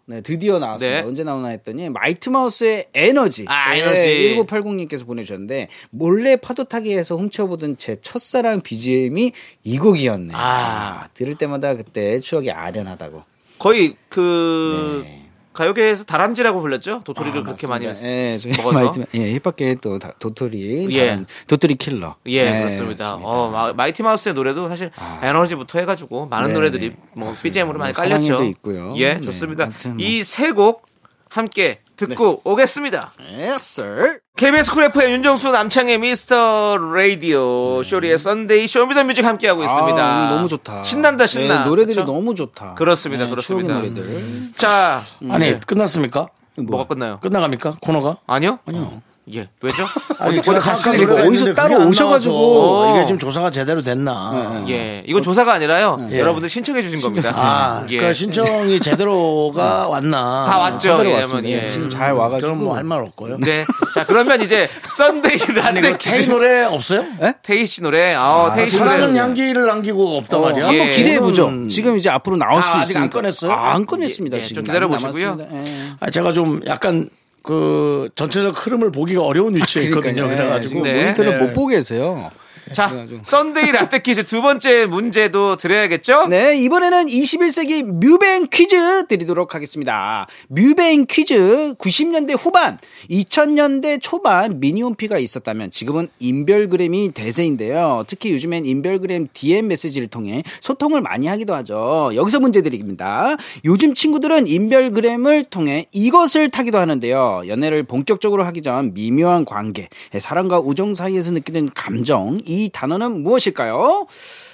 네, 0.05 0.20
드디어 0.20 0.59
나왔습니다. 0.59 1.03
네. 1.03 1.07
언제 1.07 1.24
나오나 1.24 1.48
했더니 1.48 1.88
마이티 1.88 2.28
마우스의 2.28 2.88
에너지. 2.92 3.44
아, 3.48 3.72
네, 3.74 3.80
에너지. 3.80 4.36
1980님께서 4.36 5.07
보내주셨는데 5.07 5.68
몰래 5.90 6.36
파도 6.36 6.64
타기에서 6.64 7.16
훔쳐보던 7.16 7.76
제 7.76 7.96
첫사랑 8.00 8.62
BGM이 8.62 9.32
이 9.64 9.78
곡이었네. 9.78 10.32
아. 10.34 11.09
들을 11.14 11.36
때마다 11.36 11.74
그때 11.76 12.18
추억이 12.18 12.50
아련하다고. 12.50 13.22
거의 13.59 13.96
그 14.09 15.03
네. 15.05 15.28
가요계에서 15.53 16.05
다람쥐라고 16.05 16.61
불렸죠? 16.61 17.03
도토리를 17.05 17.44
그렇게 17.44 17.66
많이 17.66 17.84
예, 17.84 18.38
먹어서. 18.57 18.92
예, 19.14 19.32
힙합계 19.38 19.76
또 19.82 19.98
다- 19.98 20.12
도토리, 20.18 20.88
예. 20.94 21.09
다른 21.09 21.26
도토리 21.46 21.74
킬러. 21.76 22.16
예, 22.26 22.44
네, 22.50 22.59
그렇습니다. 22.61 23.16
그렇습니다. 23.16 23.28
어, 23.28 23.50
마- 23.50 23.72
마이티 23.74 24.03
마우스의 24.03 24.34
노래도 24.34 24.68
사실 24.68 24.90
에너지부터 25.22 25.78
해가지고 25.80 26.26
많은 26.26 26.48
네, 26.48 26.55
노래들이 26.55 26.88
네. 26.90 26.96
뭐 27.14 27.32
BGM으로 27.40 27.78
많이 27.78 27.92
뭐 27.92 28.03
깔렸죠. 28.03 28.42
있고요. 28.44 28.94
예, 28.96 29.14
네, 29.14 29.20
좋습니다. 29.20 29.64
아무튼 29.64 29.96
뭐. 29.98 30.07
이세 30.07 30.53
곡 30.53 30.86
함께 31.28 31.80
듣고 31.97 32.40
오겠습니다. 32.45 33.12
Yes, 33.32 33.80
sir. 33.80 34.18
KBS 34.36 34.72
쿨 34.72 34.84
FM 34.84 35.11
윤정수 35.12 35.51
남창희의 35.50 35.98
미스터 35.99 36.76
라디오 36.78 37.82
쇼리의 37.82 38.18
썬데이 38.18 38.66
쇼미더뮤직 38.66 39.24
함께하고 39.24 39.62
있습니다. 39.62 39.95
네. 39.97 40.03
아, 40.03 40.28
너무 40.34 40.49
좋다. 40.49 40.82
신난다 40.82 41.26
신나. 41.26 41.61
네, 41.61 41.64
노래들이 41.68 41.95
그렇죠? 41.95 42.12
너무 42.12 42.34
좋다. 42.34 42.74
그렇습니다, 42.74 43.24
네, 43.24 43.30
그렇습니다. 43.30 43.74
추억의 43.74 43.90
노래들. 43.90 44.53
자, 44.55 45.05
아니 45.30 45.59
끝났습니까? 45.61 46.28
뭐가 46.57 46.86
끝나요? 46.86 47.18
끝나갑니까 47.20 47.76
코너가? 47.80 48.18
아니요? 48.26 48.59
아니요. 48.66 49.01
예, 49.32 49.48
왜죠? 49.60 49.84
아니 50.18 50.42
생각하기로 50.42 51.02
이거 51.04 51.14
어디서 51.14 51.54
따로 51.54 51.86
오셔가지고. 51.86 52.92
이게 52.96 53.06
지금 53.06 53.18
조사가 53.20 53.50
제대로 53.52 53.80
됐나? 53.80 54.64
예, 54.68 55.04
이건 55.06 55.22
조사가 55.22 55.52
아니라요. 55.54 56.08
여러분들 56.10 56.48
신청해 56.48 56.82
주신 56.82 57.00
겁니다. 57.00 57.32
아, 57.34 57.86
예. 57.90 57.98
그 58.00 58.12
신청이 58.12 58.80
제대로가 58.80 59.86
왔나? 59.88 60.44
다 60.48 60.58
왔죠. 60.58 60.78
제대로 60.96 61.10
예, 61.10 61.14
왔습니다. 61.14 61.48
예. 61.48 61.70
지금 61.70 61.88
잘 61.88 62.12
와가지고. 62.14 62.48
저는 62.48 62.64
뭐 62.64 62.74
할 62.74 62.82
말 62.82 63.00
없고요. 63.04 63.38
네. 63.38 63.64
자, 63.94 64.04
그러면 64.04 64.42
이제 64.42 64.68
썬데이 64.96 65.38
라떼 65.54 65.98
테이 65.98 66.26
노래 66.26 66.64
없어요? 66.64 67.04
테이 67.44 67.64
씨 67.66 67.80
노래. 67.80 68.14
아, 68.16 68.52
테이 68.56 68.68
씨 68.68 68.76
사랑은 68.76 69.08
노래. 69.10 69.20
향기를 69.20 69.66
남기고 69.66 70.16
없단 70.18 70.40
어, 70.40 70.42
말이야. 70.46 70.66
한번 70.68 70.86
예. 70.88 70.90
기대해 70.90 71.20
보죠. 71.20 71.48
지금 71.68 71.96
이제 71.96 72.10
앞으로 72.10 72.36
나올 72.36 72.58
아, 72.58 72.60
수 72.60 72.68
아직 72.70 72.90
있으니까. 72.90 73.02
안 73.04 73.10
꺼냈어요? 73.10 73.52
아, 73.52 73.74
안 73.74 73.86
꺼냈습니다. 73.86 74.36
예, 74.38 74.42
지금 74.42 74.54
좀 74.56 74.64
기다려 74.64 74.92
아직 74.92 75.06
보시고요. 75.06 75.36
예. 75.52 75.92
아, 76.00 76.10
제가 76.10 76.32
좀 76.32 76.60
약간 76.66 77.08
그 77.43 78.09
전체적 78.14 78.66
흐름을 78.66 78.93
보기가 78.93 79.22
어려운 79.22 79.57
위치에 79.57 79.84
있거든요. 79.84 80.24
그러니까요. 80.24 80.36
그래가지고 80.36 80.82
네. 80.82 81.05
모니터를 81.05 81.32
예. 81.32 81.36
못 81.38 81.53
보고 81.55 81.68
계세요. 81.68 82.30
자, 82.72 83.06
썬데이 83.22 83.72
라떼 83.72 83.98
퀴즈 83.98 84.24
두 84.24 84.40
번째 84.40 84.86
문제도 84.86 85.56
드려야겠죠? 85.56 86.28
네, 86.28 86.56
이번에는 86.58 87.06
21세기 87.06 87.82
뮤뱅 87.82 88.46
퀴즈 88.50 89.06
드리도록 89.08 89.54
하겠습니다. 89.54 90.26
뮤뱅 90.48 91.06
퀴즈 91.06 91.74
90년대 91.78 92.36
후반, 92.38 92.78
2000년대 93.10 93.98
초반 94.00 94.60
미니홈피가 94.60 95.18
있었다면 95.18 95.70
지금은 95.70 96.08
인별그램이 96.20 97.12
대세인데요. 97.12 98.04
특히 98.06 98.32
요즘엔 98.32 98.64
인별그램 98.64 99.28
DM 99.32 99.68
메시지를 99.68 100.08
통해 100.08 100.42
소통을 100.60 101.02
많이 101.02 101.26
하기도 101.26 101.54
하죠. 101.54 102.12
여기서 102.14 102.40
문제 102.40 102.62
드립니다. 102.62 103.36
요즘 103.64 103.94
친구들은 103.94 104.46
인별그램을 104.46 105.44
통해 105.44 105.86
이것을 105.92 106.50
타기도 106.50 106.78
하는데요. 106.78 107.42
연애를 107.48 107.82
본격적으로 107.82 108.44
하기 108.44 108.62
전 108.62 108.94
미묘한 108.94 109.44
관계, 109.44 109.88
사랑과 110.18 110.60
우정 110.60 110.94
사이에서 110.94 111.32
느끼는 111.32 111.70
감정, 111.74 112.38
이 112.53 112.68
단어는 112.72 113.22
무엇일까요? 113.22 114.07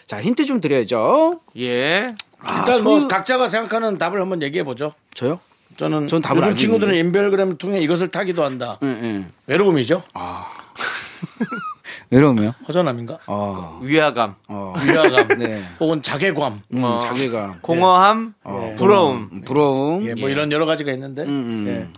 자, 0.07 0.23
힌트 0.23 0.47
좀 0.47 0.61
드려야죠. 0.61 1.41
예. 1.59 2.15
일단 2.43 2.85
뭐 2.85 3.09
각자가 3.09 3.49
생각하는 3.49 3.99
답을 3.99 4.21
한번 4.21 4.41
얘기해 4.43 4.63
보죠. 4.65 4.93
저요? 5.15 5.41
저는 5.77 6.07
전 6.09 6.23
답을 6.23 6.43
요즘 6.43 6.57
친구들은 6.57 6.95
있는데. 6.95 7.07
인별그램을 7.19 7.59
통해 7.59 7.81
이것을 7.81 8.09
타기도 8.09 8.45
한다. 8.45 8.79
응, 8.83 8.99
응. 9.03 9.31
외로움이죠? 9.47 10.03
외로우면? 12.11 12.55
허전함인가? 12.67 13.19
어, 13.27 13.81
위화감, 13.83 14.37
어, 14.49 14.75
위화감, 14.83 15.29
네. 15.39 15.63
혹은 15.79 16.03
자괴감, 16.03 16.63
음, 16.73 16.85
어. 16.85 17.01
자괴감, 17.01 17.59
공허함, 17.61 18.35
부러움. 18.79 19.43
부러움. 19.45 20.07
예, 20.07 20.15
뭐 20.15 20.29
이런 20.31 20.51
여러 20.53 20.65
가지가 20.65 20.91
있는데. 20.93 21.25
음. 21.25 21.65
예. 21.69 21.89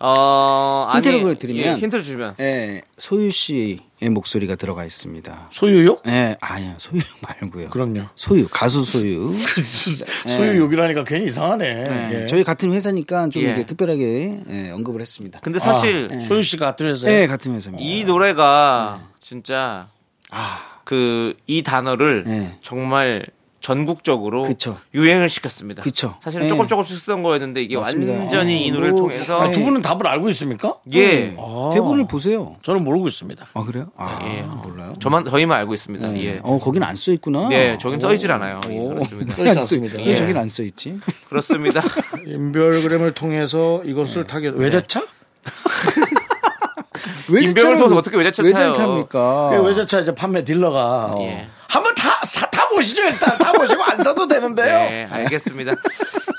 어, 0.00 0.86
아니, 0.90 1.06
힌트를 1.08 1.34
드리면- 1.36 1.56
예, 1.56 1.74
힌트를 1.74 2.04
주면. 2.04 2.34
예, 2.38 2.82
소유 2.96 3.30
씨의 3.30 3.78
목소리가 4.10 4.54
들어가 4.54 4.84
있습니다. 4.84 5.48
소유욕? 5.52 6.02
예, 6.06 6.36
아니요, 6.40 6.74
소유 6.78 7.00
말고요. 7.22 7.68
그럼요. 7.70 8.02
소유, 8.14 8.46
가수 8.48 8.84
소유. 8.84 9.34
소유욕이라니까 10.28 11.04
괜히 11.04 11.26
이상하네. 11.26 11.74
네, 11.74 12.22
예. 12.22 12.26
저희 12.28 12.44
같은 12.44 12.72
회사니까 12.72 13.28
좀 13.30 13.42
예. 13.42 13.46
이렇게 13.46 13.66
특별하게 13.66 14.40
예, 14.48 14.70
언급을 14.70 15.00
했습니다. 15.00 15.40
근데 15.40 15.58
사실 15.58 16.08
아, 16.12 16.18
소유 16.20 16.42
씨가 16.42 16.66
같은 16.66 16.86
회사에 16.86 17.12
네, 17.12 17.26
같은 17.26 17.54
회사입니다. 17.54 17.84
이 17.84 18.04
노래가 18.04 19.02
진짜 19.20 19.88
아, 20.30 20.60
그 20.84 21.34
이 21.46 21.62
단어를 21.62 22.24
네. 22.24 22.58
정말 22.62 23.26
전국적으로 23.60 24.42
그쵸. 24.42 24.78
유행을 24.94 25.28
시켰습니다. 25.28 25.82
그쵸. 25.82 26.14
사실은 26.22 26.44
예. 26.44 26.48
조금 26.48 26.66
조금씩 26.68 26.96
쓰던 27.00 27.22
거였는데 27.24 27.62
이게 27.62 27.76
맞습니다. 27.76 28.12
완전히 28.20 28.64
이 28.66 28.70
어, 28.70 28.74
노래를 28.74 28.92
뭐, 28.92 29.00
통해서 29.02 29.40
아, 29.40 29.50
두 29.50 29.64
분은 29.64 29.82
답을 29.82 30.06
알고 30.06 30.30
있습니까? 30.30 30.76
예. 30.94 31.30
대본을 31.74 32.06
보세요. 32.08 32.54
저는 32.62 32.84
모르고 32.84 33.08
있습니다. 33.08 33.46
아 33.52 33.64
그래요? 33.64 33.88
아 33.96 34.20
예. 34.24 34.42
몰라요. 34.42 34.94
저만 35.00 35.24
저희만 35.24 35.58
알고 35.58 35.74
있습니다. 35.74 36.08
네. 36.08 36.24
예. 36.24 36.40
어 36.42 36.58
거긴 36.58 36.82
안 36.84 36.94
써 36.94 37.10
있구나. 37.12 37.48
네, 37.48 37.76
저긴 37.78 38.00
써 38.00 38.12
있질 38.14 38.30
않아요. 38.32 38.60
예, 38.70 38.78
오. 38.78 38.88
그렇습니다. 38.90 39.34
써 39.34 39.44
있지 39.46 39.58
않습니다. 39.58 39.98
왜 39.98 40.06
예. 40.06 40.16
저긴 40.16 40.36
안 40.36 40.48
써 40.48 40.62
있지? 40.62 40.98
그렇습니다. 41.28 41.82
인별그램을 42.26 43.12
통해서 43.14 43.82
이것을 43.84 44.26
타게 44.26 44.48
외제차? 44.54 45.02
인별을 47.28 47.76
통해서 47.76 47.96
어떻게 47.96 48.16
외제차를 48.16 48.52
타요? 48.52 48.68
외제차입니까? 48.68 49.50
그 49.50 49.62
외제차 49.68 50.00
이제 50.00 50.14
판매 50.14 50.44
딜러가 50.44 51.14
예. 51.20 51.48
한번 51.68 51.94
타, 51.94 52.10
사, 52.24 52.46
타보시죠 52.48 53.02
일단 53.02 53.36
타보시고 53.38 53.82
안 53.84 54.02
사도 54.02 54.26
되는데요. 54.26 54.66
네, 54.66 55.06
알겠습니다. 55.10 55.74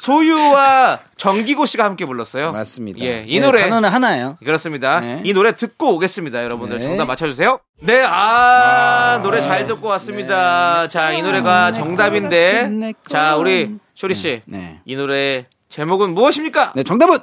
소유와 0.01 0.99
정기고 1.17 1.65
씨가 1.67 1.83
함께 1.83 2.05
불렀어요. 2.05 2.51
맞습니다. 2.51 2.99
예, 3.01 3.23
이 3.27 3.39
네, 3.39 3.45
노래 3.45 3.61
단어는 3.61 3.89
하나예요. 3.89 4.37
그렇습니다. 4.43 4.99
네. 5.01 5.21
이 5.23 5.33
노래 5.33 5.55
듣고 5.55 5.93
오겠습니다. 5.95 6.43
여러분들 6.43 6.77
네. 6.77 6.83
정답 6.83 7.05
맞춰주세요. 7.05 7.59
네, 7.81 8.01
아, 8.03 9.19
노래 9.21 9.41
잘 9.41 9.67
듣고 9.67 9.87
왔습니다. 9.87 10.87
자, 10.87 11.11
이 11.11 11.21
노래가 11.21 11.71
정답인데, 11.71 12.93
자, 13.07 13.35
우리 13.35 13.77
쇼리 13.93 14.15
씨, 14.15 14.41
네. 14.45 14.81
이 14.85 14.95
노래 14.95 15.45
제목은 15.69 16.15
무엇입니까? 16.15 16.73
네, 16.75 16.83
정답은 16.83 17.19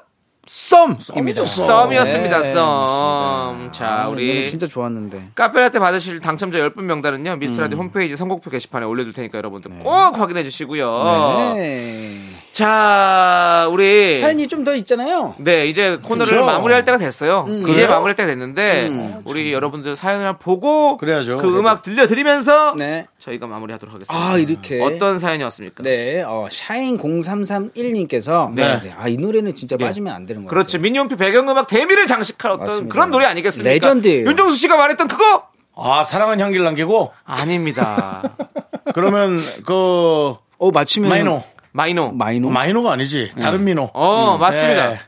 썸입니다. 0.46 1.44
썸이었습니다. 1.44 2.42
네, 2.42 2.52
썸. 2.52 3.72
자, 3.72 4.02
아, 4.04 4.08
우리 4.08 4.48
진짜 4.48 4.66
좋았는데. 4.66 5.30
카페라떼 5.34 5.78
받으실 5.78 6.20
당첨자 6.20 6.58
10분 6.58 6.82
명단은요, 6.82 7.36
미스라디 7.36 7.74
홈페이지 7.74 8.16
선곡표 8.16 8.50
게시판에 8.50 8.86
올려 8.86 9.04
둘 9.04 9.12
테니까 9.12 9.38
여러분들 9.38 9.72
꼭 9.80 9.90
확인해 9.90 10.42
주시고요. 10.44 11.54
네. 11.56 12.45
자, 12.56 13.68
우리. 13.70 14.18
사연이 14.18 14.48
좀 14.48 14.64
더 14.64 14.74
있잖아요. 14.76 15.34
네, 15.38 15.66
이제 15.66 15.98
코너를 16.04 16.32
그렇죠. 16.32 16.46
마무리할 16.46 16.84
때가 16.86 16.96
됐어요. 16.96 17.44
이제 17.48 17.62
그래요? 17.62 17.88
마무리할 17.90 18.16
때가 18.16 18.26
됐는데, 18.26 19.20
우리 19.24 19.52
여러분들 19.52 19.94
사연을 19.94 20.38
보고, 20.38 20.96
그래야죠. 20.96 21.36
그 21.36 21.58
음악 21.58 21.82
들려드리면서, 21.82 22.74
네. 22.76 23.06
저희가 23.18 23.46
마무리하도록 23.46 23.94
하겠습니다. 23.94 24.28
아, 24.32 24.38
이렇게. 24.38 24.82
어떤 24.82 25.18
사연이었습니까? 25.18 25.82
네, 25.82 26.22
어, 26.22 26.48
샤인 26.50 26.96
0331님께서 26.98 28.50
네. 28.54 28.92
아, 28.96 29.06
이 29.08 29.18
노래는 29.18 29.54
진짜 29.54 29.76
예. 29.78 29.84
빠지면 29.84 30.14
안 30.14 30.24
되는 30.24 30.42
것 30.44 30.48
그렇죠. 30.48 30.78
같아요. 30.78 30.82
미니홈피 30.82 31.16
배경음악 31.16 31.66
대미를 31.66 32.06
장식할 32.06 32.52
어떤 32.52 32.66
맞습니다. 32.66 32.92
그런 32.94 33.10
노래 33.10 33.26
아니겠습니까? 33.26 33.70
레전드예요. 33.70 34.26
윤정수 34.26 34.56
씨가 34.56 34.76
말했던 34.78 35.08
그거? 35.08 35.44
아 35.76 36.04
사랑은 36.04 36.40
향기를 36.40 36.64
남기고 36.64 37.12
아닙니다. 37.24 38.22
그러면 38.94 39.38
그 39.66 40.34
어, 40.58 40.70
마치면 40.72 41.10
마이노 41.10 41.44
마이노. 41.76 42.12
마이노? 42.12 42.48
마이노가 42.48 42.92
아니지 42.92 43.32
다른 43.38 43.62
민호. 43.64 43.90
어, 43.92 44.38
맞습니다. 44.38 44.90
네. 44.90 44.98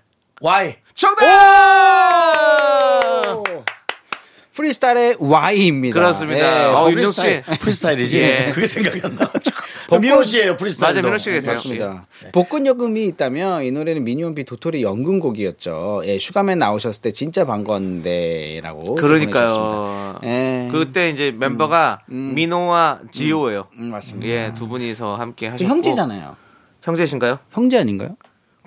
Y. 0.43 0.75
정답! 0.95 1.25
프리스타일의 4.53 5.17
Y입니다. 5.21 5.95
그렇습니다. 5.95 6.59
네. 6.59 6.65
어, 6.67 6.85
어, 6.85 6.91
윤정 6.91 7.13
씨. 7.13 7.23
프리스타일, 7.23 7.59
프리스타일이지. 7.61 8.19
예. 8.19 8.51
그게 8.55 8.67
생각이 8.67 9.01
안 9.03 9.15
나가지고. 9.15 9.57
민호 9.99 10.23
씨예요 10.23 10.57
프리스타일. 10.59 10.95
맞아, 10.95 11.01
민호 11.01 11.17
씨가 11.17 11.37
있어요. 11.37 11.55
맞습니다. 11.55 12.07
복권 12.33 12.67
연금이 12.67 13.07
있다면 13.07 13.63
이 13.63 13.71
노래는 13.71 14.05
미니홈피 14.05 14.45
도토리 14.45 14.83
연금곡이었죠. 14.83 16.03
예, 16.05 16.19
슈가맨 16.19 16.59
나오셨을 16.59 17.01
때 17.01 17.13
진짜 17.13 17.47
반건데라고. 17.47 18.97
그러니까요. 18.97 19.47
보내주셨습니다. 19.47 20.21
예. 20.25 20.69
그때 20.71 21.09
이제 21.11 21.31
멤버가 21.31 22.01
민호와 22.09 23.01
지오예요. 23.11 23.69
음, 23.79 23.91
맞습니다. 23.93 24.27
예, 24.29 24.53
두 24.55 24.69
분이서 24.69 25.15
함께 25.15 25.47
저 25.47 25.53
하셨고. 25.53 25.71
형제잖아요. 25.71 26.37
형제신가요? 26.89 27.39
형제 27.53 27.79
아닌가요? 27.79 28.17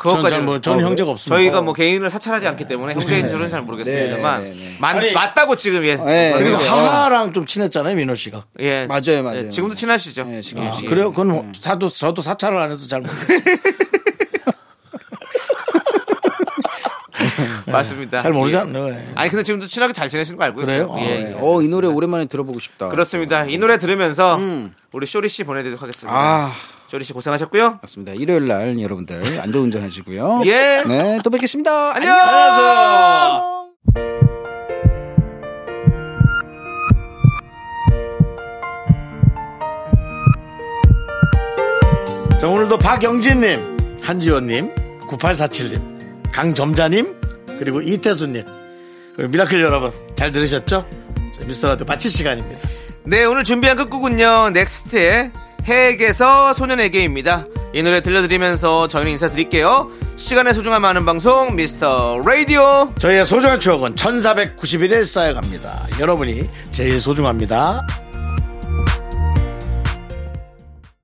저는, 0.02 0.16
그것까지 0.16 0.36
잘, 0.36 0.44
뭐, 0.44 0.62
저는 0.62 0.84
형제가 0.84 1.12
없습니다. 1.12 1.36
저희가 1.36 1.62
뭐 1.62 1.74
개인을 1.74 2.10
사찰하지 2.10 2.48
않기 2.48 2.66
때문에 2.66 2.96
형제인 2.96 3.30
줄은 3.30 3.52
잘 3.52 3.62
모르겠습니다만 3.62 4.44
네, 4.44 4.50
네, 4.50 4.56
네. 4.56 4.78
맞, 4.80 4.96
아니, 4.96 5.12
맞다고 5.12 5.56
지금 5.56 5.84
예. 5.84 5.96
네, 5.96 6.34
그리고 6.38 6.58
네. 6.58 6.68
하하랑 6.68 7.34
좀 7.34 7.46
친했잖아요 7.46 7.96
민호 7.96 8.16
씨가. 8.16 8.46
예. 8.62 8.88
맞아요, 8.88 9.22
맞아요. 9.24 9.46
예, 9.46 9.50
지금도 9.50 9.76
친하시죠? 9.76 10.24
네, 10.26 10.42
지금 10.42 10.64
아, 10.64 10.76
예. 10.82 10.88
그래요? 10.88 11.10
그건 11.10 11.52
사도 11.54 11.88
저도 11.88 12.24
사찰을 12.24 12.58
안 12.58 12.72
해서 12.72 12.88
잘 12.88 13.02
모르겠어요. 13.02 13.40
맞습니다. 17.72 18.22
잘 18.22 18.32
모르지 18.32 18.56
예. 18.56 18.60
않나요? 18.62 18.90
예. 18.90 19.08
아니 19.16 19.30
근데 19.30 19.44
지금도 19.44 19.68
친하게 19.68 19.94
잘 19.94 20.10
지내시는 20.10 20.38
거 20.38 20.44
알고 20.46 20.62
그래요? 20.62 20.84
있어요. 20.84 20.96
아, 20.96 21.02
예. 21.02 21.32
예. 21.32 21.36
어, 21.40 21.62
이 21.62 21.68
노래 21.70 21.88
오랜만에 21.88 22.26
들어보고 22.26 22.60
싶다. 22.60 22.90
그렇습니다. 22.90 23.46
이 23.46 23.58
노래 23.60 23.78
들으면서 23.78 24.40
우리 24.92 25.06
쇼리 25.06 25.30
씨 25.30 25.44
보내드리도록 25.44 25.82
하겠습니다. 25.82 26.18
아, 26.18 26.54
쇼리 26.92 27.06
씨 27.06 27.14
고생하셨고요. 27.14 27.80
맞습니다. 27.82 28.12
일요일 28.16 28.50
날 28.50 28.78
여러분들 28.78 29.40
안전운전 29.40 29.82
하시고요. 29.82 30.42
예. 30.46 30.84
네, 30.86 31.20
또 31.24 31.30
뵙겠습니다. 31.30 31.96
안녕. 31.96 32.14
자, 42.38 42.48
오늘도 42.50 42.78
박영진님, 42.80 44.00
한지원님, 44.04 44.74
9847님, 45.08 46.34
강점자님, 46.34 47.22
그리고 47.58 47.80
이태수님, 47.82 48.44
그리고 49.16 49.32
미라클 49.32 49.62
여러분, 49.62 49.92
잘 50.18 50.34
들으셨죠? 50.34 50.90
자, 50.90 51.48
미스터 51.48 51.70
라디오 51.70 51.86
마칠 51.86 52.12
시간입니다. 52.12 52.68
네, 53.06 53.24
오늘 53.24 53.46
준비한 53.46 53.78
끝곡은요. 53.78 54.50
넥스트의 54.50 55.32
해에게서 55.66 56.54
소년에게입니다. 56.54 57.46
이 57.74 57.84
노래 57.84 58.02
들려드리면서 58.02 58.88
저희는 58.88 59.14
인사드릴게요. 59.14 59.90
시간의 60.18 60.54
소중함 60.54 60.82
많은 60.82 61.06
방송 61.06 61.56
미스터 61.56 62.22
라디오. 62.26 62.94
저희의 63.00 63.26
소중한 63.26 63.60
추억은 63.60 63.96
1491일 63.96 65.06
쌓여갑니다. 65.06 66.00
여러분이 66.00 66.50
제일 66.72 67.00
소중합니다. 67.00 67.86